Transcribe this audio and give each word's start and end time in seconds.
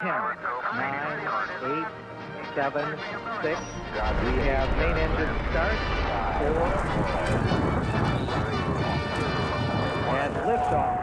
10, 0.00 0.06
9, 0.06 1.26
8, 1.58 1.86
7, 2.54 2.98
6. 3.42 3.58
We 4.22 4.30
have 4.46 4.70
main 4.78 4.96
engine 4.96 5.34
start. 5.50 5.78
4. 6.38 6.54
And 10.22 10.34
liftoff. 10.46 10.98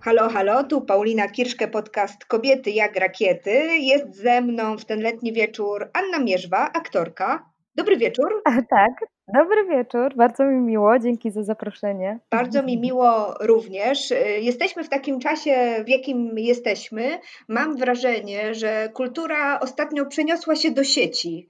Halo, 0.00 0.28
halo, 0.28 0.64
tu 0.64 0.80
Paulina 0.80 1.28
Kirszke, 1.28 1.68
podcast 1.68 2.24
Kobiety 2.24 2.70
jak 2.70 2.96
rakiety. 2.96 3.78
Jest 3.78 4.16
ze 4.16 4.40
mną 4.40 4.78
w 4.78 4.84
ten 4.84 5.00
letni 5.00 5.32
wieczór 5.32 5.90
Anna 5.92 6.18
Mierzwa, 6.18 6.72
aktorka. 6.72 7.49
Dobry 7.74 7.96
wieczór. 7.96 8.42
Tak, 8.70 8.92
dobry 9.34 9.64
wieczór, 9.68 10.16
bardzo 10.16 10.44
mi 10.44 10.60
miło, 10.60 10.98
dzięki 10.98 11.30
za 11.30 11.42
zaproszenie. 11.42 12.18
Bardzo 12.30 12.62
mi 12.62 12.80
miło 12.86 13.34
również. 13.40 14.12
Jesteśmy 14.40 14.84
w 14.84 14.88
takim 14.88 15.20
czasie, 15.20 15.84
w 15.86 15.88
jakim 15.88 16.38
jesteśmy. 16.38 17.18
Mam 17.48 17.76
wrażenie, 17.76 18.54
że 18.54 18.88
kultura 18.94 19.60
ostatnio 19.60 20.06
przeniosła 20.06 20.56
się 20.56 20.70
do 20.70 20.84
sieci. 20.84 21.48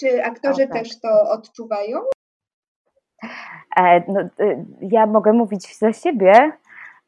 Czy 0.00 0.24
aktorzy 0.24 0.64
O, 0.64 0.66
tak. 0.66 0.72
też 0.72 1.00
to 1.00 1.08
odczuwają? 1.30 1.98
E, 3.76 4.02
no, 4.12 4.20
y, 4.20 4.64
ja 4.80 5.06
mogę 5.06 5.32
mówić 5.32 5.78
za 5.78 5.92
siebie. 5.92 6.52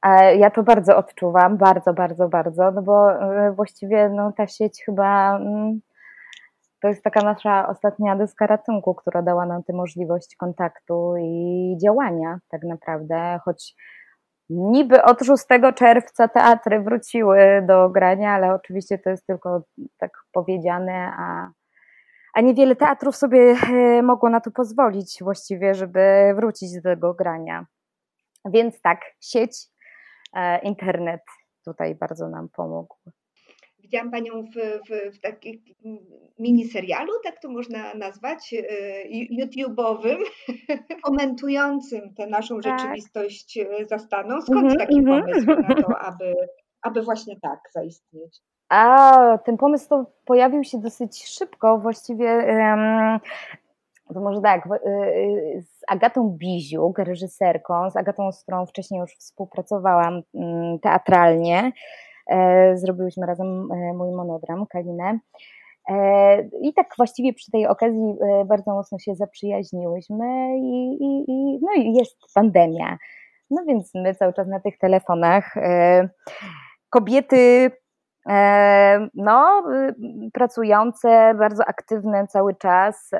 E, 0.02 0.36
Ja 0.36 0.50
to 0.50 0.62
bardzo 0.62 0.97
odczuwam, 0.97 1.56
bardzo, 1.56 1.95
bardzo, 1.95 2.28
bardzo, 2.28 2.70
no 2.70 2.83
bo 2.83 3.12
e, 3.12 3.52
właściwie 3.52 4.09
no, 4.09 4.33
ta 4.33 4.47
sieć 4.47 4.83
chyba 4.84 5.36
mm, 5.36 5.80
to 6.84 6.88
jest 6.88 7.05
taka 7.05 7.20
nasza 7.20 7.69
ostatnia 7.69 8.16
deska 8.16 8.47
ratunku, 8.47 8.95
która 8.95 9.23
dała 9.23 9.47
nam 9.47 9.62
tę 9.62 9.73
możliwość 9.73 10.37
kontaktu 10.37 11.15
i 11.16 11.77
działania 11.84 12.38
tak 12.48 12.62
naprawdę, 12.62 13.41
choć 13.45 13.75
niby 14.48 15.02
od 15.02 15.20
6 15.20 15.45
czerwca 15.75 16.28
teatry 16.28 16.80
wróciły 16.80 17.65
do 17.69 17.91
grania, 17.91 18.30
ale 18.30 18.55
oczywiście 18.55 18.98
to 18.98 19.11
jest 19.11 19.27
tylko 19.27 19.62
tak 19.98 20.11
powiedziane, 20.33 21.12
a, 21.19 21.50
a 22.34 22.41
niewiele 22.41 22.77
teatrów 22.77 23.17
sobie 23.17 23.56
e, 23.69 24.03
mogło 24.03 24.30
na 24.30 24.41
to 24.41 24.51
pozwolić 24.51 25.19
właściwie, 25.23 25.75
żeby 25.75 26.34
wrócić 26.36 26.75
do 26.75 26.83
tego 26.83 27.14
grania. 27.14 27.67
Więc 28.45 28.80
tak, 28.83 29.01
sieć, 29.20 29.67
e, 30.36 30.58
internet 30.58 31.23
tutaj 31.64 31.95
bardzo 31.95 32.28
nam 32.28 32.48
pomógł. 32.48 32.97
Widziałam 33.84 34.10
Panią 34.10 34.42
w, 34.42 34.54
w, 34.88 35.16
w 35.16 35.20
takim 35.20 35.62
miniserialu, 36.38 37.12
tak 37.24 37.40
to 37.40 37.48
można 37.48 37.94
nazwać, 37.94 38.52
y, 38.52 38.66
YouTube'owym, 39.40 40.16
komentującym 41.04 42.14
tę 42.14 42.27
naszą 42.27 42.60
Tak. 42.60 42.78
rzeczywistość 42.80 43.56
y, 43.56 43.86
zastaną. 43.86 44.42
Skąd 44.42 44.58
Mhm, 44.58 44.78
taki 44.78 44.98
mhm. 44.98 45.22
pomysł 45.22 45.46
na 45.46 45.74
to, 45.74 45.98
aby, 45.98 46.34
aby 46.82 47.02
właśnie 47.02 47.40
tak 47.40 47.60
zaistnieć? 47.72 48.40
A 48.68 49.38
ten 49.44 49.56
pomysł 49.56 49.88
to 49.88 50.06
pojawił 50.24 50.64
się 50.64 50.78
dosyć 50.78 51.24
szybko, 51.27 51.78
właściwie 51.78 52.30
em, 52.30 53.20
to 54.14 54.20
może 54.20 54.40
tak, 54.40 54.66
y, 54.66 54.70
y, 54.86 55.62
z 55.62 55.82
Agatą 55.88 56.28
Biziuk, 56.38 56.98
reżyserką, 56.98 57.90
z 57.90 57.96
Agatą, 57.96 58.32
z 58.32 58.42
którą 58.42 58.66
wcześniej 58.66 59.00
już 59.00 59.10
współpracowałam 59.10 60.22
mm, 60.34 60.78
teatralnie. 60.78 61.72
E, 62.27 62.77
Zrobiłyśmy 62.77 63.27
razem 63.27 63.72
e, 63.72 63.92
mój 63.92 64.12
monodram, 64.12 64.67
Kalinę. 64.67 65.19
E, 65.89 66.42
I 66.42 66.75
tak 66.75 66.86
właściwie 66.97 67.33
przy 67.33 67.50
tej 67.50 67.67
okazji 67.67 68.17
bardzo 68.47 68.75
mocno 68.75 68.98
się 68.98 69.14
zaprzyjaźniłyśmy 69.14 70.58
i, 70.58 70.97
i, 71.00 71.25
i, 71.28 71.58
no 71.62 71.72
i 71.77 71.95
jest 71.95 72.17
pandemia. 72.34 72.98
No 73.50 73.62
więc 73.67 73.95
my 73.95 74.14
cały 74.14 74.33
czas 74.33 74.48
na 74.48 74.61
tych 74.61 74.78
telefonach. 74.78 75.55
Kobiety 76.91 77.70
No, 79.14 79.62
y, 79.72 80.30
pracujące, 80.33 81.34
bardzo 81.39 81.64
aktywne 81.64 82.27
cały 82.27 82.55
czas, 82.55 83.11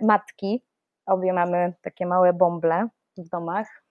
matki, 0.00 0.64
obie 1.06 1.32
mamy 1.32 1.74
takie 1.82 2.06
małe 2.06 2.32
bąble 2.32 2.88
w 3.18 3.28
domach. 3.28 3.82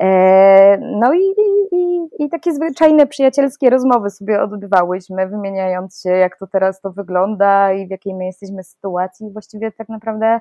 E, 0.00 0.78
No 0.78 1.12
i, 1.14 1.34
i, 1.72 2.08
i, 2.18 2.28
takie 2.28 2.52
zwyczajne 2.52 3.06
przyjacielskie 3.06 3.70
rozmowy 3.70 4.10
sobie 4.10 4.42
odbywałyśmy, 4.42 5.28
wymieniając 5.28 6.00
się, 6.00 6.10
jak 6.10 6.38
to 6.38 6.46
teraz 6.46 6.80
to 6.80 6.92
wygląda 6.92 7.72
i 7.72 7.86
w 7.86 7.90
jakiej 7.90 8.14
my 8.14 8.24
jesteśmy 8.24 8.64
sytuacji. 8.64 9.32
Właściwie 9.32 9.72
tak 9.72 9.88
naprawdę 9.88 10.40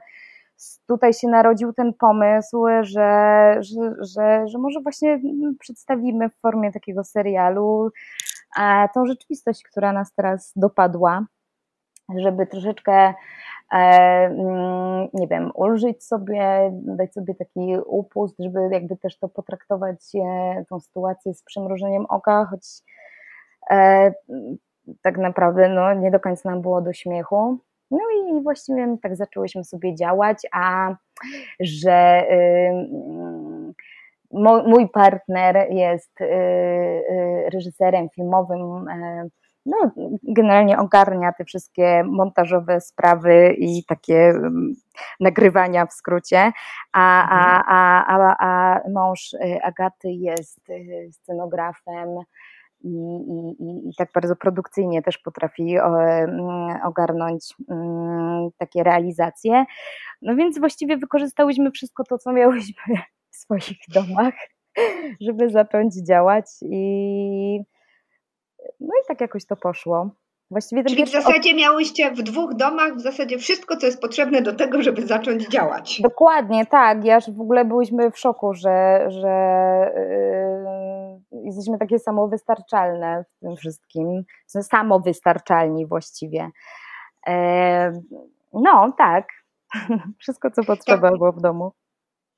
tutaj 0.88 1.14
się 1.14 1.28
narodził 1.28 1.74
ten 1.74 1.94
pomysł, 1.94 2.66
że, 2.82 3.56
że, 3.60 3.96
że, 4.00 4.48
że 4.48 4.58
może 4.58 4.80
właśnie 4.82 5.20
przedstawimy 5.60 6.30
w 6.30 6.40
formie 6.40 6.72
takiego 6.72 7.04
serialu 7.04 7.90
tą 8.94 9.06
rzeczywistość, 9.06 9.64
która 9.64 9.94
nas 9.94 10.14
teraz 10.14 10.54
dopadła, 10.56 11.26
żeby 12.18 12.48
troszeczkę, 12.48 12.94
e, 12.94 13.14
mm, 13.74 15.08
nie 15.14 15.28
wiem, 15.28 15.52
ulżyć 15.56 16.04
sobie, 16.04 16.72
dać 16.74 17.14
sobie 17.14 17.36
taki 17.36 17.78
upust, 17.86 18.36
żeby 18.40 18.60
jakby 18.72 18.98
też 18.98 19.20
to 19.20 19.30
potraktować 19.30 20.00
e, 20.16 20.66
tą 20.70 20.80
sytuację 20.80 21.34
z 21.34 21.44
przymrużeniem 21.44 22.06
oka, 22.06 22.46
choć 22.46 22.62
e, 23.72 24.14
tak 25.02 25.18
naprawdę 25.18 25.70
no, 25.70 25.94
nie 25.94 26.12
do 26.12 26.20
końca 26.20 26.50
nam 26.50 26.62
było 26.62 26.82
do 26.82 26.94
śmiechu. 26.94 27.58
No 27.92 28.00
i 28.00 28.44
właściwie 28.44 28.98
tak 29.02 29.16
zaczęłyśmy 29.16 29.64
sobie 29.64 29.96
działać, 29.96 30.38
a 30.52 30.96
że 31.60 32.24
y, 32.32 32.34
mm, 32.34 33.74
mój 34.66 34.90
partner 34.90 35.68
jest 35.70 36.22
y, 36.22 36.26
y, 36.26 37.50
reżyserem 37.54 38.10
filmowym, 38.10 38.86
no, 39.66 39.92
generalnie 40.24 40.78
ogarnia 40.78 41.34
te 41.38 41.46
wszystkie 41.46 42.04
montażowe 42.04 42.82
sprawy 42.82 43.56
i 43.58 43.86
takie 43.86 44.30
mm, 44.30 44.74
nagrywania 45.20 45.86
w 45.86 45.94
skrócie, 45.94 46.52
a, 46.94 47.30
a, 47.30 47.64
a, 47.68 48.06
a, 48.08 48.36
a 48.40 48.80
mąż 48.90 49.34
y, 49.34 49.62
Agaty 49.64 50.12
jest 50.12 50.70
y, 50.70 51.10
scenografem 51.12 52.10
i, 52.84 52.90
i, 53.60 53.90
i, 53.90 53.96
tak 53.98 54.10
bardzo 54.14 54.36
produkcyjnie 54.36 55.02
też 55.02 55.18
potrafi 55.18 55.78
mm, 55.78 56.42
ogarnąć 56.84 57.54
mm, 57.70 58.50
takie 58.58 58.84
realizacje. 58.84 59.66
No 60.22 60.36
więc 60.36 60.60
właściwie 60.60 60.98
wykorzystałyśmy 60.98 61.72
wszystko 61.72 62.04
to, 62.04 62.18
co 62.18 62.34
miałyśmy 62.34 62.96
w 63.30 63.36
swoich 63.36 63.78
domach, 63.94 64.34
żeby 65.28 65.50
zacząć 65.50 65.96
działać 66.08 66.46
i 66.62 67.64
no 68.80 68.94
i 69.04 69.08
tak 69.08 69.22
jakoś 69.22 69.46
to 69.46 69.56
poszło. 69.56 70.10
Właściwie 70.52 70.84
Czyli 70.84 71.06
w 71.06 71.10
zasadzie 71.10 71.56
miałyście 71.56 72.12
w 72.12 72.24
dwóch 72.24 72.54
domach 72.54 72.96
w 72.96 73.02
zasadzie 73.02 73.38
wszystko, 73.38 73.78
co 73.78 73.86
jest 73.86 74.02
potrzebne 74.02 74.42
do 74.42 74.56
tego, 74.56 74.82
żeby 74.82 75.08
zacząć 75.08 75.48
działać. 75.48 76.02
Dokładnie, 76.02 76.66
tak. 76.66 77.06
Ja 77.06 77.20
w 77.20 77.42
ogóle 77.42 77.66
byliśmy 77.66 78.12
w 78.12 78.20
szoku, 78.20 78.54
że, 78.54 79.06
że 79.08 79.30
yy, 81.32 81.42
jesteśmy 81.46 81.78
takie 81.78 82.00
samowystarczalne 82.00 83.24
w 83.24 83.40
tym 83.40 83.56
wszystkim. 83.56 84.24
Sensie 84.48 84.68
Samowystarczalni 84.68 85.86
właściwie. 85.86 86.50
Yy, 87.28 87.34
no, 88.54 88.94
tak. 88.98 89.28
Wszystko, 90.20 90.52
co 90.52 90.64
potrzeba 90.64 91.10
Tak. 91.10 91.18
było 91.18 91.32
w 91.32 91.42
domu. 91.42 91.72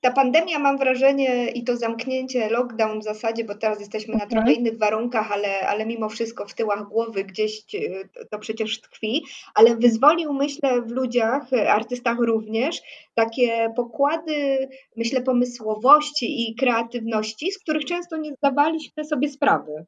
Ta 0.06 0.12
pandemia, 0.12 0.60
mam 0.60 0.78
wrażenie, 0.78 1.48
i 1.50 1.64
to 1.64 1.78
zamknięcie, 1.78 2.50
lockdown 2.50 3.00
w 3.00 3.04
zasadzie, 3.04 3.44
bo 3.44 3.56
teraz 3.56 3.80
jesteśmy 3.80 4.14
na 4.16 4.24
Mhm. 4.24 4.30
trochę 4.32 4.54
innych 4.60 4.78
warunkach, 4.78 5.32
ale, 5.32 5.68
ale 5.68 5.86
mimo 5.86 6.10
wszystko 6.10 6.46
w 6.48 6.54
tyłach 6.54 6.84
głowy 6.88 7.24
gdzieś 7.24 7.62
e, 7.76 8.26
to- 8.30 8.40
przecież 8.40 8.82
tkwi, 8.82 9.24
ale 9.56 9.76
wyzwolił, 9.76 10.34
myślę, 10.34 10.82
w 10.82 10.92
ludziach, 10.92 11.54
e, 11.54 11.72
artystach 11.74 12.18
również, 12.20 12.82
takie 13.16 13.74
pokłady, 13.76 14.70
myślę, 14.98 15.22
pomysłowości 15.22 16.50
i 16.50 16.56
kreatywności, 16.56 17.52
z 17.52 17.60
których 17.60 17.86
często 17.86 18.18
nie 18.18 18.34
zdawaliśmy 18.34 19.06
sobie 19.06 19.30
sprawy. 19.30 19.86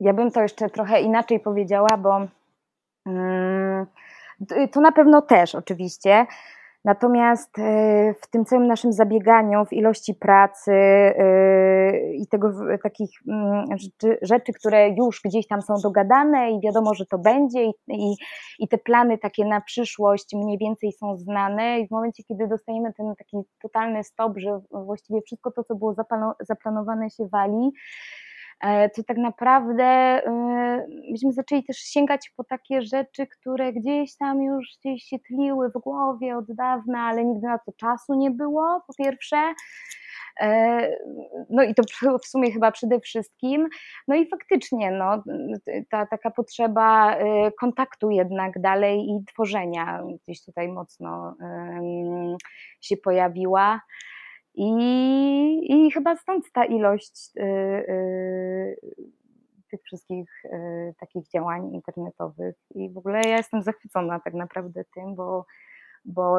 Ja 0.00 0.12
bym 0.12 0.30
to 0.30 0.42
jeszcze 0.42 0.70
trochę 0.70 1.00
inaczej 1.02 1.40
powiedziała, 1.40 1.96
bo 1.98 2.26
mm, 3.06 3.86
to 4.72 4.80
na 4.80 4.92
pewno 4.92 5.22
też 5.22 5.54
oczywiście. 5.54 6.26
Natomiast 6.84 7.58
y, 7.58 8.14
w 8.22 8.30
tym 8.30 8.44
całym 8.44 8.66
naszym 8.66 8.92
zabieganiu, 8.92 9.64
w 9.64 9.72
ilości 9.72 10.14
pracy 10.14 10.72
y, 10.72 12.14
i 12.14 12.26
tego 12.26 12.52
takich 12.82 13.10
mm, 13.28 13.64
rzeczy, 14.22 14.52
które 14.52 14.88
już 14.88 15.20
gdzieś 15.24 15.46
tam 15.46 15.62
są 15.62 15.74
dogadane 15.82 16.50
i 16.50 16.60
wiadomo, 16.60 16.94
że 16.94 17.06
to 17.06 17.18
będzie, 17.18 17.64
i, 17.88 18.14
i, 18.58 18.68
te 18.68 18.78
plany 18.78 19.18
takie 19.18 19.44
na 19.44 19.60
przyszłość 19.60 20.34
mniej 20.34 20.58
więcej 20.58 20.92
są 20.92 21.16
znane, 21.16 21.80
i 21.80 21.88
w 21.88 21.90
momencie, 21.90 22.22
kiedy 22.22 22.48
dostajemy 22.48 22.92
ten 22.92 23.14
taki 23.18 23.36
totalny 23.62 24.04
stop, 24.04 24.32
że 24.36 24.60
właściwie 24.70 25.20
wszystko 25.22 25.50
to, 25.50 25.64
co 25.64 25.74
było 25.74 25.92
zaplano- 25.92 26.34
zaplanowane, 26.40 27.10
się 27.10 27.28
wali, 27.28 27.66
e, 27.66 27.70
to 28.94 29.02
tak 29.02 29.16
naprawdę 29.16 29.84
e, 29.84 30.86
myśmy 31.10 31.32
zaczęli 31.32 31.64
też 31.64 31.76
sięgać 31.76 32.32
po 32.36 32.44
takie 32.44 32.82
rzeczy, 32.82 33.26
które 33.26 33.72
gdzieś 33.72 34.16
tam 34.16 34.42
już 34.42 34.76
gdzieś 34.80 35.02
się 35.02 35.18
tliły 35.18 35.68
w 35.68 35.72
głowie 35.72 36.36
od 36.36 36.44
dawna, 36.48 37.00
ale 37.00 37.24
nigdy 37.24 37.46
na 37.46 37.58
to 37.58 37.72
czasu 37.72 38.14
nie 38.14 38.30
było, 38.30 38.80
po 38.86 38.94
pierwsze. 38.94 39.36
No 41.50 41.62
i 41.62 41.74
to 41.74 41.82
w 42.22 42.26
sumie 42.26 42.52
chyba 42.52 42.72
przede 42.72 43.00
wszystkim. 43.00 43.68
No 44.08 44.14
i 44.16 44.28
faktycznie 44.28 44.90
no, 44.90 45.22
ta 45.90 46.06
taka 46.06 46.30
potrzeba 46.30 47.16
kontaktu 47.60 48.10
jednak 48.10 48.60
dalej 48.60 48.98
i 48.98 49.24
tworzenia 49.32 50.02
gdzieś 50.22 50.44
tutaj 50.44 50.68
mocno 50.68 51.36
się 52.80 52.96
pojawiła. 52.96 53.80
I, 54.54 54.70
I 55.68 55.90
chyba 55.90 56.16
stąd 56.16 56.52
ta 56.52 56.64
ilość 56.64 57.30
y, 57.36 57.42
y, 57.42 58.76
tych 59.70 59.82
wszystkich 59.82 60.44
y, 60.44 60.94
takich 61.00 61.28
działań 61.28 61.74
internetowych. 61.74 62.56
I 62.74 62.90
w 62.90 62.98
ogóle 62.98 63.20
ja 63.24 63.36
jestem 63.36 63.62
zachwycona 63.62 64.20
tak 64.20 64.34
naprawdę 64.34 64.84
tym, 64.94 65.14
bo, 65.14 65.46
bo 66.04 66.38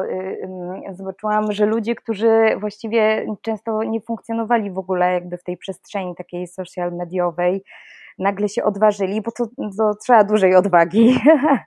zobaczyłam, 0.92 1.52
że 1.52 1.66
ludzie, 1.66 1.94
którzy 1.94 2.56
właściwie 2.60 3.26
często 3.42 3.82
nie 3.82 4.00
funkcjonowali 4.00 4.70
w 4.70 4.78
ogóle 4.78 5.12
jakby 5.12 5.36
w 5.38 5.44
tej 5.44 5.56
przestrzeni 5.56 6.14
takiej 6.14 6.46
social 6.46 6.92
mediowej, 6.92 7.64
nagle 8.18 8.48
się 8.48 8.64
odważyli, 8.64 9.22
bo 9.22 9.30
to, 9.32 9.46
to 9.78 9.94
trzeba 10.04 10.24
dużej 10.24 10.54
odwagi, 10.54 11.18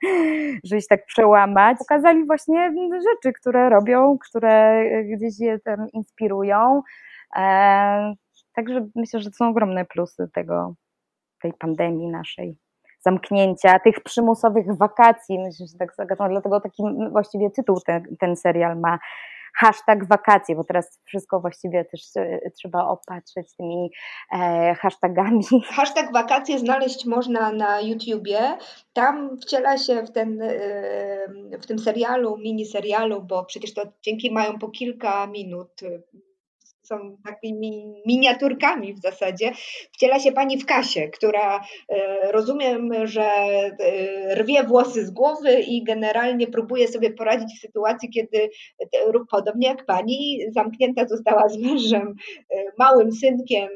żeby 0.63 0.81
się 0.81 0.87
tak 0.89 1.05
przełamać. 1.05 1.77
Pokazali 1.77 2.25
właśnie 2.25 2.73
rzeczy, 2.91 3.33
które 3.33 3.69
robią, 3.69 4.17
które 4.29 4.83
gdzieś 5.03 5.39
je 5.39 5.59
tam 5.59 5.87
inspirują. 5.93 6.81
E, 7.35 8.13
także 8.55 8.87
myślę, 8.95 9.19
że 9.19 9.29
to 9.29 9.35
są 9.35 9.49
ogromne 9.49 9.85
plusy 9.85 10.29
tego, 10.33 10.73
tej 11.41 11.53
pandemii 11.53 12.07
naszej 12.07 12.57
zamknięcia, 13.01 13.79
tych 13.79 14.03
przymusowych 14.03 14.77
wakacji, 14.77 15.39
myślę, 15.39 15.65
że 15.67 15.77
tak 15.77 15.95
zagadam, 15.95 16.29
dlatego 16.31 16.61
taki 16.61 16.83
właściwie 17.11 17.49
tytuł 17.49 17.79
ten, 17.85 18.03
ten 18.19 18.35
serial 18.35 18.79
ma 18.79 18.99
hashtag 19.59 20.07
wakacje, 20.07 20.55
bo 20.55 20.63
teraz 20.63 20.99
wszystko 21.05 21.39
właściwie 21.39 21.85
też 21.85 22.01
e, 22.15 22.51
trzeba 22.51 22.87
opatrzyć 22.87 23.55
tymi 23.57 23.91
e, 24.33 24.75
hashtagami. 24.75 25.43
Hashtag 25.75 26.13
wakacje 26.13 26.59
znaleźć 26.59 27.05
można 27.05 27.51
na 27.51 27.81
YouTubie. 27.81 28.57
Tam 28.93 29.37
wciela 29.41 29.77
się 29.77 30.03
w, 30.03 30.11
ten, 30.11 30.41
e, 30.41 30.47
w 31.61 31.65
tym 31.65 31.79
serialu, 31.79 32.37
mini 32.37 32.65
serialu, 32.65 33.21
bo 33.21 33.45
przecież 33.45 33.73
te 33.73 33.81
odcinki 33.81 34.31
mają 34.31 34.59
po 34.59 34.69
kilka 34.69 35.27
minut 35.27 35.81
są 36.89 37.17
takimi 37.25 38.01
miniaturkami 38.05 38.93
w 38.93 38.99
zasadzie. 38.99 39.51
Wciela 39.93 40.19
się 40.19 40.31
pani 40.31 40.57
w 40.57 40.65
Kasie, 40.65 41.07
która 41.07 41.61
e, 41.89 42.31
rozumiem, 42.31 43.07
że 43.07 43.21
e, 43.23 44.35
rwie 44.35 44.63
włosy 44.63 45.05
z 45.05 45.11
głowy 45.11 45.59
i 45.59 45.83
generalnie 45.83 46.47
próbuje 46.47 46.87
sobie 46.87 47.11
poradzić 47.11 47.57
w 47.57 47.61
sytuacji, 47.61 48.09
kiedy 48.09 48.49
e, 48.79 49.11
podobnie 49.31 49.67
jak 49.67 49.85
pani, 49.85 50.39
zamknięta 50.51 51.07
została 51.07 51.49
z 51.49 51.57
mężem, 51.57 52.15
małym 52.77 53.11
synkiem 53.11 53.69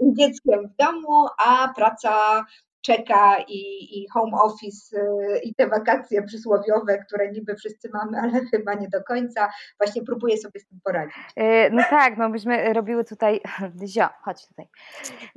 i 0.00 0.14
dzieckiem 0.14 0.68
w 0.68 0.76
domu, 0.76 1.26
a 1.46 1.72
praca 1.76 2.44
czeka 2.88 3.36
i, 3.48 3.60
i 3.98 4.08
home 4.08 4.32
office 4.42 4.96
y, 4.96 5.38
i 5.44 5.54
te 5.54 5.66
wakacje 5.66 6.22
przysłowiowe, 6.22 6.98
które 6.98 7.32
niby 7.32 7.54
wszyscy 7.56 7.90
mamy, 7.92 8.18
ale 8.18 8.40
chyba 8.50 8.74
nie 8.74 8.88
do 8.88 9.02
końca, 9.04 9.48
właśnie 9.80 10.02
próbuję 10.02 10.36
sobie 10.38 10.60
z 10.60 10.66
tym 10.66 10.80
poradzić. 10.84 11.16
Y, 11.16 11.70
no 11.72 11.82
tak, 11.90 12.16
no 12.16 12.30
byśmy 12.30 12.72
robiły 12.72 13.04
tutaj, 13.04 13.40
Dyzio, 13.80 14.08
chodź 14.22 14.46
tutaj. 14.46 14.66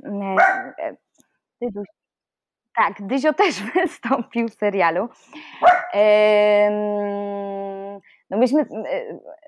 Y, 0.04 0.96
Dyduś. 1.62 1.86
Tak, 2.76 2.92
Dyzio 3.00 3.32
też 3.32 3.62
wystąpił 3.74 4.48
w 4.48 4.54
serialu. 4.54 5.08
No 8.32 8.38
myśmy 8.38 8.66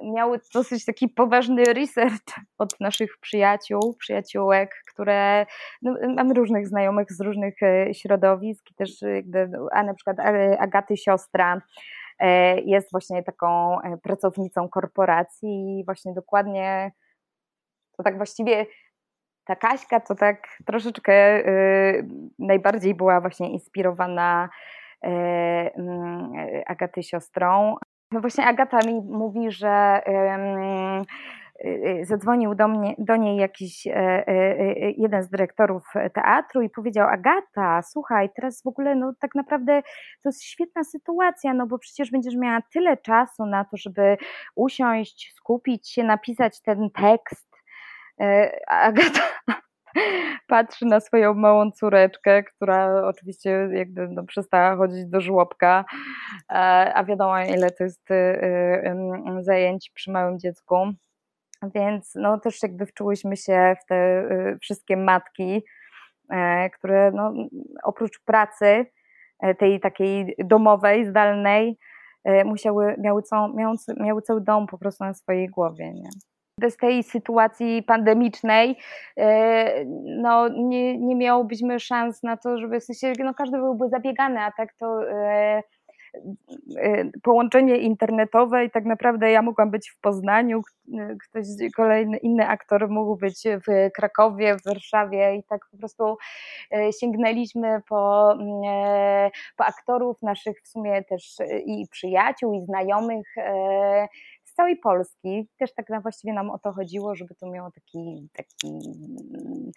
miały 0.02 0.40
dosyć 0.54 0.84
taki 0.84 1.08
poważny 1.08 1.64
research 1.64 2.40
od 2.58 2.81
naszych 2.81 3.19
przyjaciół, 3.20 3.94
przyjaciółek, 3.94 4.75
które 4.92 5.46
no, 5.82 5.94
mamy 6.14 6.34
różnych 6.34 6.69
znajomych 6.69 7.12
z 7.12 7.20
różnych 7.20 7.62
e, 7.62 7.94
środowisk 7.94 8.64
też 8.76 8.90
a 9.72 9.82
na 9.82 9.94
przykład 9.94 10.19
e, 10.19 10.58
Agaty 10.60 10.96
siostra 10.96 11.62
e, 12.19 12.60
jest 12.60 12.90
właśnie 12.92 13.22
taką 13.22 13.78
pracownicą 14.02 14.69
korporacji 14.69 15.78
i 15.78 15.84
właśnie 15.84 16.14
dokładnie 16.14 16.92
to 17.96 18.02
tak 18.02 18.16
właściwie 18.16 18.66
ta 19.44 19.56
Kaśka 19.56 20.00
to 20.00 20.14
tak 20.14 20.48
troszeczkę 20.66 21.42
najbardziej 22.38 22.94
była 22.94 23.20
właśnie 23.20 23.50
inspirowana 23.52 24.48
Agaty 26.66 27.02
siostrą. 27.02 27.76
No 28.14 28.20
właśnie 28.20 28.46
Agata 28.46 28.78
mi 28.87 29.00
mówi, 29.00 29.50
że 29.50 30.00
Y, 31.64 32.00
y, 32.00 32.05
zadzwonił 32.05 32.55
do, 32.55 32.69
mnie, 32.69 32.94
do 32.99 33.16
niej 33.16 33.37
jakiś 33.37 33.87
e, 33.87 33.93
e, 33.93 34.28
e, 34.28 34.90
jeden 34.90 35.22
z 35.22 35.28
dyrektorów 35.28 35.84
teatru 36.14 36.62
i 36.62 36.70
powiedział: 36.70 37.08
Agata, 37.08 37.82
słuchaj, 37.82 38.31
teraz 38.37 38.62
w 38.62 38.66
ogóle, 38.66 38.94
no 38.94 39.12
tak 39.20 39.34
naprawdę 39.34 39.82
to 40.22 40.28
jest 40.28 40.43
świetna 40.43 40.84
sytuacja, 40.84 41.55
no 41.55 41.66
bo 41.66 41.78
przecież 41.78 42.11
będziesz 42.11 42.37
miała 42.37 42.61
tyle 42.72 42.96
czasu 42.96 43.46
na 43.46 43.64
to, 43.64 43.76
żeby 43.76 44.16
usiąść, 44.55 45.32
skupić 45.37 45.90
się, 45.90 46.05
napisać 46.05 46.61
ten 46.61 46.90
tekst. 46.90 47.55
Agata 48.66 49.20
patrzy 50.46 50.87
na 50.87 51.00
swoją 51.00 51.35
małą 51.35 51.70
córeczkę, 51.70 52.43
która 52.43 53.08
oczywiście 53.08 53.69
jakby 53.73 54.08
no, 54.08 54.25
przestała 54.25 54.76
chodzić 54.76 55.06
do 55.06 55.20
żłobka, 55.20 55.85
a 56.94 57.05
wiadomo 57.05 57.44
ile 57.44 57.70
to 57.70 57.85
jest 57.85 58.08
zajęć 59.41 59.91
przy 59.94 60.11
małym 60.11 60.38
dziecku. 60.38 60.76
Więc 61.75 62.12
no, 62.14 62.41
też 62.41 62.62
jakby 62.62 62.87
wczułyśmy 62.87 63.37
się 63.37 63.76
w 63.82 63.87
te 63.87 64.20
y, 64.31 64.58
wszystkie 64.61 64.96
matki, 64.96 65.64
e, 66.31 66.70
które 66.70 67.12
no, 67.14 67.32
oprócz 67.85 68.20
pracy 68.25 68.87
e, 69.40 69.55
tej 69.55 69.81
takiej 69.81 70.35
domowej, 70.38 71.06
zdalnej, 71.06 71.79
e, 72.25 72.44
musiały, 72.44 72.97
miały, 72.99 73.23
całą, 73.23 73.55
miały, 73.55 73.76
miały 74.00 74.23
cały 74.23 74.40
dom 74.40 74.67
po 74.67 74.79
prostu 74.79 75.05
na 75.05 75.14
swojej 75.14 75.49
głowie. 75.49 75.93
Nie? 75.93 76.08
Bez 76.60 76.76
tej 76.76 77.02
sytuacji 77.02 77.82
pandemicznej 77.82 78.76
no, 80.04 80.48
nie, 80.48 80.98
nie 80.98 81.16
szans 81.80 82.22
na 82.22 82.36
to, 82.36 82.58
żeby 82.58 82.80
w 82.80 82.84
sensie, 82.84 83.12
no, 83.24 83.34
każdy 83.34 83.56
byłby 83.56 83.88
zabiegany, 83.88 84.40
a 84.40 84.52
tak 84.52 84.74
to 84.74 85.00
Y, 86.76 87.10
połączenie 87.22 87.76
internetowe 87.76 88.64
i 88.64 88.70
tak 88.70 88.84
naprawdę 88.84 89.30
ja 89.30 89.42
mogłam 89.42 89.70
być 89.70 89.90
w 89.90 90.00
Poznaniu, 90.00 90.62
ktoś 91.28 91.44
kolejny 91.76 92.16
inny 92.16 92.48
aktor 92.48 92.88
mógł 92.88 93.16
być 93.16 93.42
w 93.44 93.92
Krakowie, 93.94 94.56
w 94.56 94.64
Warszawie 94.64 95.36
i 95.36 95.42
tak 95.42 95.60
po 95.70 95.78
prostu 95.78 96.16
sięgnęliśmy 97.00 97.82
po, 97.88 98.32
y, 98.34 99.30
po 99.56 99.64
aktorów 99.64 100.23
naszych 100.23 100.62
w 100.62 100.68
sumie 100.68 101.04
też 101.04 101.37
i 101.66 101.87
przyjaciół 101.90 102.54
i 102.54 102.64
znajomych 102.64 103.34
z 104.54 104.56
całej 104.56 104.76
Polski. 104.76 105.49
Też 105.58 105.75
tak 105.75 105.88
na 105.88 106.00
właściwie 106.00 106.32
nam 106.32 106.50
o 106.50 106.58
to 106.58 106.73
chodziło, 106.73 107.14
żeby 107.14 107.34
to 107.34 107.50
miało 107.50 107.70
taki, 107.70 108.28
taki 108.32 108.66
mm, 108.66 109.70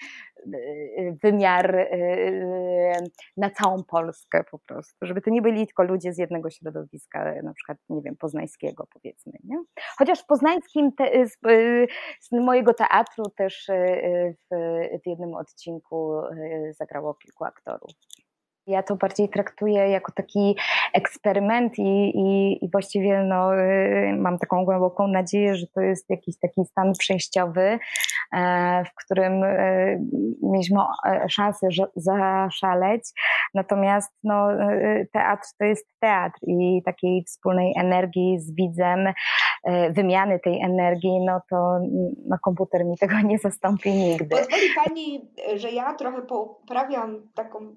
y, 0.48 1.18
wymiar 1.24 1.76
y, 1.76 1.88
y, 1.94 3.12
na 3.38 3.50
całą 3.50 3.84
Polskę 3.84 4.44
po 4.52 4.60
prostu, 4.60 5.06
żeby 5.06 5.22
to 5.22 5.30
nie 5.30 5.42
byli 5.42 5.68
tylko 5.68 5.84
ludzie 5.84 6.14
z 6.14 6.18
jednego 6.18 6.50
środowiska, 6.50 7.42
na 7.44 7.54
przykład, 7.54 7.78
nie 7.90 8.02
wiem, 8.02 8.16
poznańskiego 8.16 8.88
powiedzmy. 8.94 9.34
Nie? 9.44 9.58
Chociaż 9.98 10.22
w 10.22 10.26
poznańskim 10.26 10.92
te, 10.92 11.28
z, 11.28 11.38
z, 12.22 12.32
mojego 12.32 12.74
teatru 12.74 13.24
też 13.38 13.68
w, 14.52 14.56
w 15.04 15.08
jednym 15.08 15.34
odcinku 15.34 16.22
zagrało 16.80 17.14
kilku 17.14 17.46
aktorów. 17.46 17.92
Ja 18.68 18.84
to 18.84 18.96
bardziej 18.96 19.30
traktuję 19.30 19.90
jako 19.90 20.12
taki 20.12 20.56
eksperyment 20.94 21.80
i, 21.80 22.12
i, 22.16 22.66
i, 22.66 22.70
właściwie 22.72 23.24
no, 23.24 23.56
y, 23.56 24.16
mam 24.18 24.40
taką 24.40 24.66
głęboką 24.66 25.08
nadzieję, 25.08 25.56
że 25.56 25.68
to 25.68 25.82
jest 25.82 26.10
jakiś 26.10 26.40
taki 26.40 26.66
stan 26.66 26.94
przejściowy, 27.00 27.80
e, 28.34 28.84
w 28.86 28.96
którym 29.04 29.44
y, 29.44 30.00
mieliśmy 30.44 30.80
e, 31.06 31.30
szansę 31.30 31.68
zaszaleć. 31.96 33.04
Natomiast 33.54 34.14
no, 34.24 34.54
y, 34.72 35.08
teatr 35.14 35.48
to 35.60 35.66
jest 35.66 35.88
teatr 36.00 36.40
i 36.48 36.82
takiej 36.86 37.24
wspólnej 37.24 37.74
energii 37.78 38.40
z 38.40 38.56
widzem, 38.56 39.08
e, 39.64 39.92
wymiany 39.92 40.40
tej 40.40 40.62
energii, 40.62 41.20
no 41.26 41.42
to 41.50 41.80
no, 42.26 42.38
komputer 42.42 42.86
mi 42.86 42.98
tego 42.98 43.22
nie 43.22 43.40
zastąpi 43.40 43.92
nigdy. 43.92 44.36
Pozwoli 44.36 44.68
Pani, 44.86 45.32
że 45.56 45.72
ja 45.72 45.94
trochę 45.94 46.22
poprawiam 46.22 47.22
taką 47.36 47.76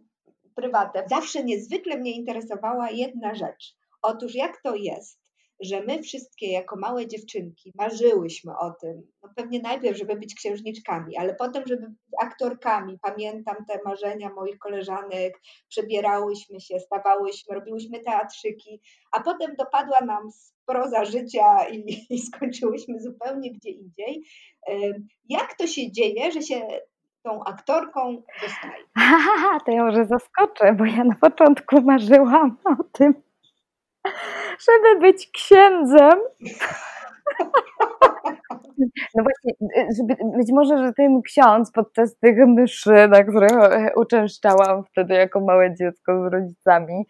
prywatne. 0.61 1.05
Zawsze 1.11 1.45
niezwykle 1.45 1.99
mnie 1.99 2.12
interesowała 2.12 2.90
jedna 2.90 3.35
rzecz. 3.35 3.76
Otóż 4.02 4.35
jak 4.35 4.62
to 4.62 4.75
jest, 4.75 5.21
że 5.61 5.83
my 5.85 6.02
wszystkie 6.02 6.52
jako 6.52 6.76
małe 6.76 7.07
dziewczynki 7.07 7.73
marzyłyśmy 7.75 8.52
o 8.61 8.71
tym, 8.71 9.02
no 9.23 9.29
pewnie 9.37 9.61
najpierw, 9.61 9.99
żeby 9.99 10.17
być 10.17 10.35
księżniczkami, 10.35 11.17
ale 11.17 11.35
potem, 11.35 11.62
żeby 11.67 11.87
być 11.88 11.99
aktorkami. 12.23 12.99
Pamiętam 13.02 13.57
te 13.69 13.79
marzenia 13.85 14.31
moich 14.31 14.59
koleżanek, 14.59 15.40
przebierałyśmy 15.69 16.61
się, 16.61 16.81
stawałyśmy, 16.81 17.55
robiłyśmy 17.55 18.00
teatrzyki, 18.00 18.81
a 19.12 19.23
potem 19.23 19.55
dopadła 19.57 20.00
nam 20.00 20.29
proza 20.67 21.05
życia 21.05 21.69
i, 21.69 21.85
i 22.14 22.19
skończyłyśmy 22.19 23.00
zupełnie 23.00 23.52
gdzie 23.52 23.71
indziej. 23.71 24.23
Jak 25.29 25.57
to 25.57 25.67
się 25.67 25.93
dzieje, 25.93 26.33
że 26.33 26.43
się 26.43 26.67
tą 27.23 27.45
aktorką 27.45 28.23
zostaje? 28.43 28.85
Aha, 28.95 29.59
to 29.67 29.73
ja 29.73 29.85
może 29.85 30.05
zaskoczę, 30.05 30.73
bo 30.73 30.85
ja 30.85 31.05
na 31.05 31.15
początku 31.15 31.81
marzyłam 31.83 32.57
o 32.65 32.85
tym, 32.93 33.15
żeby 34.69 35.00
być 35.00 35.31
księdzem. 35.31 36.19
No 39.15 39.23
właśnie, 39.23 39.53
żeby, 39.97 40.17
być 40.37 40.49
może, 40.53 40.79
że 40.79 40.93
ten 40.93 41.23
ksiądz 41.23 41.73
podczas 41.73 42.17
tych 42.17 42.37
mszy, 42.47 43.09
na 43.09 43.25
których 43.25 43.53
uczęszczałam 43.97 44.85
wtedy 44.85 45.15
jako 45.15 45.41
małe 45.41 45.75
dziecko 45.75 46.29
z 46.29 46.33
rodzicami, 46.33 47.07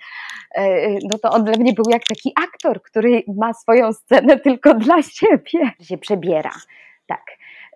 e, 0.55 0.89
no 1.09 1.19
to 1.19 1.31
on 1.31 1.45
dla 1.45 1.55
mnie 1.59 1.73
był 1.73 1.85
jak 1.91 2.03
taki 2.09 2.33
aktor, 2.45 2.83
który 2.83 3.23
ma 3.37 3.55
swoją 3.55 3.93
scenę 3.93 4.39
tylko 4.39 4.75
dla 4.75 5.03
siebie. 5.03 5.71
Się 5.81 5.99
przebiera, 5.99 6.53
tak. 7.07 7.23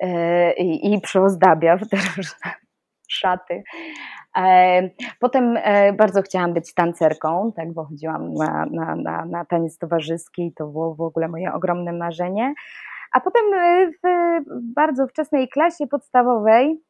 E, 0.00 0.52
I, 0.52 0.94
i 0.94 1.00
przyozdabia 1.00 1.76
w 1.76 1.88
te 1.88 1.96
różne 2.16 2.52
szaty. 3.08 3.62
E, 4.38 4.90
potem 5.20 5.56
e, 5.56 5.92
bardzo 5.92 6.22
chciałam 6.22 6.54
być 6.54 6.74
tancerką, 6.74 7.52
tak, 7.56 7.72
bo 7.72 7.84
chodziłam 7.84 8.34
na, 8.34 8.66
na, 8.70 8.96
na, 8.96 9.24
na 9.24 9.44
taniec 9.44 9.78
towarzyski, 9.78 10.52
to 10.56 10.66
było 10.66 10.94
w 10.94 11.00
ogóle 11.00 11.28
moje 11.28 11.52
ogromne 11.52 11.92
marzenie. 11.92 12.54
A 13.12 13.20
potem 13.20 13.44
w 14.04 14.40
bardzo 14.74 15.06
wczesnej 15.06 15.48
klasie 15.48 15.86
podstawowej, 15.86 16.80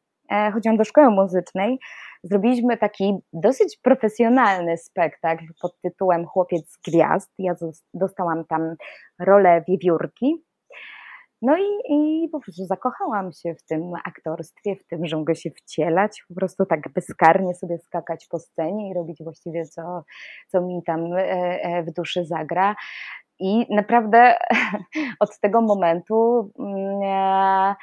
chodziłam 0.53 0.77
do 0.77 0.83
szkoły 0.83 1.09
muzycznej, 1.09 1.79
zrobiliśmy 2.23 2.77
taki 2.77 3.17
dosyć 3.33 3.77
profesjonalny 3.83 4.77
spektakl 4.77 5.45
pod 5.61 5.81
tytułem 5.81 6.25
Chłopiec 6.25 6.77
Gwiazd. 6.87 7.33
Ja 7.39 7.53
dostałam 7.93 8.45
tam 8.45 8.75
rolę 9.19 9.63
wiewiórki 9.67 10.44
no 11.41 11.57
i, 11.57 11.93
i 11.93 12.29
po 12.29 12.39
prostu 12.39 12.65
zakochałam 12.65 13.31
się 13.31 13.55
w 13.55 13.63
tym 13.63 13.93
aktorstwie, 14.05 14.75
w 14.75 14.87
tym, 14.87 15.05
że 15.05 15.17
mogę 15.17 15.35
się 15.35 15.51
wcielać, 15.51 16.23
po 16.27 16.35
prostu 16.35 16.65
tak 16.65 16.93
bezkarnie 16.93 17.53
sobie 17.53 17.77
skakać 17.77 18.27
po 18.27 18.39
scenie 18.39 18.89
i 18.91 18.93
robić 18.93 19.23
właściwie 19.23 19.65
co, 19.65 20.03
co 20.47 20.61
mi 20.61 20.83
tam 20.83 21.13
e, 21.13 21.21
e, 21.21 21.83
w 21.83 21.91
duszy 21.91 22.25
zagra. 22.25 22.75
I 23.39 23.75
naprawdę 23.75 24.35
od 25.19 25.39
tego 25.39 25.61
momentu 25.61 26.51
mm, 26.59 27.75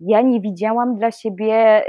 ja 0.00 0.20
nie 0.20 0.40
widziałam 0.40 0.96
dla 0.98 1.10
siebie 1.10 1.82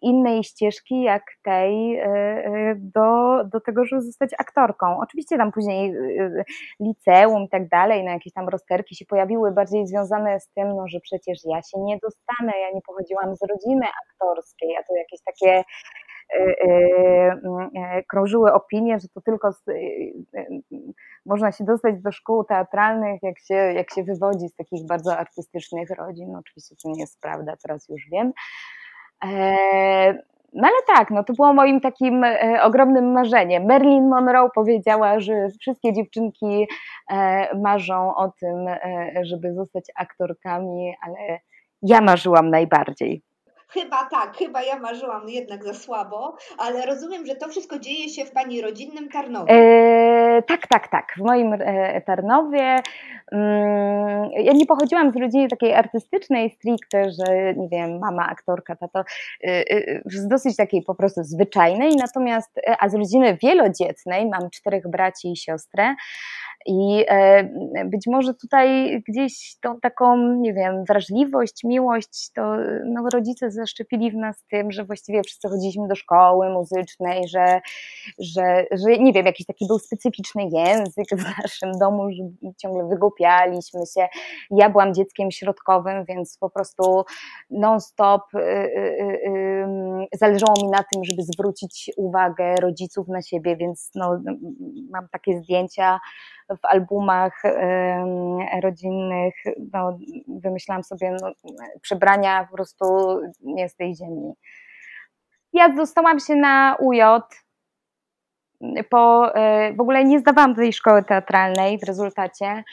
innej 0.00 0.44
ścieżki 0.44 1.02
jak 1.02 1.22
tej 1.42 1.96
e, 1.96 2.04
e, 2.04 2.74
do, 2.78 3.44
do 3.44 3.60
tego, 3.60 3.84
żeby 3.84 4.02
zostać 4.02 4.30
aktorką. 4.38 4.98
Oczywiście 5.00 5.36
tam 5.36 5.52
później 5.52 5.90
e, 5.90 6.44
liceum 6.80 7.42
i 7.42 7.48
tak 7.48 7.68
dalej, 7.68 8.04
no 8.04 8.10
jakieś 8.10 8.32
tam 8.32 8.48
rozterki 8.48 8.96
się 8.96 9.04
pojawiły 9.04 9.52
bardziej 9.52 9.86
związane 9.86 10.40
z 10.40 10.48
tym, 10.48 10.68
no, 10.68 10.88
że 10.88 11.00
przecież 11.00 11.38
ja 11.44 11.62
się 11.62 11.78
nie 11.80 11.98
dostanę, 12.02 12.52
ja 12.60 12.70
nie 12.74 12.80
pochodziłam 12.86 13.36
z 13.36 13.42
rodziny 13.42 13.86
aktorskiej, 14.04 14.76
a 14.76 14.82
to 14.82 14.94
jakieś 14.96 15.20
takie 15.24 15.62
krążyły 18.08 18.52
opinie, 18.52 18.98
że 19.00 19.08
to 19.08 19.20
tylko 19.20 19.50
można 21.26 21.52
się 21.52 21.64
dostać 21.64 22.02
do 22.02 22.12
szkół 22.12 22.44
teatralnych, 22.44 23.22
jak 23.22 23.38
się, 23.38 23.54
jak 23.54 23.94
się 23.94 24.04
wywodzi 24.04 24.48
z 24.48 24.54
takich 24.54 24.86
bardzo 24.86 25.18
artystycznych 25.18 25.90
rodzin. 25.90 26.32
No, 26.32 26.38
oczywiście 26.38 26.74
to 26.82 26.88
nie 26.88 27.00
jest 27.00 27.20
prawda, 27.20 27.56
teraz 27.62 27.88
już 27.88 28.08
wiem. 28.12 28.32
E, 29.24 30.14
no 30.52 30.68
ale 30.68 30.96
tak, 30.96 31.10
no 31.10 31.24
to 31.24 31.32
było 31.32 31.52
moim 31.52 31.80
takim 31.80 32.24
e, 32.24 32.58
ogromnym 32.62 33.12
marzeniem. 33.12 33.66
Marilyn 33.66 34.08
Monroe 34.08 34.50
powiedziała, 34.54 35.20
że 35.20 35.48
wszystkie 35.60 35.92
dziewczynki 35.92 36.66
e, 37.10 37.58
marzą 37.58 38.14
o 38.14 38.32
tym, 38.40 38.66
żeby 39.22 39.54
zostać 39.54 39.84
aktorkami, 39.96 40.94
ale 41.06 41.38
ja 41.82 42.00
marzyłam 42.00 42.50
najbardziej. 42.50 43.22
Chyba 43.72 44.04
tak, 44.04 44.36
chyba 44.36 44.62
ja 44.62 44.78
marzyłam 44.78 45.28
jednak 45.28 45.64
za 45.64 45.74
słabo, 45.74 46.36
ale 46.58 46.86
rozumiem, 46.86 47.26
że 47.26 47.34
to 47.34 47.48
wszystko 47.48 47.78
dzieje 47.78 48.08
się 48.08 48.24
w 48.24 48.32
Pani 48.32 48.60
rodzinnym 48.60 49.08
Tarnowie. 49.08 49.52
E, 49.52 50.42
tak, 50.42 50.66
tak, 50.66 50.88
tak. 50.88 51.14
W 51.16 51.20
moim 51.20 51.52
e, 51.60 52.00
Tarnowie. 52.00 52.78
Mm, 53.32 54.30
ja 54.30 54.52
nie 54.52 54.66
pochodziłam 54.66 55.12
z 55.12 55.16
rodziny 55.16 55.48
takiej 55.48 55.74
artystycznej 55.74 56.50
stricte, 56.50 57.10
że 57.10 57.54
nie 57.54 57.68
wiem, 57.68 57.98
mama 57.98 58.26
aktorka, 58.26 58.76
tato, 58.76 58.98
e, 59.44 59.70
e, 59.70 60.02
z 60.06 60.28
dosyć 60.28 60.56
takiej 60.56 60.82
po 60.82 60.94
prostu 60.94 61.24
zwyczajnej, 61.24 61.96
natomiast, 61.96 62.58
e, 62.58 62.76
a 62.80 62.88
z 62.88 62.94
rodziny 62.94 63.38
wielodzietnej, 63.42 64.28
mam 64.28 64.50
czterech 64.50 64.88
braci 64.88 65.32
i 65.32 65.36
siostrę, 65.36 65.94
i 66.66 67.04
e, 67.08 67.44
być 67.84 68.06
może 68.06 68.34
tutaj 68.34 69.02
gdzieś 69.08 69.56
tą 69.60 69.80
taką, 69.80 70.34
nie 70.34 70.54
wiem, 70.54 70.84
wrażliwość, 70.84 71.64
miłość, 71.64 72.30
to 72.34 72.56
no, 72.84 73.10
rodzice 73.12 73.50
zaszczepili 73.50 74.10
w 74.10 74.16
nas 74.16 74.44
tym, 74.50 74.72
że 74.72 74.84
właściwie 74.84 75.22
wszyscy 75.22 75.48
chodziliśmy 75.48 75.88
do 75.88 75.94
szkoły 75.94 76.50
muzycznej, 76.50 77.28
że, 77.28 77.60
że, 78.18 78.66
że 78.70 78.98
nie 78.98 79.12
wiem, 79.12 79.26
jakiś 79.26 79.46
taki 79.46 79.66
był 79.66 79.78
specyficzny 79.78 80.42
język 80.52 81.06
w 81.12 81.42
naszym 81.42 81.78
domu, 81.78 82.08
że 82.12 82.52
ciągle 82.58 82.88
wygłupialiśmy 82.88 83.80
się. 83.94 84.08
Ja 84.50 84.70
byłam 84.70 84.94
dzieckiem 84.94 85.30
środkowym, 85.30 86.04
więc 86.04 86.38
po 86.38 86.50
prostu 86.50 87.04
non-stop 87.50 88.22
y, 88.34 88.38
y, 88.38 88.42
y, 90.12 90.18
zależało 90.18 90.54
mi 90.62 90.70
na 90.70 90.84
tym, 90.92 91.04
żeby 91.04 91.22
zwrócić 91.22 91.90
uwagę 91.96 92.54
rodziców 92.56 93.08
na 93.08 93.22
siebie, 93.22 93.56
więc 93.56 93.90
no, 93.94 94.20
mam 94.90 95.08
takie 95.08 95.38
zdjęcia 95.38 96.00
w 96.62 96.64
albumach 96.64 97.42
rodzinnych, 98.62 99.34
no, 99.72 99.98
wymyślałam 100.28 100.84
sobie 100.84 101.16
no, 101.22 101.32
przebrania 101.80 102.46
po 102.50 102.56
prostu 102.56 102.84
nie 103.40 103.68
z 103.68 103.76
tej 103.76 103.96
ziemi. 103.96 104.32
Ja 105.52 105.68
dostałam 105.68 106.20
się 106.20 106.34
na 106.34 106.76
UJ, 106.80 107.00
po, 108.90 109.34
e, 109.34 109.72
w 109.74 109.80
ogóle 109.80 110.04
nie 110.04 110.18
zdawałam 110.18 110.54
tej 110.54 110.72
szkoły 110.72 111.02
teatralnej 111.02 111.78
w 111.78 111.82
rezultacie. 111.82 112.64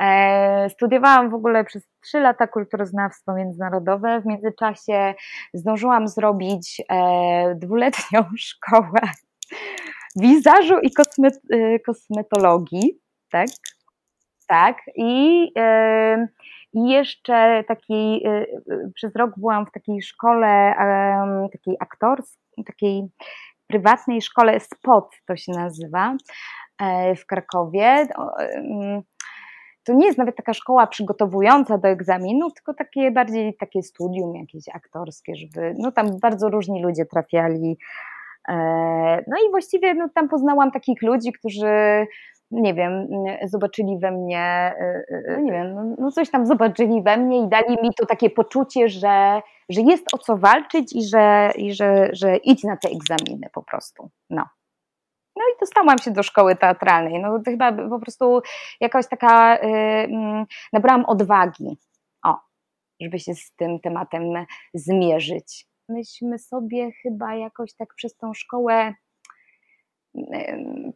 E, 0.00 0.70
studiowałam 0.70 1.30
w 1.30 1.34
ogóle 1.34 1.64
przez 1.64 1.90
trzy 2.00 2.20
lata 2.20 2.46
kulturoznawstwo 2.46 3.34
międzynarodowe. 3.34 4.20
W 4.20 4.26
międzyczasie 4.26 5.14
zdążyłam 5.54 6.08
zrobić 6.08 6.82
e, 6.88 7.54
dwuletnią 7.54 8.24
szkołę 8.48 9.00
wizażu 10.16 10.78
i 10.78 10.92
kosmet, 10.92 11.40
kosmetologii 11.86 13.00
tak? 13.30 13.46
Tak. 14.48 14.76
I, 14.96 15.52
i 16.72 16.88
jeszcze 16.88 17.64
takiej, 17.68 18.26
e, 18.26 18.46
przez 18.94 19.16
rok 19.16 19.30
byłam 19.36 19.66
w 19.66 19.72
takiej 19.72 20.02
szkole, 20.02 20.74
takiej 21.52 21.76
aktorskiej, 21.80 22.64
takiej 22.64 23.08
prywatnej 23.66 24.22
szkole 24.22 24.60
SPOT 24.60 25.16
to 25.26 25.36
się 25.36 25.52
nazywa 25.52 26.16
e, 26.82 27.16
w 27.16 27.26
Krakowie. 27.26 28.06
To 29.84 29.92
nie 29.92 30.06
jest 30.06 30.18
nawet 30.18 30.36
taka 30.36 30.54
szkoła 30.54 30.86
przygotowująca 30.86 31.78
do 31.78 31.88
egzaminu, 31.88 32.50
tylko 32.50 32.74
takie 32.74 33.10
bardziej 33.10 33.56
takie 33.56 33.82
studium 33.82 34.36
jakieś 34.36 34.68
aktorskie, 34.74 35.36
żeby, 35.36 35.74
no 35.78 35.92
tam 35.92 36.18
bardzo 36.20 36.48
różni 36.48 36.82
ludzie 36.82 37.06
trafiali. 37.06 37.78
E, 38.48 38.54
no 39.26 39.36
i 39.46 39.50
właściwie 39.50 39.94
no, 39.94 40.08
tam 40.14 40.28
poznałam 40.28 40.70
takich 40.70 41.02
ludzi, 41.02 41.32
którzy 41.32 42.06
nie 42.50 42.74
wiem, 42.74 43.08
zobaczyli 43.44 43.98
we 43.98 44.10
mnie, 44.10 44.74
y, 44.80 45.14
y, 45.14 45.32
y, 45.32 45.42
nie 45.42 45.52
wiem, 45.52 45.74
no, 45.74 45.96
no 45.98 46.10
coś 46.10 46.30
tam 46.30 46.46
zobaczyli 46.46 47.02
we 47.02 47.16
mnie 47.16 47.44
i 47.44 47.48
dali 47.48 47.76
mi 47.82 47.90
to 47.96 48.06
takie 48.06 48.30
poczucie, 48.30 48.88
że, 48.88 49.42
że 49.68 49.80
jest 49.80 50.14
o 50.14 50.18
co 50.18 50.36
walczyć 50.36 50.92
i 50.96 51.02
że, 51.02 51.50
i 51.56 51.74
że, 51.74 52.08
że 52.12 52.36
idź 52.36 52.64
na 52.64 52.76
te 52.76 52.88
egzaminy 52.88 53.48
po 53.52 53.62
prostu. 53.62 54.10
No. 54.30 54.44
No 55.36 55.42
i 55.42 55.60
dostałam 55.60 55.98
się 55.98 56.10
do 56.10 56.22
szkoły 56.22 56.56
teatralnej. 56.56 57.20
No 57.20 57.38
to 57.38 57.50
chyba 57.50 57.72
po 57.72 58.00
prostu 58.00 58.40
jakaś 58.80 59.08
taka, 59.08 59.58
yy, 59.58 60.46
nabrałam 60.72 61.04
odwagi, 61.04 61.78
o, 62.24 62.36
żeby 63.00 63.18
się 63.18 63.34
z 63.34 63.52
tym 63.56 63.80
tematem 63.80 64.22
zmierzyć. 64.74 65.66
Myśmy 65.88 66.38
sobie 66.38 66.90
chyba 67.02 67.34
jakoś 67.34 67.74
tak 67.74 67.94
przez 67.94 68.16
tą 68.16 68.34
szkołę 68.34 68.94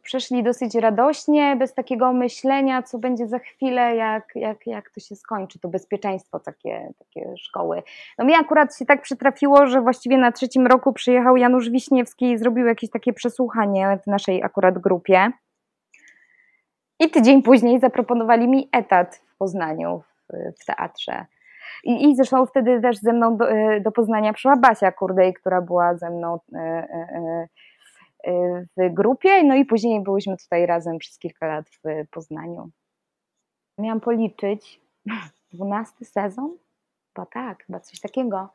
przeszli 0.01 0.43
dosyć 0.43 0.75
radośnie, 0.75 1.55
bez 1.55 1.73
takiego 1.73 2.13
myślenia, 2.13 2.83
co 2.83 2.99
będzie 2.99 3.27
za 3.27 3.39
chwilę, 3.39 3.95
jak, 3.95 4.31
jak, 4.35 4.67
jak 4.67 4.89
to 4.89 4.99
się 4.99 5.15
skończy, 5.15 5.59
to 5.59 5.69
bezpieczeństwo 5.69 6.39
takie, 6.39 6.93
takie 6.99 7.37
szkoły. 7.37 7.83
No 8.17 8.25
mi 8.25 8.33
akurat 8.33 8.77
się 8.77 8.85
tak 8.85 9.01
przytrafiło, 9.01 9.67
że 9.67 9.81
właściwie 9.81 10.17
na 10.17 10.31
trzecim 10.31 10.67
roku 10.67 10.93
przyjechał 10.93 11.37
Janusz 11.37 11.69
Wiśniewski 11.69 12.31
i 12.31 12.37
zrobił 12.37 12.65
jakieś 12.65 12.89
takie 12.89 13.13
przesłuchanie 13.13 13.99
w 14.03 14.07
naszej 14.07 14.43
akurat 14.43 14.79
grupie. 14.79 15.31
I 16.99 17.09
tydzień 17.09 17.43
później 17.43 17.79
zaproponowali 17.79 18.47
mi 18.47 18.69
etat 18.71 19.15
w 19.15 19.37
Poznaniu 19.37 20.03
w, 20.29 20.33
w 20.61 20.65
teatrze. 20.65 21.25
I, 21.83 22.09
I 22.09 22.15
zresztą 22.15 22.45
wtedy 22.45 22.81
też 22.81 22.97
ze 22.97 23.13
mną 23.13 23.37
do, 23.37 23.45
do 23.81 23.91
Poznania 23.91 24.33
przyszła 24.33 24.55
Basia 24.55 24.91
Kurdej, 24.91 25.33
która 25.33 25.61
była 25.61 25.95
ze 25.95 26.09
mną 26.09 26.39
w 28.77 28.93
grupie, 28.93 29.43
no 29.43 29.55
i 29.55 29.65
później 29.65 30.03
byłyśmy 30.03 30.37
tutaj 30.37 30.65
razem 30.65 30.97
przez 30.97 31.19
kilka 31.19 31.47
lat 31.47 31.65
w 31.69 32.09
Poznaniu. 32.11 32.69
Miałam 33.77 34.01
policzyć, 34.01 34.81
dwunasty 35.53 36.05
sezon? 36.05 36.57
Chyba 37.15 37.25
tak, 37.25 37.63
chyba 37.65 37.79
coś 37.79 37.99
takiego. 37.99 38.49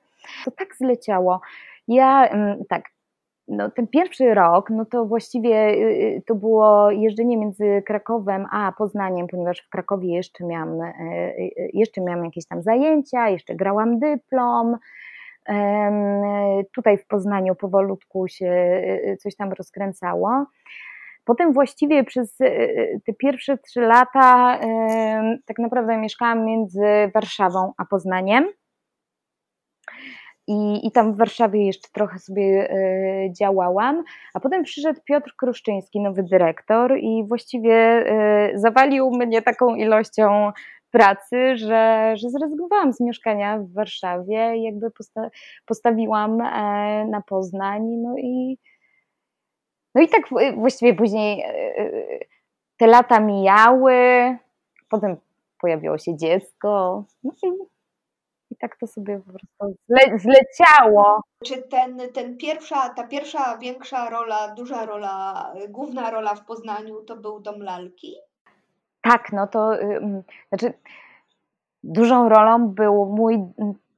To 0.44 0.50
tak 0.50 0.76
zleciało. 0.76 1.40
Ja, 1.88 2.26
mm, 2.26 2.64
tak, 2.68 2.84
no, 3.48 3.70
ten 3.70 3.86
pierwszy 3.86 4.34
rok, 4.34 4.70
no 4.70 4.84
to 4.84 5.04
właściwie 5.04 5.68
y, 5.68 6.16
y, 6.16 6.22
to 6.26 6.34
było 6.34 6.90
jeżdżenie 6.90 7.36
między 7.36 7.82
Krakowem 7.86 8.46
a 8.50 8.72
Poznaniem, 8.78 9.26
ponieważ 9.26 9.60
w 9.60 9.68
Krakowie 9.68 10.14
jeszcze 10.14 10.44
miałam, 10.44 10.80
y, 10.80 11.50
jeszcze 11.72 12.00
miałam 12.00 12.24
jakieś 12.24 12.46
tam 12.46 12.62
zajęcia, 12.62 13.28
jeszcze 13.28 13.54
grałam 13.54 13.98
dyplom. 13.98 14.76
Tutaj 16.74 16.98
w 16.98 17.06
Poznaniu 17.06 17.54
powolutku 17.54 18.28
się 18.28 18.82
coś 19.18 19.36
tam 19.36 19.52
rozkręcało. 19.52 20.46
Potem 21.24 21.52
właściwie 21.52 22.04
przez 22.04 22.36
te 23.06 23.12
pierwsze 23.18 23.58
trzy 23.58 23.80
lata 23.80 24.60
tak 25.46 25.58
naprawdę 25.58 25.96
mieszkałam 25.96 26.44
między 26.44 26.84
Warszawą 27.14 27.72
a 27.76 27.84
Poznaniem. 27.84 28.48
I, 30.46 30.86
I 30.86 30.92
tam 30.92 31.14
w 31.14 31.16
Warszawie 31.16 31.66
jeszcze 31.66 31.88
trochę 31.92 32.18
sobie 32.18 32.72
y, 32.72 33.32
działałam, 33.32 34.04
a 34.34 34.40
potem 34.40 34.62
przyszedł 34.62 35.00
Piotr 35.04 35.34
Kruszczyński, 35.36 36.00
nowy 36.00 36.22
dyrektor, 36.22 36.98
i 36.98 37.24
właściwie 37.28 38.04
y, 38.54 38.58
zawalił 38.58 39.10
mnie 39.10 39.42
taką 39.42 39.74
ilością 39.74 40.52
pracy, 40.90 41.56
że, 41.56 42.12
że 42.16 42.30
zrezygnowałam 42.30 42.92
z 42.92 43.00
mieszkania 43.00 43.58
w 43.58 43.72
Warszawie 43.72 44.64
jakby 44.64 44.90
posta 44.90 45.30
postawiłam 45.66 46.40
e, 46.40 47.06
na 47.06 47.20
Poznań. 47.20 47.82
No 47.82 48.14
i, 48.18 48.58
no 49.94 50.02
i 50.02 50.08
tak 50.08 50.22
właściwie 50.56 50.94
później 50.94 51.42
e, 51.42 51.90
te 52.76 52.86
lata 52.86 53.20
mijały, 53.20 53.96
potem 54.88 55.16
pojawiło 55.60 55.98
się 55.98 56.16
dziecko. 56.16 57.04
No 57.24 57.32
i 57.42 57.48
i 58.50 58.56
tak 58.56 58.76
to 58.76 58.86
sobie 58.86 59.20
po 59.26 59.32
prostu 59.32 59.80
zle, 59.88 60.18
zleciało. 60.18 61.20
Czy 61.44 61.62
ten, 61.62 62.12
ten 62.12 62.36
pierwsza, 62.36 62.88
ta 62.88 63.06
pierwsza 63.06 63.58
większa 63.58 64.10
rola, 64.10 64.54
duża 64.54 64.86
rola, 64.86 65.52
główna 65.68 66.10
rola 66.10 66.34
w 66.34 66.44
Poznaniu 66.44 67.02
to 67.02 67.16
był 67.16 67.40
Dom 67.40 67.62
Lalki? 67.62 68.16
Tak, 69.00 69.32
no 69.32 69.46
to 69.46 69.72
znaczy 70.48 70.72
dużą 71.82 72.28
rolą 72.28 72.68
był 72.68 73.06
mój 73.06 73.38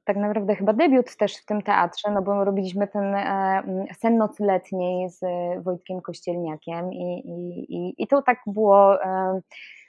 tak 0.05 0.17
naprawdę 0.17 0.55
chyba 0.55 0.73
debiut 0.73 1.17
też 1.17 1.37
w 1.37 1.45
tym 1.45 1.61
teatrze, 1.61 2.11
no 2.11 2.21
bo 2.21 2.43
robiliśmy 2.43 2.87
ten 2.87 3.15
e, 3.15 3.63
sen 3.97 4.17
nocy 4.17 4.43
letniej 4.43 5.09
z 5.09 5.19
Wojtkiem 5.63 6.01
Kościelniakiem 6.01 6.93
i, 6.93 7.23
i, 7.25 7.75
i, 7.75 8.03
i 8.03 8.07
to 8.07 8.21
tak 8.21 8.39
było 8.47 9.03
e, 9.03 9.41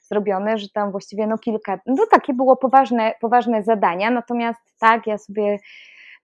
zrobione, 0.02 0.58
że 0.58 0.68
tam 0.68 0.90
właściwie 0.90 1.26
no 1.26 1.38
kilka, 1.38 1.80
no 1.86 2.06
takie 2.10 2.34
było 2.34 2.56
poważne, 2.56 3.14
poważne 3.20 3.62
zadania, 3.62 4.10
natomiast 4.10 4.60
tak, 4.80 5.06
ja 5.06 5.18
sobie 5.18 5.58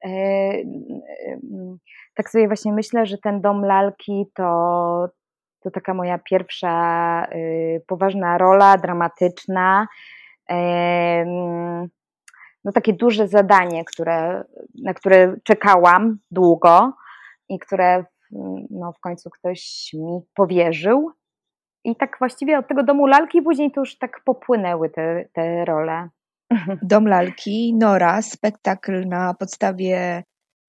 e, 0.05 0.11
tak 2.15 2.31
sobie 2.31 2.47
właśnie 2.47 2.73
myślę, 2.73 3.07
że 3.07 3.19
ten 3.19 3.41
dom 3.41 3.65
lalki 3.65 4.27
to, 4.35 5.09
to 5.61 5.71
taka 5.71 5.95
moja 5.95 6.19
pierwsza 6.19 6.73
e, 7.25 7.39
poważna 7.87 8.39
rola, 8.39 8.79
dramatyczna. 8.79 9.87
No 12.65 12.73
takie 12.73 12.93
duże 12.93 13.29
zadanie, 13.29 13.85
które, 13.85 14.45
na 14.83 14.95
które 14.95 15.37
czekałam 15.45 16.19
długo 16.31 16.93
i 17.49 17.59
które 17.59 18.05
no, 18.71 18.93
w 18.93 19.01
końcu 19.01 19.31
ktoś 19.31 19.91
mi 19.95 20.21
powierzył. 20.35 21.11
I 21.85 21.97
tak 21.97 22.17
właściwie 22.19 22.59
od 22.59 22.69
tego 22.69 22.83
domu 22.83 23.07
lalki 23.07 23.43
później 23.43 23.73
to 23.73 23.81
już 23.81 23.99
tak 23.99 24.21
popłynęły 24.25 24.91
te, 24.91 25.25
te 25.33 25.65
role. 25.65 26.09
Dom 26.83 27.07
lalki, 27.07 27.75
Nora, 27.75 28.23
spektakl 28.23 29.05
na 29.07 29.35
podstawie 29.35 30.23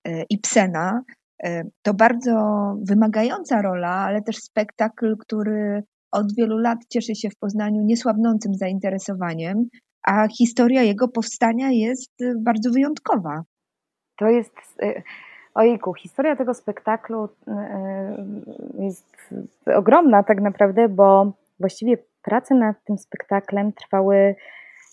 e, 0.07 0.23
Ibsena. 0.29 1.03
E, 1.43 1.63
to 1.81 1.93
bardzo 1.93 2.33
wymagająca 2.81 3.61
rola, 3.61 3.89
ale 3.89 4.21
też 4.21 4.37
spektakl, 4.37 5.17
który 5.17 5.83
od 6.11 6.35
wielu 6.37 6.57
lat 6.57 6.77
cieszy 6.89 7.15
się 7.15 7.29
w 7.29 7.39
Poznaniu 7.39 7.81
niesłabnącym 7.81 8.53
zainteresowaniem, 8.53 9.65
a 10.03 10.27
historia 10.27 10.83
jego 10.83 11.07
powstania 11.07 11.71
jest 11.71 12.11
bardzo 12.37 12.71
wyjątkowa. 12.71 13.43
To 14.17 14.29
jest 14.29 14.53
e, 14.81 15.01
Ojku, 15.53 15.93
historia 15.93 16.35
tego 16.35 16.53
spektaklu 16.53 17.29
jest 18.79 19.17
ogromna 19.75 20.23
tak 20.23 20.41
naprawdę, 20.41 20.89
bo 20.89 21.31
właściwie 21.59 21.97
prace 22.21 22.55
nad 22.55 22.83
tym 22.83 22.97
spektaklem 22.97 23.73
trwały, 23.73 24.35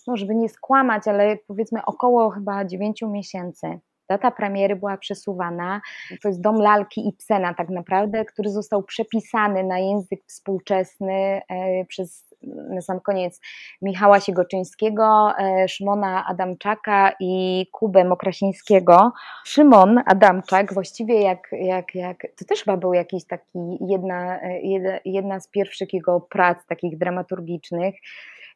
no 0.07 0.17
żeby 0.17 0.35
nie 0.35 0.49
skłamać, 0.49 1.07
ale 1.07 1.37
powiedzmy 1.47 1.85
około 1.85 2.29
chyba 2.29 2.65
9 2.65 3.01
miesięcy. 3.01 3.79
Data 4.09 4.31
premiery 4.31 4.75
była 4.75 4.97
przesuwana. 4.97 5.81
To 6.21 6.27
jest 6.27 6.41
dom 6.41 6.55
lalki 6.55 7.07
Ibsena 7.07 7.53
tak 7.53 7.69
naprawdę, 7.69 8.25
który 8.25 8.49
został 8.49 8.83
przepisany 8.83 9.63
na 9.63 9.79
język 9.79 10.19
współczesny 10.25 11.41
e, 11.49 11.85
przez 11.85 12.29
na 12.43 12.81
sam 12.81 12.99
koniec 12.99 13.41
Michała 13.81 14.19
Siegoczyńskiego, 14.19 15.31
e, 15.39 15.67
Szymona 15.67 16.25
Adamczaka 16.25 17.13
i 17.19 17.65
Kubę 17.71 18.05
Mokrasińskiego. 18.05 19.11
Szymon 19.45 20.01
Adamczak 20.05 20.73
właściwie 20.73 21.21
jak, 21.21 21.47
jak, 21.51 21.95
jak 21.95 22.27
to 22.37 22.45
też 22.45 22.63
chyba 22.63 22.77
był 22.77 22.93
jakiś 22.93 23.25
taki 23.25 23.59
jedna, 23.81 24.41
e, 24.41 24.59
jedna 25.05 25.39
z 25.39 25.47
pierwszych 25.47 25.93
jego 25.93 26.21
prac 26.21 26.65
takich 26.65 26.97
dramaturgicznych 26.97 27.95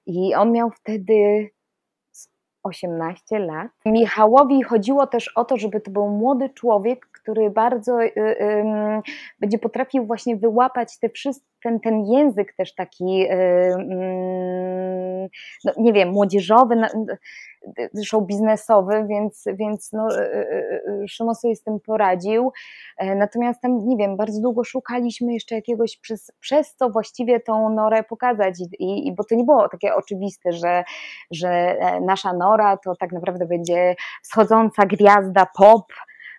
i 0.06 0.36
on 0.36 0.52
miał 0.52 0.70
wtedy 0.72 1.50
18 2.64 3.40
lat. 3.40 3.72
Michałowi 3.86 4.64
chodziło 4.64 5.08
też 5.08 5.28
o 5.36 5.46
to, 5.46 5.58
żeby 5.58 5.82
to 5.82 5.92
był 5.92 6.10
młody 6.10 6.50
człowiek, 6.50 7.13
który 7.24 7.50
bardzo 7.50 8.04
y, 8.04 8.12
y, 8.18 8.64
będzie 9.40 9.60
potrafił 9.60 10.06
właśnie 10.06 10.38
wyłapać 10.38 11.00
te 11.00 11.10
ten, 11.64 11.80
ten 11.80 12.06
język 12.06 12.54
też 12.54 12.76
taki, 12.76 13.26
y, 13.32 13.76
no, 15.66 15.72
nie 15.78 15.94
wiem, 15.94 16.10
młodzieżowy, 16.10 16.76
show 18.06 18.26
biznesowy, 18.26 19.06
więc, 19.10 19.46
więc 19.54 19.92
no, 19.94 20.08
Szymon 21.08 21.36
sobie 21.36 21.56
z 21.56 21.64
tym 21.64 21.80
poradził. 21.80 22.52
E, 22.98 23.16
natomiast 23.16 23.62
tam, 23.62 23.88
nie 23.88 23.98
wiem, 23.98 24.18
bardzo 24.18 24.42
długo 24.42 24.64
szukaliśmy 24.64 25.34
jeszcze 25.34 25.56
jakiegoś, 25.56 25.98
przez, 25.98 26.32
przez 26.40 26.76
co 26.76 26.90
właściwie 26.90 27.40
tą 27.40 27.70
Norę 27.70 28.04
pokazać, 28.04 28.56
I, 28.80 29.08
i, 29.08 29.16
bo 29.16 29.24
to 29.24 29.36
nie 29.36 29.44
było 29.44 29.70
takie 29.70 29.96
oczywiste, 29.96 30.52
że, 30.52 30.84
że 31.32 31.50
e, 31.50 32.02
nasza 32.02 32.34
Nora 32.34 32.78
to 32.78 32.96
tak 32.96 33.12
naprawdę 33.12 33.46
będzie 33.46 33.96
schodząca 34.24 34.86
gwiazda 34.86 35.48
pop, 35.58 35.86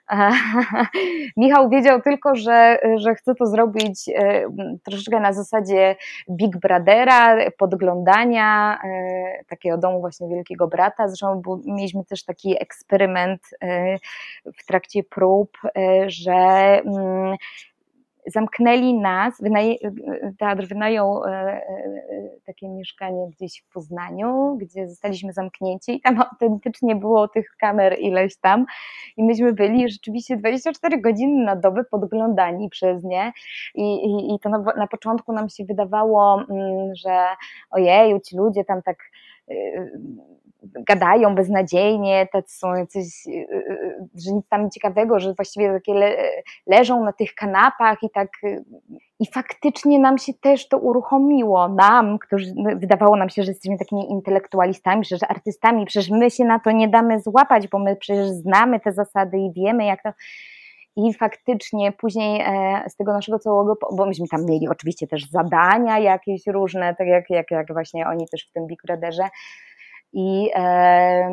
Michał 1.36 1.68
wiedział 1.68 2.02
tylko, 2.02 2.34
że, 2.34 2.78
że 2.96 3.14
chce 3.14 3.34
to 3.34 3.46
zrobić 3.46 4.08
e, 4.14 4.46
troszeczkę 4.84 5.20
na 5.20 5.32
zasadzie 5.32 5.96
Big 6.30 6.56
Brothera, 6.56 7.36
podglądania 7.58 8.78
e, 8.84 9.44
takiego 9.48 9.78
domu 9.78 10.00
właśnie 10.00 10.28
Wielkiego 10.28 10.68
Brata. 10.68 11.08
Zresztą 11.08 11.42
mieliśmy 11.64 12.04
też 12.04 12.24
taki 12.24 12.62
eksperyment 12.62 13.40
e, 13.62 13.96
w 14.58 14.66
trakcie 14.66 15.02
prób, 15.04 15.58
że 16.06 16.32
mm, 16.84 17.36
zamknęli 18.26 18.94
nas, 18.94 19.42
teatr 20.38 20.66
wynajął 20.66 21.24
e, 21.24 21.30
e, 21.30 21.62
takie 22.46 22.68
mieszkanie 22.68 23.28
gdzieś 23.30 23.62
w 23.62 23.72
Poznaniu, 23.72 24.56
gdzie 24.60 24.88
zostaliśmy 24.88 25.32
zamknięci. 25.32 25.96
I 25.96 26.00
tam 26.00 26.22
autentycznie 26.22 26.96
było 26.96 27.28
tych 27.28 27.56
kamer 27.58 27.96
ileś 27.98 28.36
tam. 28.36 28.66
I 29.16 29.24
myśmy 29.24 29.52
byli 29.52 29.88
rzeczywiście 29.88 30.36
24 30.36 31.00
godziny 31.00 31.44
na 31.44 31.56
dobę 31.56 31.84
podglądani 31.84 32.68
przez 32.68 33.04
nie. 33.04 33.32
I, 33.74 33.94
i, 33.94 34.34
i 34.34 34.38
to 34.38 34.48
na, 34.48 34.58
na 34.58 34.86
początku 34.86 35.32
nam 35.32 35.48
się 35.48 35.64
wydawało, 35.64 36.44
mm, 36.50 36.94
że 36.94 37.26
ojej, 37.70 38.20
ci 38.20 38.36
ludzie 38.36 38.64
tam 38.64 38.82
tak 38.82 38.96
y, 39.50 39.92
gadają 40.88 41.34
beznadziejnie, 41.34 42.28
tacy 42.32 42.58
są 42.58 42.74
jacyś, 42.74 43.26
y, 43.26 43.30
y, 43.30 43.54
y, 43.56 44.08
że 44.14 44.32
nic 44.32 44.48
tam 44.48 44.70
ciekawego, 44.70 45.20
że 45.20 45.34
właściwie 45.34 45.72
takie 45.72 45.94
le, 45.94 46.16
leżą 46.66 47.04
na 47.04 47.12
tych 47.12 47.34
kanapach 47.34 48.02
i 48.02 48.10
tak 48.10 48.28
i 49.20 49.26
faktycznie 49.26 49.98
nam 49.98 50.18
się 50.18 50.34
też 50.34 50.68
to 50.68 50.78
uruchomiło, 50.78 51.68
nam, 51.68 52.18
którzy 52.18 52.52
no, 52.56 52.70
wydawało 52.76 53.16
nam 53.16 53.28
się, 53.28 53.42
że 53.42 53.50
jesteśmy 53.50 53.78
takimi 53.78 54.10
intelektualistami, 54.10 55.04
że 55.04 55.26
artystami, 55.28 55.86
przecież 55.86 56.10
my 56.10 56.30
się 56.30 56.44
na 56.44 56.58
to 56.58 56.70
nie 56.70 56.88
damy 56.88 57.20
złapać, 57.20 57.68
bo 57.68 57.78
my 57.78 57.96
przecież 57.96 58.28
znamy 58.28 58.80
te 58.80 58.92
zasady 58.92 59.38
i 59.38 59.52
wiemy 59.52 59.84
jak 59.84 60.02
to 60.02 60.10
i 60.96 61.14
faktycznie 61.14 61.92
później 61.92 62.40
e, 62.40 62.84
z 62.90 62.96
tego 62.96 63.12
naszego 63.12 63.38
całego, 63.38 63.78
bo 63.96 64.06
myśmy 64.06 64.28
tam 64.28 64.44
mieli 64.44 64.68
oczywiście 64.68 65.06
też 65.06 65.30
zadania 65.30 65.98
jakieś 65.98 66.46
różne, 66.46 66.94
tak 66.94 67.06
jak, 67.06 67.30
jak, 67.30 67.50
jak 67.50 67.72
właśnie 67.72 68.06
oni 68.06 68.28
też 68.28 68.46
w 68.50 68.52
tym 68.52 68.66
Big 68.66 68.82
Brotherze. 68.86 69.28
I 70.14 70.50
e, 70.54 71.28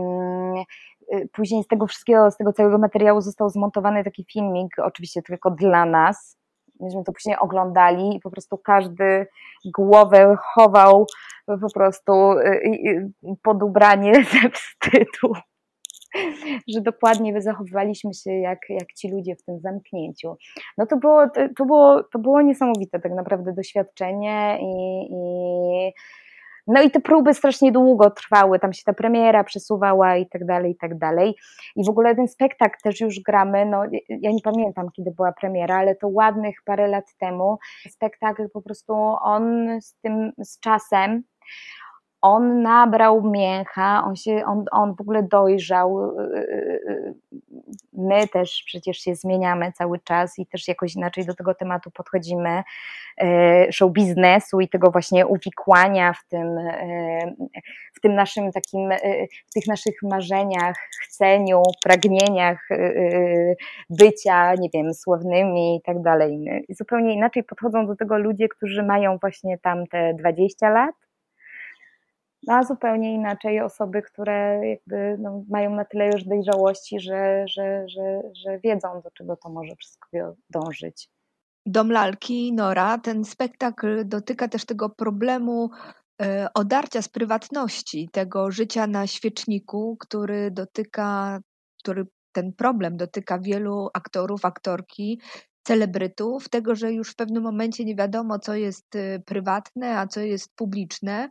później 1.34 1.64
z 1.64 1.68
tego 1.68 1.88
wszystkiego, 1.88 2.32
z 2.32 2.38
tego 2.38 2.54
całego 2.54 2.78
materiału 2.78 3.22
został 3.22 3.50
zmontowany 3.50 4.04
taki 4.04 4.26
filmik, 4.32 4.80
oczywiście 4.80 5.22
tylko 5.22 5.52
dla 5.52 5.86
nas. 5.86 6.38
Myśmy 6.80 7.04
to 7.04 7.12
później 7.12 7.38
oglądali 7.40 8.16
i 8.16 8.20
po 8.20 8.32
prostu 8.32 8.58
każdy 8.58 9.28
głowę 9.78 10.36
chował 10.54 11.06
po 11.46 11.74
prostu 11.74 12.14
pod 13.44 13.64
ubranie 13.64 14.14
ze 14.34 14.50
wstydu 14.50 15.34
że 16.68 16.82
dokładnie 16.82 17.42
zachowywaliśmy 17.42 18.14
się 18.14 18.32
jak, 18.32 18.60
jak 18.70 18.94
ci 18.94 19.12
ludzie 19.12 19.36
w 19.36 19.44
tym 19.44 19.60
zamknięciu. 19.60 20.36
No 20.78 20.86
to 20.86 20.98
było, 20.98 21.30
to 21.58 21.66
było, 21.66 22.04
to 22.04 22.20
było 22.20 22.42
niesamowite 22.42 23.00
tak 23.00 23.12
naprawdę 23.12 23.54
doświadczenie 23.54 24.58
i, 24.62 25.08
i 25.12 25.92
no 26.74 26.82
i 26.82 26.92
te 26.92 27.00
próby 27.00 27.34
strasznie 27.34 27.72
długo 27.72 28.10
trwały, 28.10 28.60
tam 28.60 28.74
się 28.74 28.84
ta 28.86 28.94
premiera 28.94 29.44
przesuwała 29.44 30.16
i 30.16 30.30
tak 30.30 30.46
dalej, 30.46 30.72
i 30.72 30.76
tak 30.76 30.98
dalej. 30.98 31.36
I 31.76 31.86
w 31.86 31.90
ogóle 31.90 32.16
ten 32.16 32.28
spektakl 32.28 32.78
też 32.84 33.02
już 33.02 33.20
gramy, 33.20 33.66
no 33.66 33.84
ja 34.10 34.32
nie 34.32 34.42
pamiętam 34.44 34.92
kiedy 34.92 35.12
była 35.12 35.32
premiera, 35.32 35.78
ale 35.78 35.96
to 35.96 36.08
ładnych 36.08 36.56
parę 36.66 36.88
lat 36.88 37.06
temu. 37.20 37.58
Spektakl 37.90 38.50
po 38.50 38.62
prostu 38.62 38.94
on 39.22 39.68
z 39.82 39.96
tym, 40.02 40.32
z 40.38 40.60
czasem, 40.60 41.24
on 42.22 42.62
nabrał 42.62 43.22
mięcha, 43.32 44.04
on, 44.06 44.16
się, 44.16 44.46
on, 44.46 44.66
on 44.72 44.96
w 44.96 45.02
ogóle 45.02 45.24
dojrzał. 45.24 46.20
Y, 46.20 46.38
y, 46.38 46.82
y, 46.90 47.14
my 47.94 48.28
też 48.28 48.64
przecież 48.66 48.98
się 48.98 49.16
zmieniamy 49.16 49.72
cały 49.72 50.00
czas 50.00 50.40
i 50.40 50.46
też 50.46 50.68
jakoś 50.68 50.96
inaczej 50.96 51.26
do 51.26 51.36
tego 51.36 51.54
tematu 51.54 51.92
podchodzimy, 51.92 52.64
show 53.72 53.92
biznesu 53.92 54.60
i 54.60 54.70
tego 54.70 54.92
właśnie 54.92 55.28
uwikłania 55.28 56.14
w 56.14 56.28
tym, 56.28 56.58
w 57.94 58.02
tym 58.02 58.16
naszym 58.16 58.52
takim, 58.52 58.90
w 59.50 59.54
tych 59.54 59.68
naszych 59.68 59.96
marzeniach, 60.04 60.76
chceniu, 61.04 61.62
pragnieniach 61.84 62.68
bycia, 63.90 64.56
nie 64.56 64.70
wiem, 64.74 64.94
sławnymi 64.94 65.76
i 65.76 65.82
tak 65.82 66.02
dalej. 66.02 66.64
Zupełnie 66.70 67.14
inaczej 67.14 67.44
podchodzą 67.44 67.88
do 67.88 67.96
tego 67.96 68.18
ludzie, 68.18 68.48
którzy 68.50 68.84
mają 68.84 69.18
właśnie 69.18 69.58
tam 69.58 69.88
te 69.88 70.14
20 70.14 70.70
lat 70.70 70.96
a 72.48 72.64
zupełnie 72.64 73.14
inaczej 73.14 73.62
osoby, 73.62 74.02
które 74.02 74.62
jakby 74.70 75.18
no, 75.20 75.44
mają 75.50 75.76
na 75.76 75.86
tyle 75.86 76.06
już 76.06 76.24
dojrzałości, 76.24 77.00
że, 77.00 77.46
że, 77.48 77.86
że, 77.88 78.22
że 78.46 78.60
wiedzą, 78.60 79.02
do 79.04 79.12
czego 79.12 79.38
to 79.38 79.50
może 79.50 79.76
wszystko 79.76 80.36
dążyć. 80.50 81.10
Dom 81.66 81.92
lalki 81.92 82.54
Nora, 82.54 82.98
ten 82.98 83.26
spektakl 83.26 84.08
dotyka 84.08 84.48
też 84.48 84.66
tego 84.66 84.90
problemu 84.90 85.70
e, 86.22 86.48
odarcia 86.54 87.02
z 87.02 87.10
prywatności, 87.10 88.10
tego 88.12 88.52
życia 88.52 88.88
na 88.88 89.08
świeczniku, 89.08 89.98
który 90.00 90.52
dotyka, 90.52 91.40
który 91.80 92.06
ten 92.32 92.54
problem 92.54 92.98
dotyka 92.98 93.40
wielu 93.40 93.90
aktorów, 93.94 94.46
aktorki, 94.46 95.22
celebrytów, 95.64 96.50
tego, 96.50 96.76
że 96.76 96.94
już 96.94 97.12
w 97.12 97.16
pewnym 97.16 97.44
momencie 97.44 97.86
nie 97.86 97.96
wiadomo, 97.96 98.40
co 98.40 98.56
jest 98.56 98.96
e, 98.96 99.20
prywatne, 99.20 100.00
a 100.00 100.08
co 100.08 100.20
jest 100.20 100.56
publiczne, 100.56 101.30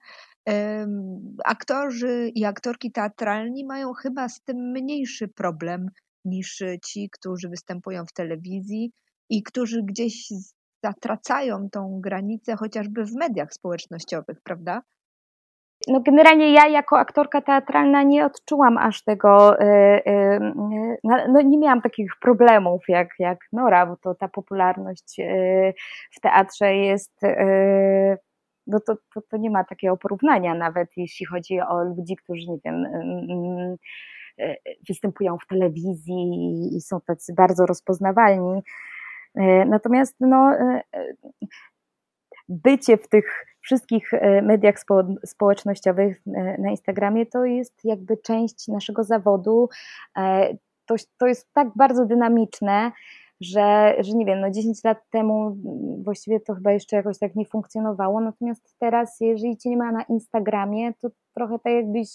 Aktorzy 1.45 2.31
i 2.35 2.45
aktorki 2.45 2.93
teatralni 2.93 3.65
mają 3.65 3.93
chyba 3.93 4.29
z 4.29 4.41
tym 4.41 4.57
mniejszy 4.57 5.29
problem 5.29 5.87
niż 6.25 6.63
ci, 6.85 7.11
którzy 7.13 7.49
występują 7.49 8.05
w 8.07 8.13
telewizji 8.13 8.93
i 9.31 9.43
którzy 9.43 9.83
gdzieś 9.83 10.29
zatracają 10.85 11.71
tą 11.71 12.01
granicę 12.01 12.57
chociażby 12.57 13.05
w 13.05 13.15
mediach 13.15 13.55
społecznościowych, 13.55 14.41
prawda? 14.45 14.83
No 15.89 16.01
generalnie 16.01 16.53
ja 16.53 16.69
jako 16.69 16.99
aktorka 16.99 17.41
teatralna 17.41 18.03
nie 18.03 18.27
odczułam 18.27 18.79
aż 18.79 19.05
tego, 19.05 19.61
e, 19.61 19.65
e, 20.07 20.39
no, 21.05 21.17
no 21.29 21.41
nie 21.43 21.59
miałam 21.59 21.83
takich 21.83 22.13
problemów 22.23 22.83
jak, 22.89 23.09
jak 23.19 23.39
Nora, 23.53 23.87
bo 23.87 23.97
to 23.97 24.15
ta 24.15 24.29
popularność 24.29 25.21
e, 25.21 25.73
w 26.13 26.21
teatrze 26.21 26.75
jest 26.75 27.21
no 28.67 28.81
to, 28.81 28.97
to, 29.15 29.21
to 29.21 29.37
nie 29.37 29.51
ma 29.51 29.65
takiego 29.65 29.97
porównania 29.97 30.55
nawet 30.55 30.91
jeśli 30.97 31.27
chodzi 31.27 31.61
o 31.61 31.85
ludzi, 31.85 32.17
którzy 32.17 32.47
nie 32.49 32.59
wiem 32.65 32.85
e, 34.41 34.57
występują 34.89 35.39
w 35.39 35.47
telewizji 35.47 36.31
i 36.77 36.81
są 36.81 37.01
tacy 37.01 37.35
bardzo 37.35 37.67
rozpoznawalni. 37.67 38.63
E, 39.35 39.65
natomiast 39.65 40.17
no, 40.21 40.53
e, 40.55 40.83
bycie 42.49 42.97
w 42.97 43.09
tych 43.09 43.47
wszystkich 43.61 44.11
mediach 44.43 44.75
społecznościowych 45.25 46.23
na 46.59 46.71
Instagramie 46.71 47.27
to 47.27 47.45
jest 47.45 47.85
jakby 47.85 48.17
część 48.17 48.69
naszego 48.69 49.05
zawodu. 49.05 49.69
To, 50.87 50.95
to 51.19 51.27
jest 51.27 51.53
tak 51.53 51.69
bardzo 51.77 52.07
dynamiczne, 52.07 52.93
że, 53.41 53.95
że 53.99 54.13
nie 54.13 54.27
wiem, 54.27 54.41
no 54.41 54.51
10 54.51 54.85
lat 54.85 54.99
temu 55.11 55.57
właściwie 56.05 56.41
to 56.41 56.55
chyba 56.55 56.73
jeszcze 56.73 56.97
jakoś 56.97 57.19
tak 57.19 57.37
nie 57.37 57.45
funkcjonowało, 57.45 58.21
natomiast 58.21 58.75
teraz, 58.79 59.21
jeżeli 59.21 59.57
cię 59.57 59.71
nie 59.71 59.77
ma 59.77 59.93
na 59.93 60.03
Instagramie, 60.03 60.93
to 61.01 61.09
trochę 61.35 61.59
tak 61.59 61.73
jakbyś 61.73 62.09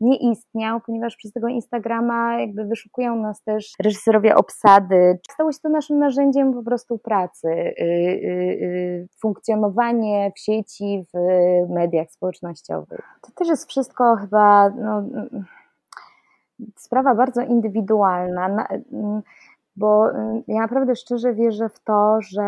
nie 0.00 0.16
istniał, 0.16 0.80
ponieważ 0.86 1.16
przez 1.16 1.32
tego 1.32 1.48
Instagrama 1.48 2.40
jakby 2.40 2.64
wyszukują 2.64 3.16
nas 3.16 3.42
też 3.42 3.72
reżyserowie 3.82 4.34
obsady. 4.34 5.18
Stało 5.32 5.52
się 5.52 5.58
to 5.62 5.68
naszym 5.68 5.98
narzędziem 5.98 6.54
po 6.54 6.62
prostu 6.62 6.98
pracy, 6.98 7.48
yy, 7.78 7.86
yy, 7.86 9.08
funkcjonowanie 9.20 10.32
w 10.36 10.40
sieci, 10.40 11.04
w 11.14 11.18
mediach 11.70 12.10
społecznościowych. 12.10 13.00
To 13.22 13.32
też 13.34 13.48
jest 13.48 13.68
wszystko 13.68 14.16
chyba 14.16 14.70
no, 14.70 15.02
sprawa 16.76 17.14
bardzo 17.14 17.42
indywidualna 17.42 18.68
bo 19.78 20.10
y, 20.10 20.42
ja 20.48 20.60
naprawdę 20.60 20.96
szczerze 20.96 21.34
wierzę 21.34 21.68
w 21.68 21.80
to, 21.80 22.18
że 22.20 22.42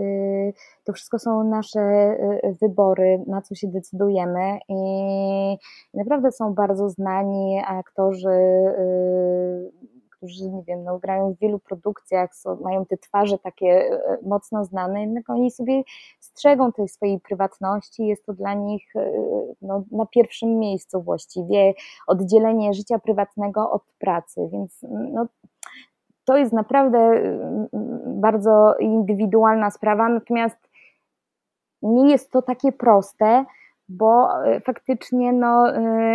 y, 0.00 0.52
to 0.84 0.92
wszystko 0.92 1.18
są 1.18 1.44
nasze 1.44 1.80
y, 1.80 2.56
wybory, 2.62 3.24
na 3.26 3.42
co 3.42 3.54
się 3.54 3.68
decydujemy 3.68 4.58
i 4.68 4.78
naprawdę 5.94 6.32
są 6.32 6.54
bardzo 6.54 6.88
znani 6.88 7.62
aktorzy, 7.66 8.38
którzy, 10.10 10.50
nie 10.50 10.62
wiem, 10.62 10.84
no, 10.84 10.98
grają 10.98 11.34
w 11.34 11.38
wielu 11.38 11.58
produkcjach, 11.58 12.30
mają 12.60 12.86
te 12.86 12.96
twarze 12.96 13.38
takie 13.38 14.00
mocno 14.22 14.64
znane, 14.64 15.00
jednak 15.00 15.30
oni 15.30 15.50
sobie 15.50 15.82
strzegą 16.20 16.72
tej 16.72 16.88
swojej 16.88 17.20
prywatności, 17.20 18.06
jest 18.06 18.26
to 18.26 18.32
dla 18.32 18.54
nich 18.54 18.92
no, 19.62 19.84
na 19.90 20.06
pierwszym 20.06 20.58
miejscu 20.58 21.02
właściwie 21.02 21.74
oddzielenie 22.06 22.74
życia 22.74 22.98
prywatnego 22.98 23.70
od 23.70 23.82
pracy, 23.98 24.48
więc 24.52 24.80
no, 25.12 25.26
to 26.26 26.36
jest 26.36 26.52
naprawdę 26.52 26.98
mm, 26.98 27.66
bardzo 28.06 28.74
indywidualna 28.80 29.70
sprawa, 29.70 30.08
natomiast 30.08 30.68
nie 31.82 32.10
jest 32.10 32.30
to 32.30 32.42
takie 32.42 32.72
proste, 32.72 33.44
bo 33.88 34.44
e, 34.44 34.60
faktycznie 34.60 35.32
no, 35.32 35.72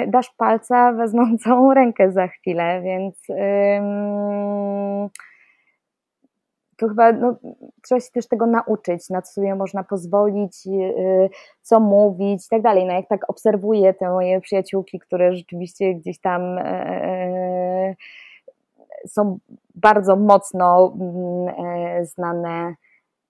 dasz 0.07 0.29
palca, 0.37 0.93
wezmą 0.93 1.37
całą 1.37 1.73
rękę 1.79 2.11
za 2.11 2.27
chwilę, 2.27 2.81
więc 2.81 3.27
to 6.77 6.87
chyba 6.87 7.11
no, 7.11 7.35
trzeba 7.83 8.01
się 8.01 8.11
też 8.11 8.27
tego 8.27 8.45
nauczyć, 8.45 9.09
na 9.09 9.21
co 9.21 9.33
sobie 9.33 9.55
można 9.55 9.83
pozwolić, 9.83 10.67
e, 10.67 11.29
co 11.61 11.79
mówić 11.79 12.45
i 12.45 12.49
tak 12.49 12.61
dalej. 12.61 12.85
No 12.85 12.93
jak 12.93 13.07
tak 13.07 13.29
obserwuję 13.29 13.93
te 13.93 14.09
moje 14.09 14.41
przyjaciółki, 14.41 14.99
które 14.99 15.35
rzeczywiście 15.35 15.95
gdzieś 15.95 16.19
tam 16.19 16.41
są 19.07 19.39
bardzo 19.75 20.15
mocno 20.15 20.93
mm, 20.95 21.47
e, 21.65 22.05
znane 22.05 22.75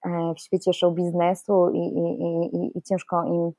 e, 0.06 0.34
w 0.36 0.40
świecie 0.40 0.72
show 0.72 0.94
biznesu 0.94 1.70
i, 1.74 1.78
i, 1.78 2.56
i, 2.56 2.78
i 2.78 2.82
ciężko 2.82 3.24
im 3.24 3.50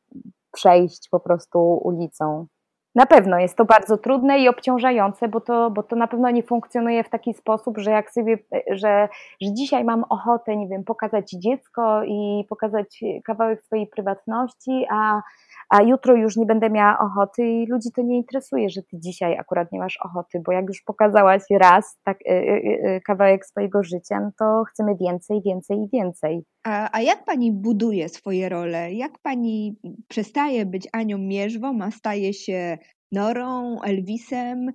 przejść 0.52 1.10
po 1.10 1.20
prostu 1.20 1.60
ulicą. 1.84 2.48
Na 2.96 3.06
pewno 3.06 3.40
jest 3.40 3.58
to 3.58 3.66
bardzo 3.66 3.98
trudne 3.98 4.40
i 4.40 4.50
obciążające, 4.50 5.28
bo 5.28 5.42
to, 5.42 5.72
bo 5.72 5.84
to 5.84 5.96
na 5.96 6.08
pewno 6.08 6.30
nie 6.30 6.44
funkcjonuje 6.44 7.04
w 7.04 7.10
taki 7.10 7.34
sposób, 7.34 7.78
że 7.78 7.92
jak 7.92 8.12
sobie, 8.12 8.38
że, 8.72 9.10
że 9.42 9.54
dzisiaj 9.54 9.84
mam 9.84 10.04
ochotę, 10.10 10.58
nie 10.58 10.68
wiem, 10.68 10.84
pokazać 10.84 11.32
dziecko 11.32 12.04
i 12.04 12.46
pokazać 12.50 13.04
kawałek 13.26 13.64
swojej 13.64 13.88
prywatności, 13.88 14.86
a 14.92 15.22
a 15.70 15.82
jutro 15.82 16.16
już 16.16 16.38
nie 16.38 16.46
będę 16.46 16.70
miała 16.70 17.00
ochoty 17.00 17.46
i 17.46 17.68
ludzi 17.68 17.90
to 17.96 18.02
nie 18.02 18.18
interesuje, 18.18 18.70
że 18.70 18.82
ty 18.82 19.00
dzisiaj 19.00 19.38
akurat 19.38 19.72
nie 19.72 19.80
masz 19.80 19.98
ochoty, 20.02 20.42
bo 20.46 20.52
jak 20.52 20.66
już 20.68 20.82
pokazałaś 20.82 21.42
raz 21.52 22.00
tak, 22.04 22.18
y, 22.22 22.32
y, 22.32 22.96
y, 22.96 23.02
kawałek 23.06 23.46
swojego 23.46 23.84
życia, 23.84 24.20
no 24.20 24.32
to 24.40 24.64
chcemy 24.70 24.96
więcej, 24.96 25.42
więcej 25.46 25.78
i 25.78 25.90
więcej. 25.94 26.46
A, 26.64 26.90
a 26.98 27.02
jak 27.02 27.26
pani 27.26 27.52
buduje 27.52 28.10
swoje 28.10 28.50
role? 28.50 28.94
Jak 28.94 29.12
pani 29.20 29.76
przestaje 30.08 30.66
być 30.66 30.88
Anią 30.92 31.18
Mierzwą, 31.18 31.80
a 31.82 31.92
staje 31.92 32.34
się 32.34 32.78
Norą, 33.14 33.82
Elvisem? 33.82 34.72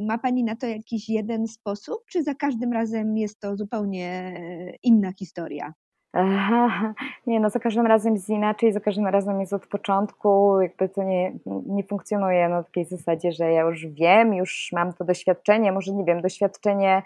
Ma 0.00 0.18
Pani 0.18 0.44
na 0.44 0.56
to 0.56 0.66
jakiś 0.66 1.08
jeden 1.08 1.46
sposób, 1.46 1.98
czy 2.10 2.22
za 2.22 2.34
każdym 2.34 2.72
razem 2.72 3.16
jest 3.16 3.40
to 3.40 3.56
zupełnie 3.56 4.34
inna 4.82 5.12
historia? 5.18 5.74
Nie, 7.26 7.40
no 7.40 7.50
za 7.50 7.58
każdym 7.58 7.86
razem 7.86 8.14
jest 8.14 8.28
inaczej, 8.28 8.72
za 8.72 8.80
każdym 8.80 9.06
razem 9.06 9.40
jest 9.40 9.52
od 9.52 9.66
początku, 9.66 10.60
jakby 10.60 10.88
to 10.88 11.02
nie, 11.02 11.32
nie 11.46 11.84
funkcjonuje 11.84 12.48
na 12.48 12.62
takiej 12.62 12.84
zasadzie, 12.84 13.32
że 13.32 13.52
ja 13.52 13.62
już 13.62 13.86
wiem, 13.86 14.34
już 14.34 14.70
mam 14.72 14.92
to 14.92 15.04
doświadczenie, 15.04 15.72
może 15.72 15.92
nie 15.92 16.04
wiem, 16.04 16.22
doświadczenie 16.22 17.02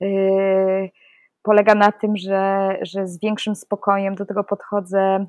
yy, 0.00 0.90
polega 1.42 1.74
na 1.74 1.92
tym, 1.92 2.16
że, 2.16 2.76
że 2.82 3.06
z 3.06 3.20
większym 3.20 3.54
spokojem 3.54 4.14
do 4.14 4.26
tego 4.26 4.44
podchodzę, 4.44 5.26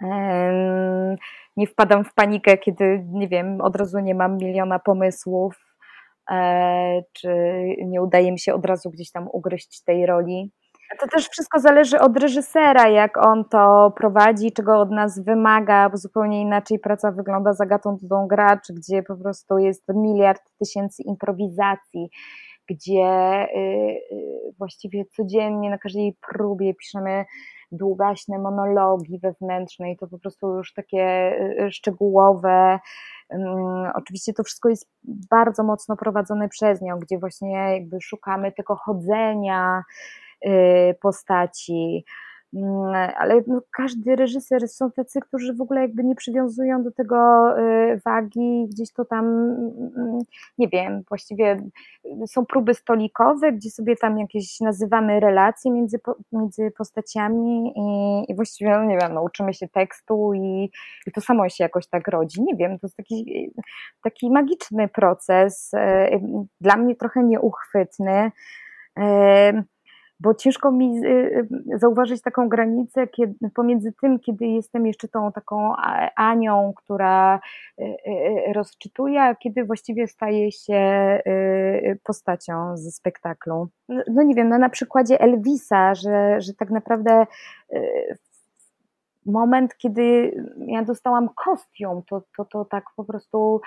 yy, 0.00 1.16
nie 1.56 1.66
wpadam 1.66 2.04
w 2.04 2.14
panikę, 2.14 2.58
kiedy, 2.58 3.04
nie 3.08 3.28
wiem, 3.28 3.60
od 3.60 3.76
razu 3.76 3.98
nie 3.98 4.14
mam 4.14 4.36
miliona 4.36 4.78
pomysłów, 4.78 5.56
yy, 6.30 6.36
czy 7.12 7.28
nie 7.86 8.02
udaje 8.02 8.32
mi 8.32 8.38
się 8.38 8.54
od 8.54 8.66
razu 8.66 8.90
gdzieś 8.90 9.10
tam 9.10 9.28
ugryźć 9.32 9.84
tej 9.84 10.06
roli. 10.06 10.52
To 11.00 11.06
też 11.06 11.28
wszystko 11.28 11.60
zależy 11.60 12.00
od 12.00 12.16
reżysera, 12.18 12.88
jak 12.88 13.26
on 13.26 13.44
to 13.50 13.92
prowadzi, 13.96 14.52
czego 14.52 14.80
od 14.80 14.90
nas 14.90 15.24
wymaga, 15.24 15.90
bo 15.90 15.96
zupełnie 15.96 16.40
inaczej 16.40 16.78
praca 16.78 17.12
wygląda 17.12 17.52
za 17.52 17.64
Agatą 17.64 17.96
Dudą 17.96 18.26
Gracz, 18.26 18.72
gdzie 18.72 19.02
po 19.02 19.16
prostu 19.16 19.58
jest 19.58 19.84
miliard 19.94 20.42
tysięcy 20.58 21.02
improwizacji, 21.02 22.10
gdzie 22.70 23.46
yy, 23.54 24.54
właściwie 24.58 25.04
codziennie 25.04 25.70
na 25.70 25.78
każdej 25.78 26.16
próbie 26.28 26.74
piszemy 26.74 27.24
długaśne 27.72 28.38
monologi 28.38 29.18
wewnętrzne 29.18 29.90
i 29.90 29.96
to 29.96 30.06
po 30.06 30.18
prostu 30.18 30.56
już 30.56 30.72
takie 30.72 31.32
y, 31.66 31.72
szczegółowe. 31.72 32.78
Oczywiście 33.94 34.32
to 34.32 34.44
wszystko 34.44 34.68
jest 34.68 34.90
bardzo 35.30 35.64
mocno 35.64 35.96
prowadzone 35.96 36.48
przez 36.48 36.80
nią, 36.82 36.98
gdzie 36.98 37.18
właśnie 37.18 37.74
jakby 37.74 38.00
szukamy 38.00 38.52
tego 38.52 38.76
chodzenia, 38.76 39.82
Y, 40.46 40.94
postaci. 41.00 42.04
Mm, 42.54 43.12
ale 43.16 43.42
no, 43.46 43.62
każdy 43.70 44.16
reżyser 44.16 44.68
są 44.68 44.90
tacy, 44.90 45.20
którzy 45.20 45.54
w 45.54 45.60
ogóle 45.60 45.80
jakby 45.80 46.04
nie 46.04 46.14
przywiązują 46.14 46.82
do 46.82 46.90
tego 46.90 47.48
y, 47.58 48.00
wagi, 48.04 48.66
gdzieś 48.70 48.92
to 48.92 49.04
tam, 49.04 49.26
mm, 49.96 50.18
nie 50.58 50.68
wiem, 50.68 51.02
właściwie 51.08 51.56
są 52.26 52.46
próby 52.46 52.74
stolikowe, 52.74 53.52
gdzie 53.52 53.70
sobie 53.70 53.96
tam 53.96 54.18
jakieś 54.18 54.60
nazywamy 54.60 55.20
relacje 55.20 55.72
między, 55.72 56.00
między 56.32 56.70
postaciami 56.70 57.72
i, 57.76 58.32
i 58.32 58.34
właściwie, 58.34 58.70
no 58.70 58.84
nie 58.84 58.98
wiem, 58.98 59.14
no, 59.14 59.22
uczymy 59.22 59.54
się 59.54 59.68
tekstu 59.68 60.34
i, 60.34 60.70
i 61.06 61.12
to 61.12 61.20
samo 61.20 61.48
się 61.48 61.64
jakoś 61.64 61.86
tak 61.86 62.08
rodzi. 62.08 62.42
Nie 62.42 62.56
wiem, 62.56 62.78
to 62.78 62.86
jest 62.86 62.96
taki, 62.96 63.50
taki 64.02 64.30
magiczny 64.30 64.88
proces, 64.88 65.74
y, 65.74 65.78
dla 66.60 66.76
mnie 66.76 66.96
trochę 66.96 67.24
nieuchwytny 67.24 68.30
bo 70.22 70.34
ciężko 70.34 70.72
mi 70.72 70.98
y, 70.98 71.08
y, 71.74 71.78
zauważyć 71.78 72.22
taką 72.22 72.48
granicę 72.48 73.08
pomiędzy 73.54 73.92
tym, 74.00 74.18
kiedy 74.18 74.46
jestem 74.46 74.86
jeszcze 74.86 75.08
tą 75.08 75.32
taką 75.32 75.72
Anią, 76.16 76.72
która 76.76 77.40
y, 77.80 77.84
rozczytuje, 78.52 79.22
a 79.22 79.34
kiedy 79.34 79.64
właściwie 79.64 80.06
staje 80.06 80.52
się 80.52 80.82
postacią 82.04 82.76
ze 82.76 82.90
spektaklu. 82.90 83.68
No, 83.88 84.02
no 84.10 84.22
nie 84.22 84.34
wiem, 84.34 84.48
no 84.48 84.58
na 84.58 84.68
przykładzie 84.68 85.20
Elvisa, 85.20 85.94
że, 85.94 86.40
że 86.40 86.54
tak 86.54 86.70
naprawdę 86.70 87.26
moment, 89.26 89.76
kiedy 89.76 90.34
ja 90.66 90.84
dostałam 90.84 91.28
kostium, 91.44 92.02
to, 92.10 92.22
to, 92.36 92.44
to 92.44 92.64
tak 92.64 92.84
po 92.96 93.04
prostu 93.04 93.60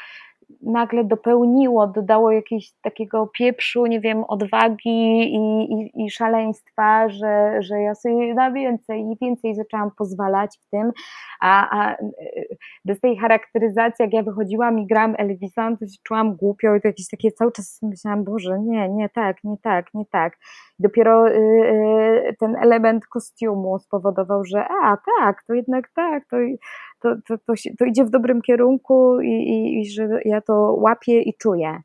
nagle 0.62 1.04
dopełniło, 1.04 1.88
dodało 1.88 2.32
jakiegoś 2.32 2.72
takiego 2.82 3.28
pieprzu, 3.28 3.86
nie 3.86 4.00
wiem, 4.00 4.24
odwagi 4.24 5.36
i, 5.36 5.74
i, 5.74 6.06
i, 6.06 6.12
szaleństwa, 6.12 7.10
że, 7.10 7.62
że 7.62 7.82
ja 7.82 7.96
sobie 7.96 8.34
na 8.34 8.52
więcej 8.52 9.02
i 9.02 9.18
więcej 9.22 9.56
zaczęłam 9.56 9.92
pozwalać 9.98 10.58
w 10.62 10.70
tym, 10.70 10.92
a, 11.42 11.80
a 11.80 11.96
bez 12.86 13.00
tej 13.00 13.18
charakteryzacji, 13.18 14.04
jak 14.04 14.14
ja 14.14 14.24
wychodziłam 14.24 14.80
i 14.80 14.88
grałam 14.88 15.16
Elvisa, 15.18 15.78
to 15.80 15.88
się 15.88 15.98
czułam 16.04 16.36
głupio 16.36 16.76
i 16.76 16.82
to 16.82 16.88
jakieś 16.88 17.10
takie 17.10 17.32
cały 17.32 17.52
czas 17.52 17.80
myślałam, 17.82 18.24
Boże, 18.24 18.60
nie, 18.60 18.90
nie 18.90 19.10
tak, 19.10 19.44
nie 19.44 19.58
tak, 19.58 19.94
nie 19.94 20.06
tak. 20.06 20.38
Dopiero 20.80 21.28
y, 21.28 21.32
y, 21.32 22.36
ten 22.40 22.56
element 22.56 23.08
kostiumu 23.08 23.80
spowodował, 23.80 24.46
że 24.46 24.66
a 24.84 24.98
tak, 25.20 25.44
to 25.48 25.54
jednak 25.54 25.90
tak, 25.96 26.24
to, 26.30 26.38
to, 27.06 27.16
to, 27.28 27.38
to, 27.38 27.56
się, 27.56 27.70
to 27.80 27.86
idzie 27.86 28.06
w 28.06 28.10
dobrym 28.10 28.42
kierunku 28.42 29.22
i, 29.22 29.30
i, 29.30 29.82
i 29.82 29.90
że 29.90 30.08
ja 30.26 30.42
to 30.42 30.54
łapię 30.80 31.22
i 31.22 31.34
czuję. 31.38 31.82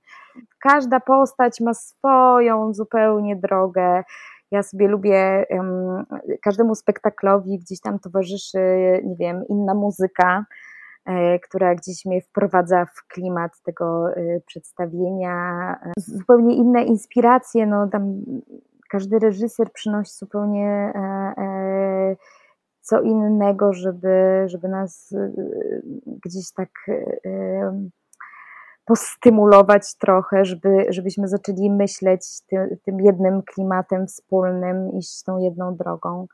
Każda 0.62 1.00
postać 1.00 1.60
ma 1.60 1.74
swoją 1.74 2.74
zupełnie 2.74 3.36
drogę. 3.36 4.02
Ja 4.50 4.62
sobie 4.62 4.88
lubię 4.88 5.46
um, 5.50 6.04
każdemu 6.42 6.74
spektaklowi 6.74 7.58
gdzieś 7.58 7.80
tam 7.80 7.98
towarzyszy, 7.98 8.58
nie 9.04 9.16
wiem, 9.16 9.44
inna 9.48 9.74
muzyka, 9.74 10.44
e, 11.06 11.38
która 11.38 11.74
gdzieś 11.74 12.04
mnie 12.04 12.22
wprowadza 12.22 12.86
w 12.86 13.06
klimat 13.08 13.52
tego 13.62 14.16
e, 14.16 14.40
przedstawienia. 14.46 15.76
Zupełnie 15.96 16.56
inne 16.56 16.84
inspiracje, 16.84 17.66
no 17.66 17.88
tam 17.88 18.22
każdy 18.90 19.18
reżyser 19.18 19.72
przynosi 19.72 20.12
zupełnie 20.12 20.92
e, 20.94 20.98
e, 21.38 22.16
co 22.80 23.00
innego, 23.00 23.72
żeby, 23.72 24.44
żeby 24.46 24.68
nas 24.68 25.12
e, 25.12 25.32
gdzieś 26.24 26.52
tak 26.52 26.70
postymulować 28.84 29.94
trochę, 29.94 30.44
żeby, 30.44 30.86
żebyśmy 30.88 31.28
zaczęli 31.28 31.70
myśleć 31.70 32.22
tym 32.84 33.00
jednym 33.00 33.42
klimatem 33.42 34.06
wspólnym, 34.06 34.98
iść 34.98 35.22
tą 35.22 35.38
jedną 35.38 35.76
drogą. 35.76 36.26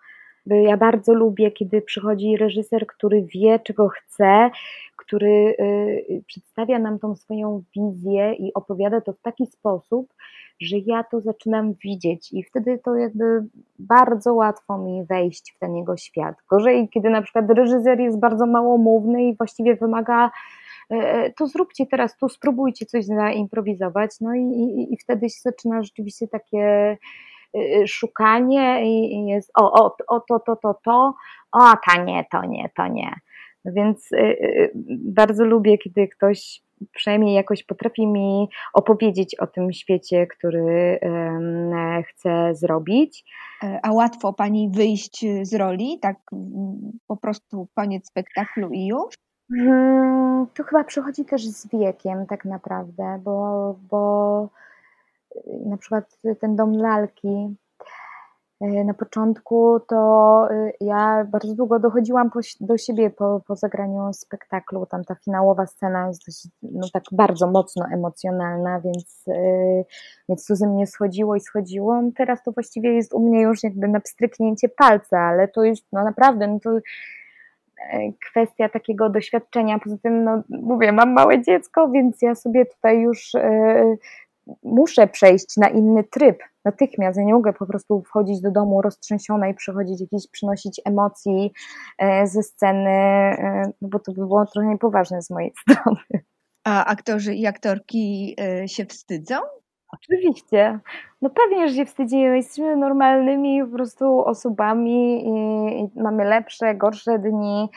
Ja 0.47 0.77
bardzo 0.77 1.15
lubię, 1.15 1.51
kiedy 1.51 1.83
przychodzi 1.83 2.37
reżyser, 2.37 2.87
który 2.87 3.27
wie, 3.35 3.59
czego 3.59 3.89
chce, 3.89 4.51
który 5.07 5.57
przedstawia 6.27 6.79
nam 6.79 6.99
tą 6.99 7.17
swoją 7.17 7.63
wizję 7.77 8.35
i 8.35 8.55
opowiada 8.55 9.01
to 9.01 9.13
w 9.13 9.21
taki 9.21 9.47
sposób, 9.47 10.15
że 10.61 10.77
ja 10.87 11.05
to 11.05 11.21
zaczynam 11.21 11.75
widzieć 11.75 12.33
i 12.33 12.43
wtedy 12.43 12.79
to 12.85 12.95
jakby 12.95 13.45
bardzo 13.79 14.35
łatwo 14.35 14.79
mi 14.79 15.05
wejść 15.05 15.53
w 15.57 15.59
ten 15.59 15.77
jego 15.77 15.97
świat. 15.97 16.37
Gorzej, 16.51 16.89
kiedy 16.89 17.11
na 17.11 17.23
przykład 17.23 17.51
reżyser 17.51 18.01
jest 18.01 18.21
bardzo 18.21 18.47
małomówny 18.47 19.25
i 19.25 19.37
właściwie 19.37 19.77
wymaga 19.77 20.31
e, 20.91 21.33
to 21.33 21.47
zróbcie 21.47 21.87
teraz, 21.87 22.17
tu 22.17 22.29
spróbujcie 22.29 22.87
coś 22.87 23.05
zaimprowizować, 23.05 24.11
no 24.21 24.35
i, 24.35 24.43
i, 24.43 24.95
i 24.95 24.97
wtedy 24.97 25.31
się 25.31 25.41
zaczyna 25.43 25.83
rzeczywiście 25.83 26.29
takie 26.29 26.97
szukanie 27.87 28.87
i 28.87 29.27
jest 29.27 29.51
o, 29.55 29.73
o, 29.73 29.97
o 30.07 30.21
to, 30.21 30.41
to, 30.41 30.57
to, 30.57 30.75
to, 30.85 31.15
o, 31.53 31.73
ta 31.87 32.03
nie, 32.05 32.25
to 32.33 32.45
nie, 32.45 32.71
to 32.77 32.87
nie. 32.87 33.15
Więc 33.73 34.11
bardzo 34.89 35.45
lubię, 35.45 35.79
kiedy 35.79 36.09
ktoś 36.09 36.63
przynajmniej 36.95 37.35
jakoś 37.35 37.63
potrafi 37.63 38.07
mi 38.07 38.49
opowiedzieć 38.73 39.35
o 39.35 39.47
tym 39.47 39.73
świecie, 39.73 40.27
który 40.27 40.99
chcę 42.09 42.55
zrobić. 42.55 43.25
E, 43.63 43.81
a 43.83 43.93
łatwo 43.93 44.33
pani 44.33 44.71
wyjść 44.71 45.25
z 45.43 45.55
roli, 45.55 45.99
tak 46.01 46.17
po 47.07 47.17
prostu 47.17 47.69
koniec 47.75 48.09
spektaklu 48.09 48.71
i 48.71 48.87
już? 48.87 49.15
Hmm, 49.57 50.47
to 50.55 50.65
chyba 50.65 50.85
przychodzi 50.85 51.25
też 51.25 51.47
z 51.47 51.69
wiekiem, 51.69 52.27
tak 52.27 52.45
naprawdę, 52.45 53.21
bo, 53.25 53.75
bo 53.91 54.49
na 55.67 55.77
przykład 55.77 56.19
ten 56.41 56.57
dom 56.57 56.73
lalki 56.73 57.57
na 58.61 58.95
początku 58.95 59.81
to 59.89 60.49
e, 60.51 60.71
ja 60.81 61.25
bardzo 61.25 61.55
długo 61.55 61.79
dochodziłam 61.79 62.31
po, 62.31 62.41
do 62.61 62.79
siebie 62.79 63.11
po, 63.11 63.41
po 63.47 63.57
zagraniu 63.57 64.13
spektaklu. 64.13 64.87
Tam 64.87 65.05
ta 65.05 65.15
finałowa 65.15 65.67
scena 65.67 66.09
jest 66.09 66.27
dość, 66.27 66.49
no 66.63 66.87
tak 66.93 67.03
bardzo 67.13 67.51
mocno 67.51 67.87
emocjonalna, 67.93 68.81
więc, 68.81 69.25
yy, 69.27 69.85
więc 70.29 70.47
to 70.47 70.57
ze 70.57 70.69
mnie 70.69 70.87
schodziło 70.87 71.37
i 71.37 71.41
schodziło. 71.41 72.03
Teraz 72.17 72.43
to 72.43 72.53
właściwie 72.53 72.95
jest 72.95 73.15
u 73.15 73.29
mnie 73.29 73.43
już 73.43 73.63
jakby 73.63 73.89
na 73.89 74.01
pstryknięcie 74.01 74.69
palca, 74.69 75.19
ale 75.19 75.49
to 75.49 75.65
jest 75.65 75.87
no 75.93 76.05
naprawdę, 76.05 76.47
no 76.47 76.61
to 76.61 76.71
kwestia 78.31 78.69
takiego 78.69 79.09
doświadczenia. 79.11 79.79
Poza 79.79 79.97
tym, 80.03 80.25
no 80.25 80.43
mówię, 80.49 80.93
mam 80.93 81.13
małe 81.13 81.43
dziecko, 81.43 81.89
więc 81.89 82.23
ja 82.23 82.35
sobie 82.35 82.67
tutaj 82.67 83.01
już 83.01 83.35
yy, 83.35 83.99
muszę 84.63 85.07
przejść 85.07 85.57
na 85.57 85.69
inny 85.69 86.05
tryb 86.05 86.39
natychmiast. 86.65 87.19
Ja 87.19 87.25
nie 87.25 87.35
mogę 87.35 87.53
po 87.53 87.67
prostu 87.67 88.03
wchodzić 88.03 88.41
do 88.41 88.51
domu 88.51 88.83
roztrzęsiona 88.83 89.49
i 89.49 89.55
przychodzić 89.55 90.01
jakieś, 90.01 90.31
przynosić 90.31 90.81
emocji 90.85 91.53
e, 91.99 92.27
ze 92.27 92.43
sceny, 92.43 92.91
e, 92.91 93.73
no 93.81 93.89
bo 93.89 93.99
to 93.99 94.13
by 94.13 94.21
było 94.21 94.47
trochę 94.47 94.69
niepoważne 94.69 95.23
z 95.23 95.31
mojej 95.31 95.53
strony. 95.61 96.25
A 96.65 96.85
aktorzy 96.85 97.35
i 97.35 97.47
aktorki 97.47 98.37
e, 98.41 98.69
się 98.69 98.87
wstydzą? 98.87 99.37
Oczywiście. 99.93 100.79
No 101.23 101.31
pewnie, 101.31 101.69
że 101.69 101.75
się 101.75 101.87
wstydzimy. 101.87 102.37
Jesteśmy 102.37 102.77
normalnymi 102.77 103.65
po 103.65 103.77
prostu 103.77 104.21
osobami 104.21 105.25
i, 105.25 105.81
i 105.81 106.01
mamy 106.01 106.25
lepsze, 106.25 106.75
gorsze 106.75 107.19
dni. 107.19 107.69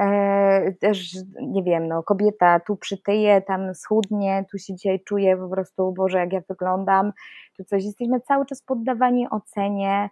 E, 0.00 0.72
też, 0.80 1.16
nie 1.42 1.62
wiem, 1.62 1.88
no, 1.88 2.02
kobieta 2.02 2.60
tu 2.60 2.76
przytyje, 2.76 3.42
tam 3.42 3.74
schudnie, 3.74 4.44
tu 4.50 4.58
się 4.58 4.74
dzisiaj 4.74 5.00
czuje 5.04 5.36
po 5.36 5.48
prostu, 5.48 5.92
Boże, 5.92 6.18
jak 6.18 6.32
ja 6.32 6.40
wyglądam, 6.48 7.12
tu 7.56 7.64
coś. 7.64 7.84
Jesteśmy 7.84 8.20
cały 8.20 8.46
czas 8.46 8.62
poddawani 8.62 9.30
ocenie, 9.30 10.10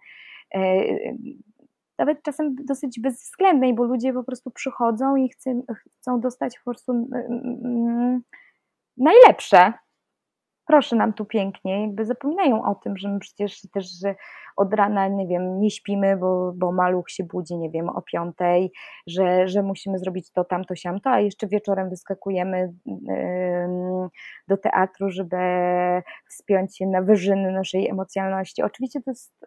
e, 0.55 0.83
nawet 1.97 2.23
czasem 2.23 2.55
dosyć 2.55 2.99
bezwzględnej, 2.99 3.75
bo 3.75 3.83
ludzie 3.83 4.13
po 4.13 4.23
prostu 4.23 4.51
przychodzą 4.51 5.15
i 5.15 5.29
chcą, 5.29 5.63
chcą 5.99 6.19
dostać 6.19 6.59
po 6.59 6.63
prostu 6.63 6.91
mm, 6.91 8.21
najlepsze, 8.97 9.73
proszę 10.69 10.95
nam 10.95 11.13
tu 11.13 11.25
pięknie, 11.25 11.81
jakby 11.81 12.05
zapominają 12.05 12.63
o 12.63 12.75
tym, 12.75 12.97
że 12.97 13.09
my 13.09 13.19
przecież 13.19 13.61
też 13.73 13.99
że 14.01 14.15
od 14.57 14.73
rana, 14.73 15.07
nie 15.07 15.27
wiem, 15.27 15.59
nie 15.59 15.71
śpimy, 15.71 16.17
bo, 16.17 16.53
bo 16.55 16.71
maluch 16.71 17.09
się 17.11 17.23
budzi, 17.23 17.57
nie 17.57 17.69
wiem, 17.69 17.89
o 17.89 18.01
piątej, 18.01 18.71
że, 19.07 19.47
że 19.47 19.63
musimy 19.63 19.99
zrobić 19.99 20.31
to, 20.31 20.43
tamto, 20.43 20.75
siamto, 20.75 21.09
a 21.09 21.19
jeszcze 21.19 21.47
wieczorem 21.47 21.89
wyskakujemy 21.89 22.73
do 24.47 24.57
teatru, 24.57 25.09
żeby 25.09 25.37
wspiąć 26.29 26.77
się 26.77 26.87
na 26.87 27.01
wyżyny 27.01 27.51
naszej 27.51 27.89
emocjonalności. 27.89 28.63
Oczywiście 28.63 29.01
to 29.01 29.11
jest, 29.11 29.45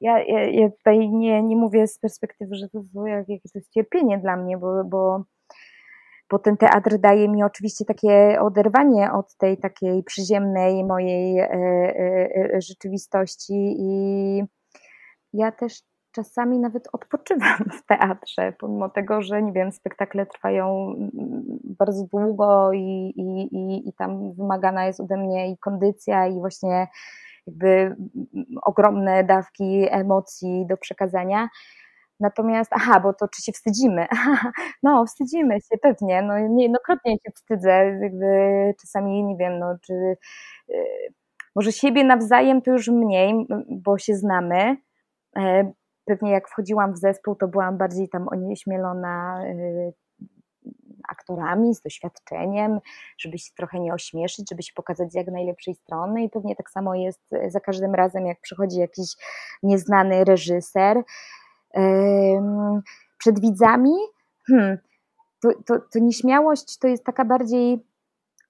ja, 0.00 0.18
ja, 0.18 0.44
ja 0.44 0.70
tutaj 0.70 1.10
nie, 1.10 1.42
nie 1.42 1.56
mówię 1.56 1.86
z 1.86 1.98
perspektywy, 1.98 2.54
że 2.54 2.68
to, 2.68 3.06
jakieś 3.06 3.52
to 3.52 3.58
jest 3.58 3.72
cierpienie 3.72 4.18
dla 4.18 4.36
mnie, 4.36 4.58
bo, 4.58 4.84
bo 4.84 5.24
bo 6.30 6.38
ten 6.38 6.56
teatr 6.56 6.98
daje 6.98 7.28
mi 7.28 7.44
oczywiście 7.44 7.84
takie 7.84 8.40
oderwanie 8.40 9.12
od 9.12 9.36
tej 9.36 9.58
takiej 9.58 10.02
przyziemnej 10.02 10.84
mojej 10.84 11.38
e, 11.38 11.48
e, 11.50 12.54
e, 12.54 12.60
rzeczywistości 12.60 13.76
i 13.78 14.42
ja 15.32 15.52
też 15.52 15.82
czasami 16.12 16.58
nawet 16.58 16.88
odpoczywam 16.92 17.58
w 17.78 17.86
teatrze, 17.86 18.52
pomimo 18.58 18.88
tego, 18.88 19.22
że 19.22 19.42
nie 19.42 19.52
wiem, 19.52 19.72
spektakle 19.72 20.26
trwają 20.26 20.94
mm, 20.96 21.10
bardzo 21.78 22.06
długo 22.12 22.72
i, 22.72 23.12
i, 23.16 23.56
i, 23.56 23.88
i 23.88 23.92
tam 23.92 24.32
wymagana 24.32 24.86
jest 24.86 25.00
ode 25.00 25.16
mnie 25.16 25.50
i 25.50 25.58
kondycja 25.58 26.26
i 26.26 26.32
właśnie 26.34 26.88
jakby 27.46 27.68
mm, 27.68 27.96
ogromne 28.62 29.24
dawki 29.24 29.86
emocji 29.90 30.66
do 30.66 30.76
przekazania 30.76 31.48
Natomiast, 32.24 32.70
aha, 32.74 33.00
bo 33.00 33.12
to 33.12 33.28
czy 33.28 33.42
się 33.42 33.52
wstydzimy? 33.52 34.06
No, 34.82 35.04
wstydzimy 35.06 35.60
się 35.60 35.78
pewnie, 35.82 36.22
no 36.22 36.38
niejednokrotnie 36.38 37.12
się 37.12 37.30
wstydzę, 37.34 37.98
jakby 38.02 38.26
czasami 38.80 39.24
nie 39.24 39.36
wiem, 39.36 39.58
no 39.58 39.76
czy 39.86 39.92
y, 40.70 40.84
może 41.56 41.72
siebie 41.72 42.04
nawzajem 42.04 42.62
to 42.62 42.70
już 42.70 42.88
mniej, 42.88 43.46
bo 43.68 43.98
się 43.98 44.14
znamy. 44.14 44.76
E, 45.36 45.72
pewnie 46.04 46.30
jak 46.30 46.48
wchodziłam 46.48 46.92
w 46.94 46.98
zespół, 46.98 47.34
to 47.34 47.48
byłam 47.48 47.78
bardziej 47.78 48.08
tam 48.08 48.28
onieśmielona 48.28 49.44
y, 49.46 49.92
aktorami, 51.08 51.74
z 51.74 51.80
doświadczeniem, 51.80 52.80
żeby 53.18 53.38
się 53.38 53.50
trochę 53.56 53.80
nie 53.80 53.94
ośmieszyć, 53.94 54.48
żeby 54.50 54.62
się 54.62 54.72
pokazać 54.74 55.14
jak 55.14 55.26
najlepszej 55.26 55.74
strony 55.74 56.24
i 56.24 56.30
pewnie 56.30 56.56
tak 56.56 56.70
samo 56.70 56.94
jest 56.94 57.30
za 57.48 57.60
każdym 57.60 57.94
razem, 57.94 58.26
jak 58.26 58.40
przychodzi 58.40 58.78
jakiś 58.78 59.16
nieznany 59.62 60.24
reżyser, 60.24 61.02
przed 63.18 63.40
widzami, 63.40 63.94
hmm, 64.46 64.78
to, 65.42 65.48
to, 65.66 65.80
to 65.92 65.98
nieśmiałość 65.98 66.78
to 66.78 66.88
jest 66.88 67.04
taka 67.04 67.24
bardziej, 67.24 67.86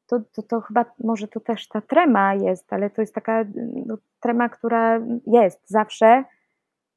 to, 0.07 0.21
to, 0.35 0.43
to 0.43 0.61
chyba 0.61 0.85
może 1.05 1.29
to 1.29 1.41
też 1.41 1.69
ta 1.69 1.81
trema 1.81 2.35
jest, 2.35 2.73
ale 2.73 2.91
to 2.91 3.01
jest 3.01 3.15
taka 3.15 3.45
no, 3.87 3.97
trema, 4.21 4.49
która 4.49 5.01
jest 5.27 5.71
zawsze 5.71 6.25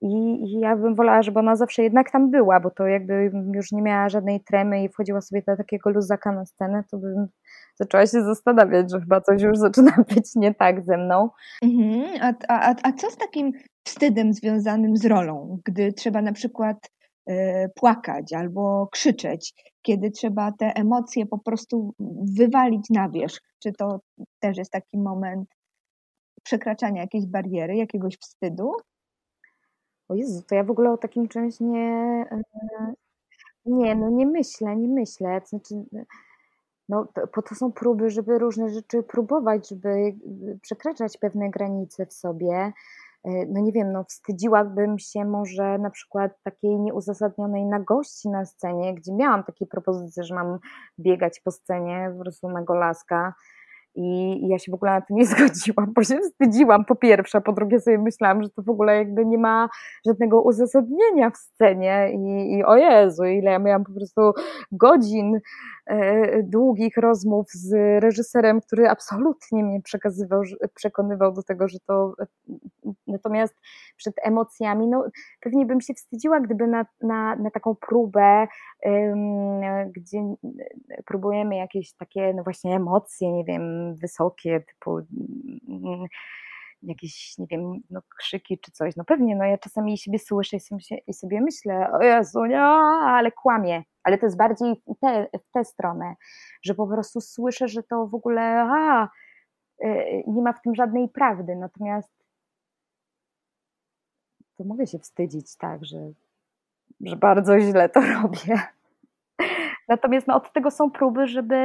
i, 0.01 0.43
i 0.43 0.59
ja 0.59 0.75
bym 0.75 0.95
wolała, 0.95 1.21
żeby 1.21 1.39
ona 1.39 1.55
zawsze 1.55 1.83
jednak 1.83 2.11
tam 2.11 2.31
była, 2.31 2.59
bo 2.59 2.71
to 2.71 2.87
jakby 2.87 3.31
już 3.53 3.71
nie 3.71 3.81
miała 3.81 4.09
żadnej 4.09 4.41
tremy 4.41 4.83
i 4.83 4.89
wchodziła 4.89 5.21
sobie 5.21 5.43
do 5.47 5.57
takiego 5.57 5.89
luzaka 5.89 6.31
na 6.31 6.45
scenę, 6.45 6.83
to 6.91 6.97
bym 6.97 7.27
zaczęła 7.75 8.05
się 8.05 8.23
zastanawiać, 8.23 8.91
że 8.91 8.99
chyba 8.99 9.21
coś 9.21 9.41
już 9.41 9.57
zaczyna 9.57 9.91
być 10.15 10.35
nie 10.35 10.55
tak 10.55 10.85
ze 10.85 10.97
mną. 10.97 11.29
Mhm. 11.63 12.35
A, 12.47 12.53
a, 12.53 12.75
a 12.83 12.91
co 12.91 13.11
z 13.11 13.17
takim 13.17 13.51
wstydem 13.87 14.33
związanym 14.33 14.97
z 14.97 15.05
rolą, 15.05 15.59
gdy 15.65 15.93
trzeba 15.93 16.21
na 16.21 16.33
przykład 16.33 16.91
e, 17.25 17.69
płakać 17.69 18.33
albo 18.33 18.87
krzyczeć, 18.91 19.53
kiedy 19.81 20.11
trzeba 20.11 20.51
te 20.51 20.65
emocje 20.65 21.25
po 21.25 21.37
prostu 21.37 21.93
wywalić 22.37 22.89
na 22.89 23.09
wierzch. 23.09 23.41
Czy 23.59 23.73
to 23.73 23.99
też 24.39 24.57
jest 24.57 24.71
taki 24.71 24.97
moment 24.97 25.49
przekraczania 26.43 27.01
jakiejś 27.01 27.25
bariery, 27.25 27.75
jakiegoś 27.75 28.17
wstydu? 28.17 28.71
O 30.09 30.15
Jezu, 30.15 30.41
to 30.47 30.55
ja 30.55 30.63
w 30.63 30.71
ogóle 30.71 30.91
o 30.91 30.97
takim 30.97 31.27
czymś 31.27 31.59
nie. 31.59 32.25
E, 32.31 32.43
nie, 33.65 33.95
no 33.95 34.09
nie 34.09 34.25
myślę, 34.25 34.75
nie 34.75 34.87
myślę. 34.87 35.41
Znaczy, 35.45 35.75
no, 36.89 37.07
po 37.33 37.41
to 37.41 37.55
są 37.55 37.71
próby, 37.71 38.09
żeby 38.09 38.39
różne 38.39 38.69
rzeczy 38.69 39.03
próbować, 39.03 39.69
żeby 39.69 40.15
przekraczać 40.61 41.17
pewne 41.17 41.49
granice 41.49 42.05
w 42.05 42.13
sobie. 42.13 42.73
E, 43.27 43.45
no 43.45 43.61
nie 43.61 43.71
wiem, 43.71 43.91
no 43.91 44.03
wstydziłabym 44.03 44.99
się 44.99 45.25
może 45.25 45.77
na 45.77 45.89
przykład 45.89 46.31
takiej 46.43 46.79
nieuzasadnionej 46.79 47.65
nagości 47.65 48.29
na 48.29 48.45
scenie, 48.45 48.95
gdzie 48.95 49.13
miałam 49.13 49.43
takie 49.43 49.65
propozycje, 49.65 50.23
że 50.23 50.35
mam 50.35 50.59
biegać 50.99 51.39
po 51.39 51.51
scenie 51.51 52.13
po 52.17 52.23
prostu 52.23 52.49
na 52.49 52.61
golaska 52.63 53.33
i, 53.97 54.39
ja 54.47 54.59
się 54.59 54.71
w 54.71 54.75
ogóle 54.75 54.91
na 54.91 55.01
to 55.01 55.13
nie 55.13 55.25
zgodziłam, 55.35 55.93
bo 55.95 56.03
się 56.03 56.19
wstydziłam 56.19 56.85
po 56.85 56.95
pierwsze, 56.95 57.41
po 57.41 57.53
drugie 57.53 57.79
sobie 57.79 57.97
myślałam, 57.97 58.43
że 58.43 58.49
to 58.49 58.61
w 58.61 58.69
ogóle 58.69 58.95
jakby 58.95 59.25
nie 59.25 59.37
ma 59.37 59.69
żadnego 60.05 60.41
uzasadnienia 60.41 61.29
w 61.29 61.37
scenie 61.37 62.11
i, 62.13 62.53
i 62.57 62.63
o 62.63 62.75
Jezu, 62.75 63.25
ile 63.25 63.51
ja 63.51 63.59
miałam 63.59 63.83
po 63.83 63.93
prostu 63.93 64.21
godzin 64.71 65.39
e, 65.85 66.43
długich 66.43 66.97
rozmów 66.97 67.45
z 67.51 67.73
reżyserem, 68.03 68.61
który 68.61 68.89
absolutnie 68.89 69.63
mnie 69.63 69.81
przekazywał, 69.81 70.41
przekonywał 70.75 71.33
do 71.33 71.43
tego, 71.43 71.67
że 71.67 71.77
to 71.87 72.13
natomiast 73.07 73.55
przed 73.97 74.15
emocjami, 74.23 74.87
no 74.87 75.05
pewnie 75.41 75.65
bym 75.65 75.81
się 75.81 75.93
wstydziła, 75.93 76.39
gdyby 76.39 76.67
na, 76.67 76.85
na, 77.01 77.35
na 77.35 77.51
taką 77.51 77.75
próbę, 77.75 78.47
gdzie 79.95 80.35
próbujemy 81.05 81.55
jakieś 81.55 81.93
takie, 81.93 82.33
no 82.33 82.43
właśnie 82.43 82.75
emocje, 82.75 83.31
nie 83.31 83.43
wiem, 83.43 83.86
wysokie, 83.95 84.63
typu 84.67 84.97
mm, 85.67 86.07
jakieś, 86.83 87.37
nie 87.37 87.47
wiem, 87.47 87.73
no, 87.89 88.01
krzyki 88.17 88.59
czy 88.59 88.71
coś. 88.71 88.95
No 88.95 89.03
pewnie, 89.03 89.35
no 89.35 89.45
ja 89.45 89.57
czasami 89.57 89.97
siebie 89.97 90.19
słyszę 90.19 90.57
i 91.07 91.13
sobie 91.13 91.41
myślę, 91.41 91.91
o 91.91 92.03
Jezu, 92.03 92.45
nie, 92.45 92.61
ale 92.61 93.31
kłamie. 93.31 93.83
Ale 94.03 94.17
to 94.17 94.25
jest 94.25 94.37
bardziej 94.37 94.81
te, 95.01 95.27
w 95.47 95.51
tę 95.51 95.65
stronę, 95.65 96.15
że 96.61 96.75
po 96.75 96.87
prostu 96.87 97.21
słyszę, 97.21 97.67
że 97.67 97.83
to 97.83 98.07
w 98.07 98.15
ogóle 98.15 98.41
a, 98.69 99.09
y, 99.83 100.23
nie 100.27 100.41
ma 100.41 100.53
w 100.53 100.61
tym 100.61 100.75
żadnej 100.75 101.09
prawdy. 101.09 101.55
Natomiast 101.55 102.11
to 104.57 104.63
mogę 104.63 104.87
się 104.87 104.99
wstydzić 104.99 105.55
tak, 105.55 105.85
że, 105.85 106.11
że 107.01 107.15
bardzo 107.15 107.59
źle 107.59 107.89
to 107.89 108.01
robię. 108.21 108.61
Natomiast 109.87 110.27
no, 110.27 110.35
od 110.35 110.53
tego 110.53 110.71
są 110.71 110.91
próby, 110.91 111.27
żeby 111.27 111.55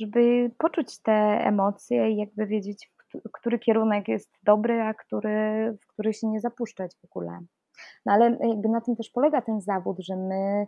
żeby 0.00 0.50
poczuć 0.58 1.02
te 1.02 1.12
emocje 1.46 2.10
i 2.10 2.16
jakby 2.16 2.46
wiedzieć, 2.46 2.92
który 3.32 3.58
kierunek 3.58 4.08
jest 4.08 4.30
dobry, 4.42 4.82
a 4.82 4.94
który, 4.94 5.72
w 5.82 5.86
który 5.86 6.12
się 6.12 6.26
nie 6.26 6.40
zapuszczać 6.40 6.96
w 7.00 7.04
ogóle. 7.04 7.40
No 8.06 8.12
ale 8.12 8.38
jakby 8.40 8.68
na 8.68 8.80
tym 8.80 8.96
też 8.96 9.10
polega 9.10 9.42
ten 9.42 9.60
zawód, 9.60 9.96
że 10.00 10.16
my, 10.16 10.66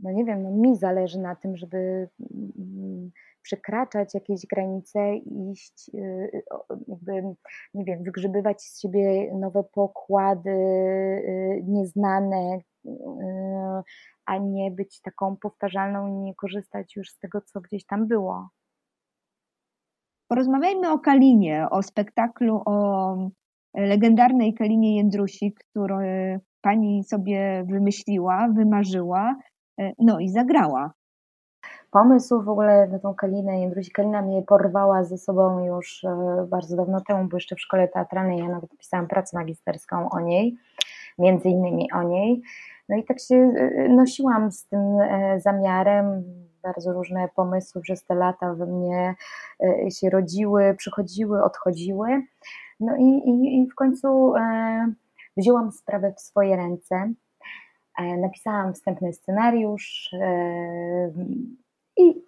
no 0.00 0.10
nie 0.12 0.24
wiem, 0.24 0.42
no 0.42 0.50
mi 0.50 0.76
zależy 0.76 1.20
na 1.20 1.36
tym, 1.36 1.56
żeby 1.56 2.08
mm, 2.58 3.10
przekraczać 3.42 4.14
jakieś 4.14 4.46
granice, 4.46 5.16
iść, 5.16 5.90
y, 5.94 6.42
jakby, 6.88 7.12
nie 7.74 7.84
wiem, 7.84 8.02
wygrzebywać 8.02 8.62
z 8.62 8.80
siebie 8.80 9.34
nowe 9.34 9.64
pokłady, 9.64 10.50
y, 10.50 11.64
nieznane, 11.66 12.58
y, 12.86 12.90
a 14.26 14.38
nie 14.38 14.70
być 14.70 15.00
taką 15.00 15.36
powtarzalną 15.36 16.08
i 16.08 16.12
nie 16.12 16.34
korzystać 16.34 16.96
już 16.96 17.10
z 17.10 17.18
tego, 17.18 17.40
co 17.40 17.60
gdzieś 17.60 17.86
tam 17.86 18.06
było. 18.06 18.48
Porozmawiajmy 20.28 20.90
o 20.90 20.98
Kalinie, 20.98 21.66
o 21.70 21.82
spektaklu, 21.82 22.62
o 22.66 23.16
legendarnej 23.74 24.54
Kalinie 24.54 24.96
Jędrusik, 24.96 25.60
którą 25.70 25.98
pani 26.60 27.04
sobie 27.04 27.64
wymyśliła, 27.68 28.48
wymarzyła, 28.56 29.36
no 29.98 30.20
i 30.20 30.28
zagrała. 30.28 30.92
Pomysł 31.90 32.42
w 32.42 32.48
ogóle 32.48 32.88
na 32.88 32.98
tą 32.98 33.14
Kalinę 33.14 33.60
Jędrusik, 33.60 33.94
Kalina 33.94 34.22
mnie 34.22 34.42
porwała 34.42 35.04
ze 35.04 35.18
sobą 35.18 35.64
już 35.64 36.04
e, 36.04 36.46
bardzo 36.50 36.76
dawno 36.76 37.00
temu, 37.00 37.28
bo 37.28 37.36
jeszcze 37.36 37.56
w 37.56 37.60
szkole 37.60 37.88
teatralnej 37.88 38.38
ja 38.38 38.48
nawet 38.48 38.70
pisałam 38.78 39.06
pracę 39.06 39.38
magisterską 39.38 40.10
o 40.10 40.20
niej, 40.20 40.56
między 41.18 41.48
innymi 41.48 41.92
o 41.92 42.02
niej. 42.02 42.42
No 42.90 42.96
i 42.96 43.04
tak 43.04 43.20
się 43.20 43.34
y, 43.34 43.60
y, 43.60 43.88
nosiłam 43.88 44.52
z 44.52 44.66
tym 44.66 45.00
e, 45.00 45.40
zamiarem. 45.40 46.24
Bardzo 46.62 46.92
różne 46.92 47.28
pomysły 47.28 47.82
przez 47.82 48.04
te 48.04 48.14
lata 48.14 48.54
we 48.54 48.66
mnie 48.66 49.14
e, 49.62 49.90
się 49.90 50.10
rodziły, 50.10 50.74
przychodziły, 50.78 51.42
odchodziły. 51.42 52.22
No 52.80 52.96
i, 52.96 53.02
i, 53.02 53.62
i 53.62 53.70
w 53.70 53.74
końcu 53.74 54.36
e, 54.36 54.92
wzięłam 55.36 55.72
sprawę 55.72 56.12
w 56.16 56.20
swoje 56.20 56.56
ręce. 56.56 57.12
Napisałam 58.18 58.74
wstępny 58.74 59.12
scenariusz 59.12 60.10
i 61.96 62.24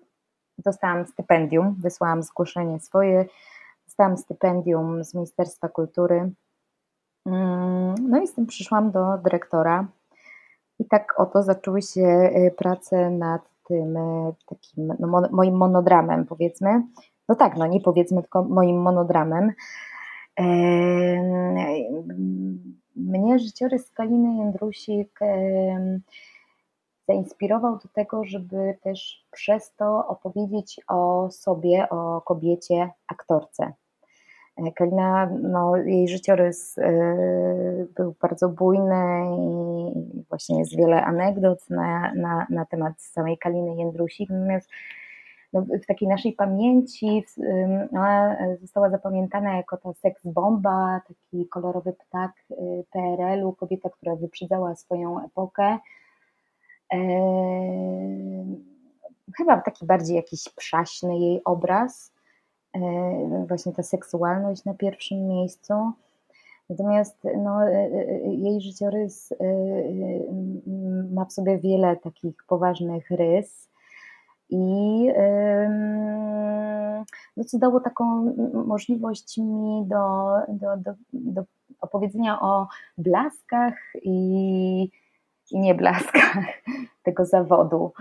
dostałam 0.58 1.06
stypendium, 1.06 1.76
wysłałam 1.78 2.22
zgłoszenie 2.22 2.80
swoje, 2.80 3.24
dostałam 3.86 4.16
stypendium 4.16 5.04
z 5.04 5.14
Ministerstwa 5.14 5.68
Kultury. 5.68 6.32
Mm, 7.26 7.94
no 8.08 8.22
i 8.22 8.26
z 8.26 8.34
tym 8.34 8.46
przyszłam 8.46 8.90
do 8.90 9.18
dyrektora 9.18 9.86
i 10.82 10.84
tak 10.84 11.14
oto 11.20 11.42
zaczęły 11.42 11.82
się 11.82 12.30
prace 12.56 13.10
nad 13.10 13.42
tym 13.68 13.98
takim 14.46 14.92
no, 14.98 15.22
moim 15.30 15.56
monodramem, 15.56 16.26
powiedzmy. 16.26 16.82
No 17.28 17.34
tak, 17.34 17.56
no 17.56 17.66
nie 17.66 17.80
powiedzmy, 17.80 18.22
tylko 18.22 18.42
moim 18.44 18.82
monodramem. 18.82 19.52
Mnie 22.96 23.38
życiorys 23.38 23.90
Kaliny 23.90 24.36
Jędrusik 24.36 25.20
zainspirował 27.08 27.78
do 27.78 27.88
tego, 27.88 28.24
żeby 28.24 28.78
też 28.82 29.26
przez 29.30 29.74
to 29.74 30.06
opowiedzieć 30.06 30.80
o 30.88 31.28
sobie, 31.30 31.88
o 31.88 32.20
kobiecie, 32.20 32.90
aktorce. 33.08 33.72
E, 34.56 34.72
Kalina, 34.72 35.30
no, 35.42 35.76
jej 35.76 36.08
życiorys 36.08 36.78
e, 36.78 36.92
był 37.96 38.14
bardzo 38.22 38.48
bujny 38.48 39.24
i 39.38 40.24
właśnie 40.28 40.58
jest 40.58 40.76
wiele 40.76 41.04
anegdot 41.04 41.70
na, 41.70 42.14
na, 42.14 42.46
na 42.50 42.64
temat 42.64 43.02
samej 43.02 43.38
Kaliny 43.38 43.76
Jędrusik, 43.76 44.30
natomiast 44.30 44.70
no, 45.52 45.62
w 45.82 45.86
takiej 45.86 46.08
naszej 46.08 46.32
pamięci 46.32 47.24
ona 47.92 48.36
została 48.60 48.90
zapamiętana 48.90 49.56
jako 49.56 49.76
ta 49.76 49.92
seks 49.92 50.22
bomba, 50.24 51.00
taki 51.08 51.48
kolorowy 51.48 51.92
ptak 51.92 52.32
y, 52.50 52.54
PRL-u, 52.92 53.52
kobieta, 53.52 53.90
która 53.90 54.16
wyprzedzała 54.16 54.74
swoją 54.74 55.24
epokę. 55.24 55.78
Chyba 59.36 59.60
taki 59.60 59.86
bardziej 59.86 60.16
jakiś 60.16 60.48
przaśny 60.48 61.18
jej 61.18 61.44
obraz, 61.44 62.12
właśnie 63.48 63.72
ta 63.72 63.82
seksualność 63.82 64.64
na 64.64 64.74
pierwszym 64.74 65.28
miejscu. 65.28 65.74
Natomiast 66.70 67.16
no, 67.38 67.68
y, 67.68 67.72
y, 67.72 68.34
jej 68.34 68.60
życiorys 68.60 69.32
ma 71.12 71.24
w 71.24 71.32
sobie 71.32 71.58
wiele 71.58 71.96
takich 71.96 72.44
poważnych 72.46 73.10
rys 73.10 73.70
i 74.50 75.06
no, 77.36 77.44
co 77.44 77.58
dało 77.58 77.80
taką 77.80 78.34
możliwość 78.66 79.38
mi 79.38 79.84
do, 79.86 80.32
do, 80.48 80.76
do, 80.76 80.94
do 81.12 81.42
opowiedzenia 81.80 82.40
o 82.40 82.68
blaskach 82.98 83.74
i, 84.02 84.90
i 85.50 85.60
nieblaskach 85.60 86.36
tego 87.04 87.24
zawodu. 87.24 87.92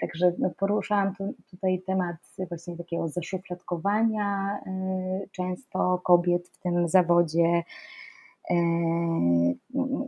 Także 0.00 0.32
no, 0.38 0.50
poruszałam 0.58 1.14
tu, 1.14 1.34
tutaj 1.50 1.82
temat 1.86 2.16
właśnie 2.48 2.76
takiego 2.76 3.08
zaszufladkowania 3.08 4.58
y, 4.66 5.28
często 5.32 6.00
kobiet 6.04 6.48
w 6.48 6.58
tym 6.58 6.88
zawodzie, 6.88 7.62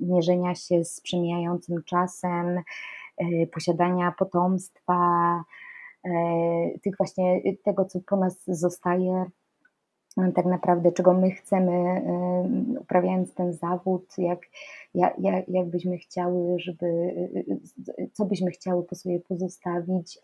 mierzenia 0.00 0.54
się 0.54 0.84
z 0.84 1.00
przemijającym 1.00 1.82
czasem, 1.84 2.62
E, 3.16 3.46
posiadania 3.46 4.12
potomstwa, 4.18 5.44
tych 6.82 6.96
właśnie 6.96 7.40
tego, 7.64 7.84
co 7.84 8.00
po 8.00 8.16
nas 8.16 8.44
zostaje, 8.46 9.24
tak 10.34 10.46
naprawdę, 10.46 10.92
czego 10.92 11.14
my 11.14 11.30
chcemy, 11.30 11.72
e, 11.72 12.78
uprawiając 12.80 13.34
ten 13.34 13.52
zawód, 13.52 14.18
jak, 14.18 14.40
jak, 14.94 15.48
jak 15.48 15.66
byśmy 15.66 15.98
chciały, 15.98 16.58
żeby, 16.58 17.14
co 18.12 18.24
byśmy 18.24 18.50
chciały 18.50 18.84
po 18.84 18.94
sobie 18.94 19.20
pozostawić. 19.20 20.18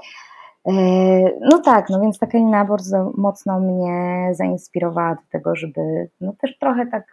No 1.40 1.58
tak, 1.64 1.90
no 1.90 2.00
więc 2.00 2.18
ta 2.18 2.26
Kalina 2.26 2.64
bardzo 2.64 3.12
mocno 3.16 3.60
mnie 3.60 4.28
zainspirowała 4.34 5.14
do 5.14 5.22
tego, 5.30 5.56
żeby 5.56 6.10
no 6.20 6.32
też 6.32 6.58
trochę 6.58 6.86
tak 6.86 7.06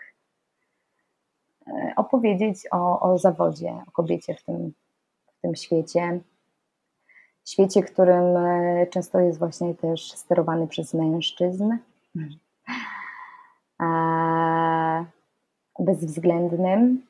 opowiedzieć 1.96 2.68
o, 2.72 3.00
o 3.00 3.18
zawodzie, 3.18 3.74
o 3.88 3.92
kobiecie 3.92 4.36
w 4.36 4.44
tym, 4.44 4.74
tym 5.42 5.56
świecie. 5.56 6.20
Świecie, 7.46 7.84
którym 7.84 8.26
często 8.90 9.20
jest 9.20 9.40
właśnie 9.40 9.76
też 9.76 10.12
sterowany 10.12 10.68
przez 10.68 10.94
mężczyzn. 10.94 11.72
Bezwzględnym, 15.80 17.02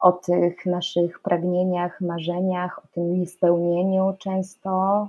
o 0.00 0.12
tych 0.12 0.66
naszych 0.66 1.20
pragnieniach, 1.20 2.00
marzeniach, 2.00 2.78
o 2.78 2.88
tym 2.94 3.20
niespełnieniu 3.20 4.16
często, 4.18 5.08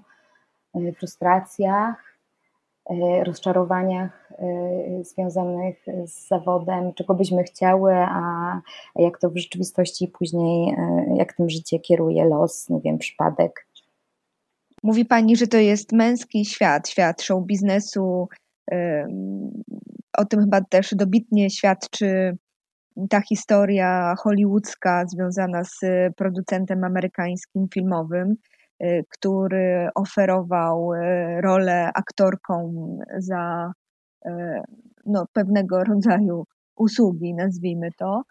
e, 0.76 0.91
frustracjach, 0.91 2.18
e, 2.89 3.24
rozczarowaniach 3.24 4.28
związanych 5.01 5.86
z 6.05 6.28
zawodem, 6.28 6.93
czego 6.93 7.13
byśmy 7.13 7.43
chciały, 7.43 7.93
a 7.95 8.61
jak 8.95 9.20
to 9.20 9.30
w 9.30 9.38
rzeczywistości 9.38 10.07
później, 10.07 10.76
jak 11.15 11.34
tym 11.34 11.49
życie 11.49 11.80
kieruje 11.80 12.26
los, 12.26 12.70
nie 12.70 12.82
wiem, 12.82 12.97
przypadek. 12.97 13.68
Mówi 14.84 15.05
Pani, 15.05 15.36
że 15.36 15.47
to 15.47 15.57
jest 15.57 15.91
męski 15.91 16.45
świat, 16.45 16.89
świat 16.89 17.22
show 17.22 17.43
biznesu. 17.43 18.28
O 20.18 20.26
tym 20.26 20.39
chyba 20.41 20.61
też 20.61 20.95
dobitnie 20.95 21.49
świadczy 21.49 22.38
ta 23.09 23.22
historia 23.22 24.15
hollywoodzka 24.18 25.05
związana 25.07 25.63
z 25.63 25.80
producentem 26.15 26.84
amerykańskim 26.84 27.68
filmowym, 27.74 28.36
y, 28.84 29.05
który 29.09 29.89
oferował 29.95 30.93
y, 30.93 31.41
rolę 31.41 31.91
aktorką 31.93 32.74
za 33.18 33.72
E, 34.28 34.63
no, 35.05 35.26
pewnego 35.34 35.84
rodzaju 35.84 36.45
usługi, 36.76 37.34
nazwijmy 37.34 37.89
to. 37.97 38.24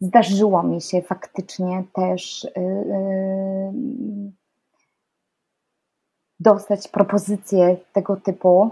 Zdarzyło 0.00 0.62
mi 0.62 0.80
się 0.80 1.02
faktycznie 1.02 1.84
też 1.94 2.46
yy, 2.56 4.32
dostać 6.40 6.88
propozycję 6.88 7.76
tego 7.92 8.16
typu, 8.16 8.70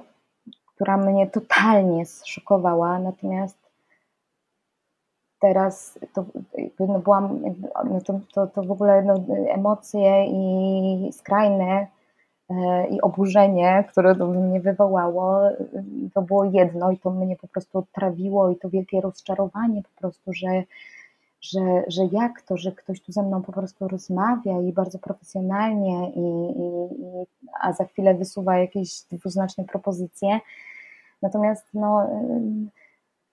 która 0.66 0.96
mnie 0.96 1.26
totalnie 1.26 2.06
zszokowała, 2.06 2.98
natomiast 2.98 3.58
teraz 5.40 5.98
to 6.14 6.24
no 6.80 6.98
byłam, 6.98 7.42
no 7.84 8.00
to, 8.00 8.20
to, 8.34 8.46
to 8.46 8.62
w 8.62 8.70
ogóle 8.70 9.02
no, 9.02 9.14
emocje 9.48 10.26
i 10.26 11.12
skrajne 11.12 11.86
E, 12.50 12.86
i 12.88 13.00
oburzenie, 13.00 13.84
które 13.88 14.14
to 14.14 14.26
mnie 14.26 14.60
wywołało, 14.60 15.40
to 16.14 16.22
było 16.22 16.44
jedno 16.44 16.90
i 16.90 16.98
to 16.98 17.10
mnie 17.10 17.36
po 17.36 17.48
prostu 17.48 17.86
trawiło 17.92 18.50
i 18.50 18.56
to 18.56 18.68
wielkie 18.68 19.00
rozczarowanie 19.00 19.82
po 19.82 20.00
prostu, 20.00 20.32
że, 20.32 20.62
że, 21.51 21.84
że 21.88 22.03
jak 22.12 22.42
to, 22.42 22.57
że 22.57 22.72
ktoś 22.72 23.01
tu 23.01 23.12
ze 23.12 23.22
mną 23.22 23.42
po 23.42 23.53
prostu 23.53 23.88
rozmawia 23.88 24.61
i 24.61 24.72
bardzo 24.72 24.99
profesjonalnie, 24.99 26.11
i, 26.11 26.20
i, 26.61 27.24
a 27.61 27.72
za 27.72 27.84
chwilę 27.84 28.14
wysuwa 28.14 28.59
jakieś 28.59 29.03
dwuznaczne 29.03 29.64
propozycje. 29.64 30.40
Natomiast 31.22 31.66
no, 31.74 32.09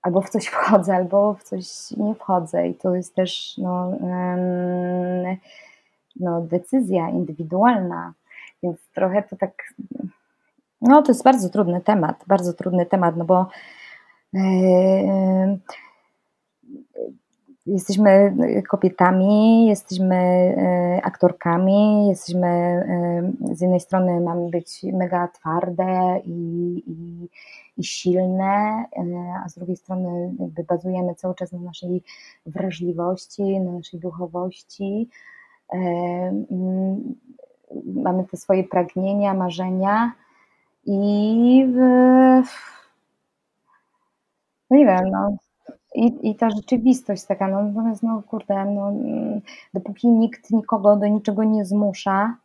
albo 0.02 0.22
w 0.22 0.30
coś 0.30 0.46
wchodzę, 0.46 0.96
albo 0.96 1.34
w 1.34 1.44
coś 1.44 1.92
nie 1.92 2.16
wchodzę 2.16 2.68
i 2.68 2.76
to 2.76 2.96
jest 2.96 3.16
też 3.16 3.58
no, 3.58 3.92
no, 6.20 6.42
decyzja 6.42 7.10
indywidualna 7.10 8.14
więc 8.64 8.90
trochę 8.96 9.24
to 9.24 9.36
tak. 9.36 9.74
No, 10.82 11.02
to 11.02 11.12
jest 11.12 11.24
bardzo 11.24 11.50
trudny 11.50 11.82
temat, 11.82 12.24
bardzo 12.28 12.54
trudny 12.54 12.86
temat, 12.86 13.18
no 13.18 13.26
bo 13.26 13.48
yy, 14.34 14.42
jesteśmy 17.66 18.36
kobietami, 18.70 19.66
jesteśmy 19.68 20.16
yy, 20.96 21.04
aktorkami, 21.04 22.08
jesteśmy 22.08 22.84
yy, 23.48 23.56
z 23.56 23.62
jednej 23.62 23.80
strony 23.80 24.22
mamy 24.22 24.50
być 24.50 24.84
mega 24.94 25.28
twarde 25.28 26.22
i, 26.26 26.84
i, 26.88 27.30
i 27.78 27.84
silne, 27.84 28.86
a 29.46 29.50
z 29.50 29.56
drugiej 29.56 29.78
strony 29.78 30.34
jakby 30.40 30.64
bazujemy 30.64 31.16
cały 31.16 31.36
czas 31.36 31.52
na 31.52 31.60
naszej 31.60 32.04
wrażliwości, 32.46 33.60
na 33.60 33.72
naszej 33.72 34.00
duchowości. 34.00 35.10
Mamy 37.86 38.26
te 38.32 38.38
swoje 38.38 38.64
pragnienia, 38.64 39.34
marzenia 39.34 40.12
i 40.86 41.66
w, 41.74 41.78
no 44.70 44.78
nie 44.78 44.86
wiem, 44.86 45.10
no, 45.12 45.38
i, 45.96 46.30
i 46.30 46.36
ta 46.36 46.50
rzeczywistość 46.50 47.26
taka, 47.26 47.48
no 47.48 47.64
natomiast 47.64 48.04
no 48.04 48.24
kurde, 48.28 48.66
no, 48.66 48.94
dopóki 49.74 50.08
nikt 50.08 50.52
nikogo 50.52 50.96
do 50.96 51.08
niczego 51.08 51.44
nie 51.44 51.66
zmusza, 51.66 52.36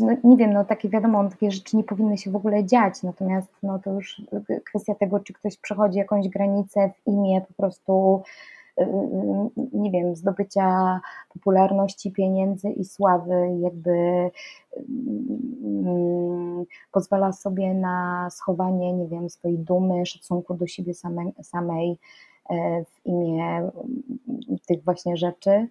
no, 0.00 0.16
nie 0.24 0.36
wiem, 0.36 0.52
no 0.52 0.64
takie 0.64 0.88
wiadomo, 0.88 1.30
takie 1.30 1.50
rzeczy 1.50 1.76
nie 1.76 1.84
powinny 1.84 2.18
się 2.18 2.30
w 2.30 2.36
ogóle 2.36 2.64
dziać, 2.64 3.02
natomiast 3.02 3.48
no 3.62 3.78
to 3.78 3.92
już 3.92 4.22
kwestia 4.64 4.94
tego, 4.94 5.20
czy 5.20 5.32
ktoś 5.32 5.56
przechodzi 5.56 5.98
jakąś 5.98 6.28
granicę 6.28 6.90
w 6.90 7.06
imię 7.06 7.40
po 7.48 7.54
prostu 7.54 8.22
nie 9.72 9.90
wiem, 9.90 10.16
zdobycia 10.16 11.00
popularności, 11.34 12.12
pieniędzy 12.12 12.70
i 12.70 12.84
sławy, 12.84 13.58
jakby 13.60 14.30
pozwala 16.92 17.32
sobie 17.32 17.74
na 17.74 18.28
schowanie, 18.30 18.92
nie 18.92 19.08
wiem, 19.08 19.30
swojej 19.30 19.58
dumy, 19.58 20.06
szacunku 20.06 20.54
do 20.54 20.66
siebie 20.66 20.94
samej, 20.94 21.34
samej 21.42 21.98
w 22.86 23.06
imię 23.06 23.70
tych 24.66 24.84
właśnie 24.84 25.16
rzeczy 25.16 25.68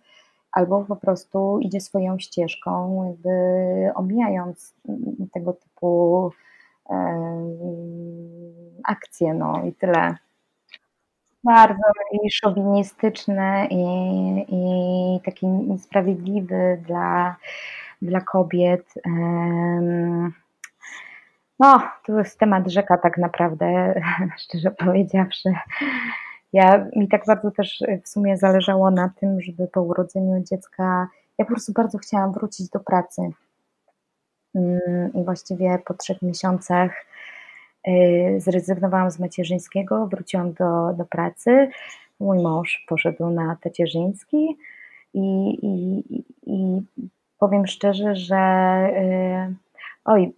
albo 0.52 0.86
po 0.86 0.96
prostu 0.96 1.60
idzie 1.60 1.82
swoją 1.82 2.20
ścieżką, 2.20 3.04
jakby 3.04 3.32
omijając 3.96 4.74
tego 5.32 5.54
typu 5.54 6.32
akcje, 8.84 9.34
no 9.34 9.64
i 9.64 9.74
tyle. 9.74 10.16
Bardzo 11.46 11.92
i 12.12 12.32
szowinistyczny 12.32 13.68
i, 13.70 13.86
i 14.50 15.20
taki 15.26 15.48
niesprawiedliwy 15.48 16.84
dla, 16.88 17.36
dla 18.02 18.22
kobiet. 18.22 18.94
No, 21.60 21.82
to 22.06 22.20
jest 22.20 22.40
temat 22.40 22.68
rzeka 22.68 22.98
tak 22.98 23.18
naprawdę, 23.18 24.02
szczerze 24.44 24.72
powiedziawszy. 24.72 25.54
Ja, 26.54 26.86
mi 26.96 27.08
tak 27.08 27.26
bardzo 27.26 27.52
też 27.52 27.84
w 28.04 28.10
sumie 28.10 28.38
zależało 28.38 28.92
na 28.92 29.10
tym, 29.20 29.42
żeby 29.42 29.68
po 29.68 29.82
urodzeniu 29.82 30.44
dziecka, 30.44 31.08
ja 31.38 31.46
po 31.46 31.52
prostu 31.52 31.74
bardzo 31.74 31.98
chciałam 31.98 32.34
wrócić 32.34 32.70
do 32.70 32.80
pracy. 32.80 33.22
I 35.14 35.24
właściwie 35.24 35.80
po 35.86 35.94
trzech 35.94 36.22
miesiącach 36.22 36.92
zrezygnowałam 38.38 39.12
z 39.12 39.20
macierzyńskiego, 39.20 40.08
wróciłam 40.08 40.54
do, 40.54 40.94
do 40.98 41.06
pracy. 41.06 41.70
Mój 42.20 42.44
mąż 42.44 42.86
poszedł 42.88 43.30
na 43.30 43.56
tacierzyński 43.62 44.58
i, 45.14 45.50
i, 45.62 46.04
i 46.46 46.82
powiem 47.40 47.68
szczerze, 47.68 48.16
że 48.16 48.38
y, 49.50 49.56
oj, 50.06 50.34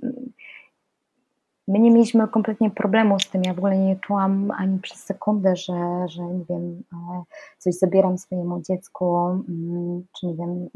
My 1.68 1.80
nie 1.80 1.92
mieliśmy 1.92 2.28
kompletnie 2.28 2.72
problemu 2.72 3.20
z 3.20 3.30
tym. 3.30 3.42
Ja 3.46 3.54
w 3.54 3.58
ogóle 3.58 3.78
nie 3.78 3.96
czułam 3.96 4.52
ani 4.52 4.80
przez 4.80 5.04
sekundę, 5.04 5.56
że, 5.56 6.06
że 6.08 6.24
nie 6.24 6.46
wiem, 6.50 6.84
e, 6.94 7.24
coś 7.58 7.76
zabieram 7.76 8.18
swojemu 8.18 8.62
dziecku, 8.62 9.18
mm, 9.28 10.04
czy 10.20 10.28
nie 10.28 10.36
wiem, 10.36 10.70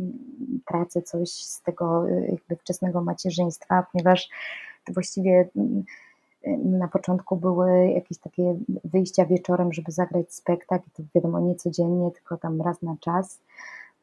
tracę 0.66 1.02
coś 1.02 1.30
z 1.30 1.62
tego 1.62 2.10
e, 2.10 2.22
jakby 2.22 2.56
wczesnego 2.56 3.02
macierzyństwa, 3.02 3.86
ponieważ 3.92 4.30
to 4.86 4.94
właściwie 4.94 5.50
mm, 5.56 5.84
na 6.58 6.88
początku 6.88 7.36
były 7.36 7.88
jakieś 7.88 8.18
takie 8.18 8.56
wyjścia 8.84 9.26
wieczorem, 9.26 9.74
żeby 9.74 9.92
zagrać 9.92 10.34
spektakl, 10.34 10.90
to 10.94 11.04
wiadomo 11.16 11.40
nie 11.40 11.56
codziennie, 11.56 12.12
tylko 12.12 12.38
tam 12.38 12.62
raz 12.62 12.82
na 12.82 12.96
czas. 13.00 13.40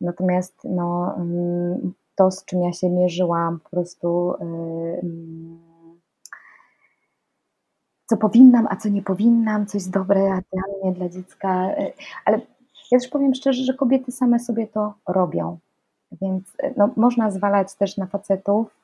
Natomiast 0.01 0.55
no, 0.65 1.15
mm, 1.17 1.93
to, 2.15 2.31
z 2.31 2.45
czym 2.45 2.63
ja 2.63 2.73
się 2.73 2.91
mierzyłam, 2.91 3.61
po 3.61 3.71
prostu 3.71 4.35
co 8.09 8.17
powinnam, 8.17 8.67
a 8.71 8.77
co 8.77 8.89
nie 8.89 9.03
powinnam, 9.03 9.67
co 9.67 9.77
jest 9.79 9.91
dobre 9.91 10.43
dla 10.53 10.63
mnie, 10.83 10.93
dla 10.93 11.09
dziecka. 11.09 11.71
Y, 11.71 11.93
ale 12.25 12.41
ja 12.93 12.99
też 12.99 13.09
powiem 13.09 13.35
szczerze, 13.35 13.65
że 13.65 13.75
kobiety 13.75 14.13
same 14.13 14.39
sobie 14.39 14.67
to 14.67 14.95
robią. 15.09 15.59
Więc 16.23 16.49
y, 16.49 16.75
no, 16.77 16.91
można 16.97 17.31
zwalać 17.31 17.75
też 17.75 17.97
na 17.97 18.07
facetów, 18.07 18.77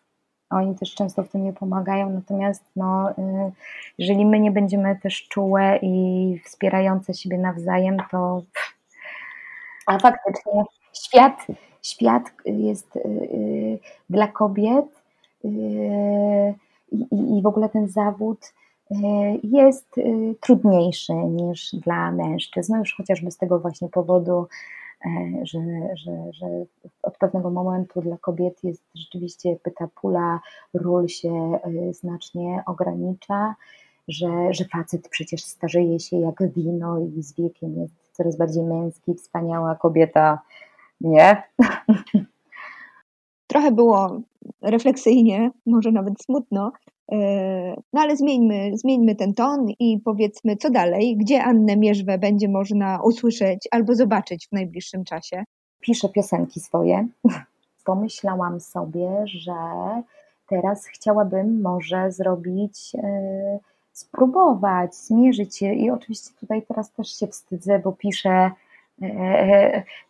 oni 0.51 0.75
też 0.75 0.95
często 0.95 1.23
w 1.23 1.29
tym 1.29 1.45
nie 1.45 1.53
pomagają, 1.53 2.11
natomiast 2.11 2.65
no, 2.77 3.11
y, 3.11 3.15
jeżeli 3.99 4.27
my 4.27 4.41
nie 4.41 4.51
będziemy 4.51 4.97
też 4.97 5.29
czułe 5.29 5.79
i 5.83 6.41
wspierające 6.45 7.15
siebie 7.15 7.39
nawzajem, 7.39 7.97
to 8.11 8.43
a 9.87 9.99
faktycznie 9.99 10.65
świat, 10.93 11.47
świat 11.83 12.33
jest 12.45 12.99
dla 14.11 14.29
kobiet 14.29 14.87
i, 15.45 17.39
i 17.39 17.43
w 17.43 17.47
ogóle 17.47 17.69
ten 17.69 17.89
zawód 17.89 18.53
E, 18.91 18.97
jest 19.43 19.95
trudniejszy 20.41 21.13
niż 21.13 21.75
dla 21.75 22.13
mężczyzn, 22.13 22.73
no 22.73 22.79
już 22.79 22.95
chociażby 22.95 23.31
z 23.31 23.37
tego 23.37 23.61
właśnie 23.61 23.89
powodu, 23.89 24.47
że, 25.43 25.61
że, 25.97 26.33
że 26.33 26.47
od 27.03 27.19
pewnego 27.19 27.51
momentu 27.51 28.01
dla 28.01 28.17
kobiet 28.19 28.65
jest 28.65 28.83
rzeczywiście 28.95 29.57
ta 29.79 29.89
pula 30.01 30.41
ról 30.75 31.09
się 31.09 31.59
znacznie 31.91 32.63
ogranicza, 32.67 33.55
że, 34.09 34.53
że 34.53 34.65
facet 34.65 35.09
przecież 35.09 35.45
starzeje 35.45 36.01
się 36.01 36.17
jak 36.17 36.53
wino 36.53 36.99
i 36.99 37.23
z 37.23 37.35
wiekiem 37.35 37.81
jest 37.81 37.95
coraz 38.13 38.37
bardziej 38.37 38.65
męski, 38.65 39.15
wspaniała 39.15 39.75
kobieta 39.75 40.41
nie. 41.01 41.43
Trochę 43.47 43.73
było 43.73 44.21
refleksyjnie, 44.63 45.51
może 45.67 45.93
nawet 45.93 46.23
smutno, 46.23 46.73
E, 46.87 46.94
no 47.93 48.01
ale 48.01 48.17
zmieńmy, 48.17 48.71
zmieńmy 48.79 49.15
ten 49.15 49.35
ton 49.35 49.67
i 49.79 50.01
powiedzmy, 50.05 50.57
co 50.57 50.71
dalej, 50.71 51.17
gdzie 51.17 51.45
Annę 51.45 51.77
Mierzwę 51.77 52.19
będzie 52.19 52.49
można 52.49 53.03
usłyszeć 53.03 53.69
albo 53.71 53.95
zobaczyć 53.95 54.49
w 54.49 54.53
najbliższym 54.53 55.05
czasie. 55.05 55.45
Piszę 55.81 56.09
piosenki 56.09 56.61
swoje. 56.61 57.09
Pomyślałam 57.85 58.61
sobie, 58.61 59.09
że 59.25 59.55
teraz 60.49 60.87
chciałabym 60.87 61.61
może 61.61 62.13
zrobić, 62.13 62.95
yy, 62.95 63.01
spróbować, 63.93 64.95
zmierzyć 64.95 65.59
się 65.59 65.73
i 65.73 65.91
oczywiście 65.91 66.31
tutaj 66.41 66.63
teraz 66.63 66.93
też 66.93 67.19
się 67.19 67.27
wstydzę, 67.27 67.79
bo 67.79 67.93
piszę 67.93 68.31
E, 68.31 68.64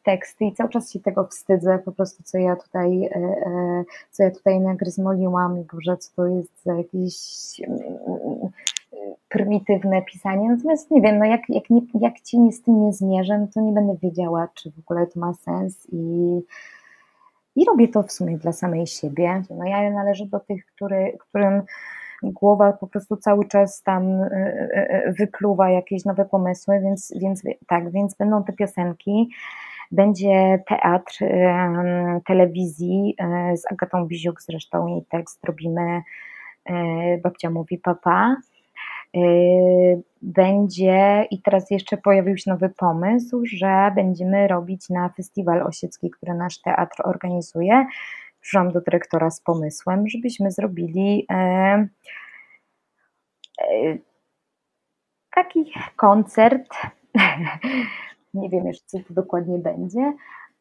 teksty 0.03 0.45
i 0.45 0.53
cały 0.53 0.71
czas 0.71 0.93
się 0.93 1.01
tego 1.01 1.27
wstydzę, 1.27 1.79
po 1.79 1.93
prostu 1.93 2.23
co 2.23 2.39
ja 2.39 2.57
tutaj, 2.57 3.05
e, 3.05 3.17
e, 3.17 3.85
co 4.11 4.23
ja 4.23 4.31
tutaj 4.31 4.61
nagryzmoliłam 4.61 5.61
i 5.61 5.65
Boże, 5.65 5.97
co 5.97 6.11
to 6.17 6.27
jest 6.27 6.63
za 6.63 6.75
jakieś 6.75 7.15
prymitywne 9.29 10.03
pisanie, 10.03 10.49
natomiast 10.49 10.91
nie 10.91 11.01
wiem, 11.01 11.19
no 11.19 11.25
jak, 11.25 11.41
jak, 11.49 11.71
nie, 11.71 11.81
jak 12.01 12.21
ci 12.21 12.39
nie 12.39 12.53
z 12.53 12.63
tym 12.63 12.87
nie 12.87 12.93
zmierzę, 12.93 13.39
no 13.39 13.47
to 13.55 13.61
nie 13.61 13.73
będę 13.73 13.97
wiedziała, 14.03 14.49
czy 14.55 14.71
w 14.71 14.79
ogóle 14.79 15.07
to 15.07 15.21
ma 15.21 15.35
sens 15.35 15.87
i, 15.93 16.41
i 17.57 17.65
robię 17.65 17.89
to 17.89 18.03
w 18.03 18.13
sumie 18.13 18.39
dla 18.39 18.53
samej 18.53 18.87
siebie. 18.87 19.43
No 19.51 19.65
ja 19.65 19.91
należę 19.91 20.27
do 20.27 20.41
tych, 20.41 20.67
który, 20.67 21.17
którym 21.19 21.63
głowa 22.23 22.73
po 22.73 22.87
prostu 22.87 23.17
cały 23.17 23.49
czas 23.49 23.83
tam 23.83 24.23
e, 24.23 24.27
e, 24.27 24.91
e, 24.91 25.13
wypluwa 25.13 25.71
jakieś 25.71 26.05
nowe 26.05 26.25
pomysły, 26.25 26.81
więc, 26.81 27.13
więc 27.17 27.43
tak, 27.67 27.91
więc 27.91 28.15
będą 28.15 28.45
te 28.45 28.53
piosenki. 28.53 29.29
Będzie 29.91 30.63
teatr 30.69 31.19
telewizji 32.27 33.17
z 33.55 33.73
Agatą 33.73 34.07
Biziuk, 34.07 34.43
zresztą 34.43 34.87
jej 34.87 35.05
tekst 35.05 35.45
robimy 35.45 36.03
Babcia 37.23 37.51
mówi 37.51 37.79
papa. 37.79 38.37
Będzie 40.23 41.27
i 41.31 41.43
teraz 41.43 41.71
jeszcze 41.71 41.97
pojawił 41.97 42.37
się 42.37 42.51
nowy 42.51 42.69
pomysł, 42.69 43.43
że 43.45 43.93
będziemy 43.95 44.49
robić 44.49 44.91
na 44.91 45.09
festiwal 45.09 45.63
osiecki, 45.63 46.11
który 46.11 46.35
nasz 46.35 46.61
teatr 46.61 47.03
organizuje 47.05 47.87
przyszłam 48.45 48.73
do 48.73 48.81
dyrektora 48.81 49.31
z 49.31 49.41
pomysłem, 49.41 50.09
żebyśmy 50.09 50.51
zrobili 50.51 51.27
e, 51.31 51.37
e, 53.61 53.99
taki 55.35 55.73
koncert. 55.97 56.69
Nie 58.35 58.51
wiem 58.51 58.67
jeszcze, 58.67 58.87
co 58.87 58.99
to 58.99 59.15
dokładnie 59.15 59.59
będzie, 59.59 60.13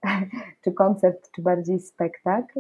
czy 0.64 0.72
koncert, 0.72 1.32
czy 1.32 1.42
bardziej 1.42 1.80
spektakl, 1.80 2.60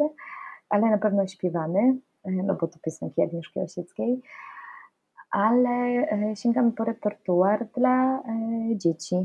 ale 0.69 0.89
na 0.89 0.97
pewno 0.97 1.27
śpiewany, 1.27 1.97
e, 2.23 2.31
no 2.31 2.55
bo 2.55 2.67
to 2.67 2.79
piosenki 2.79 3.21
Agnieszki 3.21 3.59
Osieckiej, 3.59 4.21
ale 5.31 6.07
sięgamy 6.35 6.71
po 6.71 6.83
repertuar 6.83 7.67
dla 7.75 8.23
dzieci. 8.75 9.15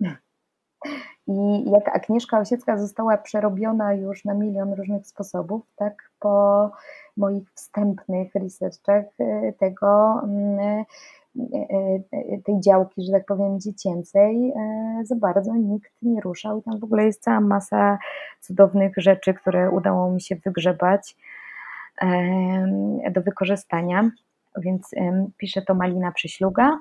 I 1.28 1.70
jak 1.70 1.96
Agnieszka 1.96 2.38
Osiecka 2.38 2.78
została 2.78 3.18
przerobiona 3.18 3.94
już 3.94 4.24
na 4.24 4.34
milion 4.34 4.72
różnych 4.72 5.06
sposobów, 5.06 5.62
tak 5.76 6.10
po 6.20 6.70
moich 7.16 7.50
wstępnych 7.54 8.34
researchach 8.34 9.04
y, 9.20 9.54
tego, 9.58 10.20
mm, 10.24 10.84
y, 11.36 12.04
y, 12.14 12.42
tej 12.44 12.60
działki, 12.60 13.04
że 13.04 13.12
tak 13.12 13.26
powiem, 13.26 13.60
dziecięcej, 13.60 14.52
za 15.02 15.16
bardzo 15.16 15.54
nikt 15.54 15.92
nie 16.02 16.20
ruszał. 16.20 16.62
Tam 16.62 16.80
w 16.80 16.84
ogóle 16.84 17.04
jest 17.04 17.22
cała 17.22 17.40
masa 17.40 17.98
cudownych 18.40 18.92
rzeczy, 18.96 19.34
które 19.34 19.70
udało 19.70 20.10
mi 20.10 20.20
się 20.20 20.36
wygrzebać 20.36 21.16
do 23.10 23.22
wykorzystania. 23.22 24.10
Więc 24.58 24.90
pisze 25.36 25.62
to 25.62 25.74
Malina 25.74 26.12
Przyśluga. 26.12 26.78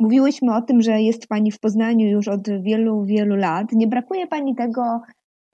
Mówiłyśmy 0.00 0.54
o 0.56 0.62
tym, 0.62 0.82
że 0.82 1.00
jest 1.02 1.26
Pani 1.26 1.52
w 1.52 1.60
Poznaniu 1.60 2.06
już 2.06 2.28
od 2.28 2.62
wielu, 2.62 3.04
wielu 3.04 3.36
lat. 3.36 3.72
Nie 3.72 3.86
brakuje 3.86 4.26
Pani 4.26 4.54
tego, 4.54 5.00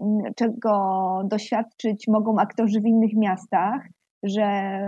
mm, 0.00 0.34
czego 0.36 0.72
doświadczyć 1.24 2.08
mogą 2.08 2.38
aktorzy 2.38 2.80
w 2.80 2.86
innych 2.86 3.14
miastach, 3.16 3.88
że 4.22 4.80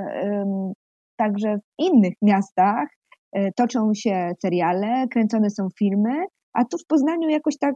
także 1.16 1.56
w 1.56 1.82
innych 1.82 2.14
miastach 2.22 2.88
e, 3.32 3.52
toczą 3.52 3.94
się 3.94 4.32
seriale, 4.42 5.08
kręcone 5.08 5.50
są 5.50 5.68
filmy, 5.78 6.24
a 6.52 6.64
tu 6.64 6.78
w 6.78 6.86
Poznaniu 6.86 7.28
jakoś 7.28 7.58
tak, 7.58 7.74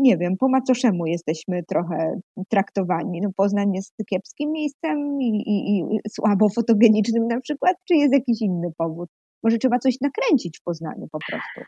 nie 0.00 0.16
wiem, 0.16 0.36
po 0.36 0.48
macoszemu 0.48 1.06
jesteśmy 1.06 1.62
trochę 1.62 2.20
traktowani. 2.48 3.20
No 3.20 3.30
Poznań 3.36 3.72
jest 3.74 3.94
kiepskim 4.10 4.52
miejscem 4.52 5.20
i, 5.20 5.42
i, 5.46 5.80
i 5.80 5.98
słabo 6.10 6.48
fotogenicznym 6.48 7.26
na 7.26 7.40
przykład, 7.40 7.76
czy 7.88 7.94
jest 7.94 8.12
jakiś 8.12 8.42
inny 8.42 8.68
powód? 8.78 9.08
Może 9.42 9.58
trzeba 9.58 9.78
coś 9.78 10.00
nakręcić 10.00 10.58
w 10.58 10.62
Poznaniu 10.62 11.08
po 11.12 11.18
prostu. 11.18 11.60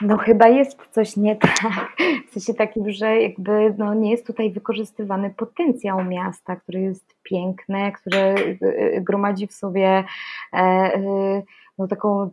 No 0.00 0.16
chyba 0.16 0.48
jest 0.48 0.78
coś 0.90 1.16
nie 1.16 1.36
tak, 1.36 1.96
w 2.28 2.32
sensie 2.32 2.54
takim, 2.54 2.90
że 2.90 3.22
jakby 3.22 3.74
no, 3.78 3.94
nie 3.94 4.10
jest 4.10 4.26
tutaj 4.26 4.52
wykorzystywany 4.52 5.30
potencjał 5.30 6.04
miasta, 6.04 6.56
który 6.56 6.80
jest 6.80 7.14
piękne, 7.22 7.92
które 7.92 8.34
y, 8.38 9.02
gromadzi 9.06 9.46
w 9.46 9.52
sobie 9.52 10.04
e, 10.52 10.56
e, 10.56 11.42
no, 11.78 11.88
taką 11.88 12.30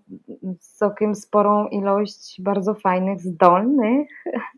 całkiem 0.60 1.16
sporą 1.16 1.68
ilość 1.68 2.42
bardzo 2.42 2.74
fajnych, 2.74 3.22
zdolnych 3.22 4.10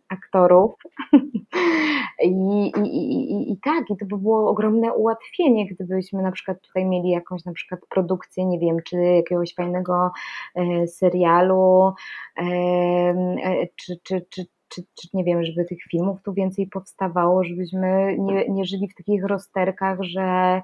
aktorów. 0.10 0.76
I, 2.24 2.72
i, 2.84 3.32
i, 3.34 3.52
I 3.52 3.58
tak, 3.64 3.90
i 3.90 3.98
to 3.98 4.06
by 4.06 4.18
było 4.18 4.50
ogromne 4.50 4.94
ułatwienie, 4.94 5.68
gdybyśmy 5.68 6.22
na 6.22 6.32
przykład 6.32 6.62
tutaj 6.62 6.86
mieli 6.86 7.10
jakąś 7.10 7.46
na 7.46 7.54
przykład 7.54 7.82
produkcję, 7.90 8.46
nie 8.46 8.60
wiem, 8.60 8.78
czy 8.86 8.98
jakiegoś 8.98 9.54
fajnego 9.56 10.12
e, 10.56 10.88
serialu, 10.88 11.94
e, 12.38 12.44
e, 12.44 13.68
czy, 13.76 14.00
czy, 14.04 14.26
czy, 14.30 14.46
czy, 14.70 14.84
czy, 14.96 15.08
nie 15.14 15.24
wiem, 15.24 15.44
żeby 15.44 15.66
tych 15.66 15.84
filmów 15.92 16.22
tu 16.24 16.34
więcej 16.34 16.68
powstawało, 16.68 17.44
żebyśmy 17.44 18.16
nie, 18.20 18.50
nie 18.50 18.66
żyli 18.66 18.88
w 18.88 18.96
takich 18.96 19.26
rozterkach, 19.26 20.02
że, 20.02 20.62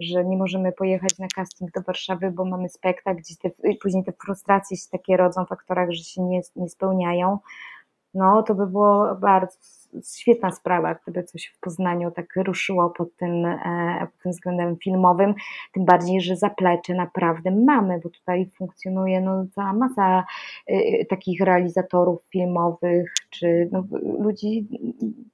że 0.00 0.24
nie 0.24 0.36
możemy 0.36 0.72
pojechać 0.72 1.18
na 1.18 1.26
casting 1.34 1.70
do 1.70 1.82
Warszawy, 1.82 2.30
bo 2.30 2.44
mamy 2.44 2.68
spektakl, 2.68 3.20
gdzie 3.20 3.34
te, 3.36 3.50
później 3.82 4.04
te 4.04 4.12
frustracje 4.24 4.76
się 4.76 4.90
takie 4.90 5.16
rodzą 5.16 5.44
w 5.46 5.52
aktorach, 5.52 5.90
że 5.90 6.04
się 6.04 6.22
nie, 6.22 6.40
nie 6.56 6.68
spełniają. 6.68 7.38
No, 8.14 8.42
to 8.42 8.54
by 8.54 8.66
było 8.66 9.14
bardzo 9.14 9.58
świetna 10.14 10.50
sprawa, 10.50 10.94
gdyby 10.94 11.24
coś 11.24 11.52
w 11.56 11.60
Poznaniu 11.60 12.10
tak 12.10 12.26
ruszyło 12.36 12.90
pod 12.90 13.16
tym, 13.16 13.46
e, 13.46 14.06
pod 14.12 14.22
tym 14.22 14.32
względem 14.32 14.76
filmowym, 14.76 15.34
tym 15.72 15.84
bardziej, 15.84 16.20
że 16.20 16.36
zaplecze 16.36 16.94
naprawdę 16.94 17.50
mamy, 17.50 18.00
bo 18.04 18.10
tutaj 18.10 18.50
funkcjonuje 18.58 19.20
no, 19.20 19.46
cała 19.54 19.72
masa 19.72 20.24
y, 20.70 21.06
takich 21.10 21.40
realizatorów 21.40 22.22
filmowych, 22.32 23.12
czy 23.30 23.68
no, 23.72 23.84
ludzi, 24.18 24.68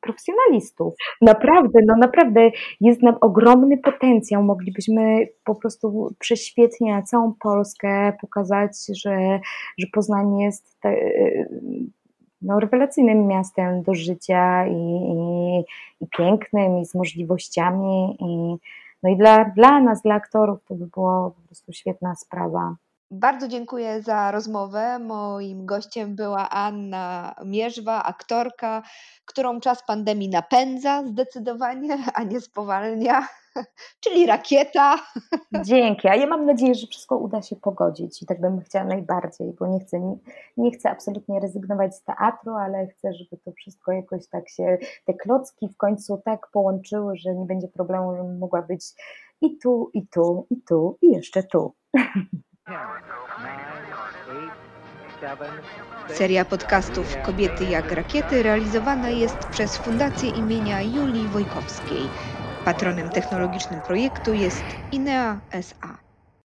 profesjonalistów. 0.00 0.94
Naprawdę, 1.20 1.78
no 1.86 1.96
naprawdę 1.96 2.50
jest 2.80 3.02
nam 3.02 3.16
ogromny 3.20 3.78
potencjał, 3.78 4.42
moglibyśmy 4.42 5.26
po 5.44 5.54
prostu 5.54 6.14
prześwietnie 6.18 7.02
całą 7.02 7.34
Polskę 7.40 8.12
pokazać, 8.20 8.70
że, 9.04 9.40
że 9.78 9.86
Poznań 9.92 10.38
jest 10.38 10.80
te, 10.80 10.94
no, 12.42 12.60
rewelacyjnym 12.60 13.26
miastem 13.26 13.82
do 13.82 13.94
życia 13.94 14.66
i, 14.66 14.72
i, 14.72 15.58
i 16.00 16.06
pięknym, 16.18 16.78
i 16.78 16.86
z 16.86 16.94
możliwościami. 16.94 18.16
I, 18.20 18.56
no 19.02 19.10
i 19.10 19.16
dla, 19.16 19.44
dla 19.44 19.80
nas, 19.80 20.02
dla 20.02 20.14
aktorów, 20.14 20.64
to 20.64 20.74
by 20.74 20.86
było 20.86 21.30
po 21.30 21.46
prostu 21.46 21.72
świetna 21.72 22.14
sprawa. 22.14 22.76
Bardzo 23.10 23.48
dziękuję 23.48 24.02
za 24.02 24.30
rozmowę. 24.30 24.98
Moim 24.98 25.66
gościem 25.66 26.16
była 26.16 26.50
Anna 26.50 27.34
Mierzwa, 27.44 28.04
aktorka, 28.04 28.82
którą 29.24 29.60
czas 29.60 29.86
pandemii 29.86 30.28
napędza 30.28 31.02
zdecydowanie, 31.06 31.98
a 32.14 32.22
nie 32.22 32.40
spowalnia, 32.40 33.28
czyli 34.04 34.26
rakieta. 34.26 34.96
Dzięki, 35.64 36.08
a 36.08 36.14
ja 36.14 36.26
mam 36.26 36.46
nadzieję, 36.46 36.74
że 36.74 36.86
wszystko 36.86 37.16
uda 37.16 37.42
się 37.42 37.56
pogodzić 37.56 38.22
i 38.22 38.26
tak 38.26 38.40
bym 38.40 38.60
chciała 38.60 38.84
najbardziej, 38.84 39.52
bo 39.58 39.66
nie 39.66 39.80
chcę, 39.80 40.00
nie, 40.00 40.16
nie 40.56 40.70
chcę 40.70 40.90
absolutnie 40.90 41.40
rezygnować 41.40 41.96
z 41.96 42.04
teatru, 42.04 42.52
ale 42.52 42.86
chcę, 42.86 43.12
żeby 43.14 43.36
to 43.44 43.52
wszystko 43.52 43.92
jakoś 43.92 44.28
tak 44.28 44.48
się, 44.48 44.78
te 45.04 45.14
klocki 45.14 45.68
w 45.68 45.76
końcu 45.76 46.22
tak 46.24 46.50
połączyły, 46.52 47.16
że 47.16 47.34
nie 47.34 47.46
będzie 47.46 47.68
problemu, 47.68 48.16
żebym 48.16 48.38
mogła 48.38 48.62
być 48.62 48.84
i 49.40 49.58
tu, 49.58 49.90
i 49.94 50.06
tu, 50.06 50.46
i 50.50 50.62
tu, 50.62 50.98
i 51.02 51.10
jeszcze 51.10 51.42
tu. 51.42 51.74
Seria 56.08 56.44
podcastów 56.44 57.16
Kobiety 57.22 57.64
jak 57.64 57.92
rakiety 57.92 58.42
realizowana 58.42 59.10
jest 59.10 59.38
przez 59.50 59.76
Fundację 59.76 60.30
imienia 60.30 60.82
Julii 60.82 61.28
Wojkowskiej. 61.28 62.08
Patronem 62.64 63.10
technologicznym 63.10 63.80
projektu 63.82 64.32
jest 64.34 64.64
INEA 64.92 65.40
SA. 65.50 66.07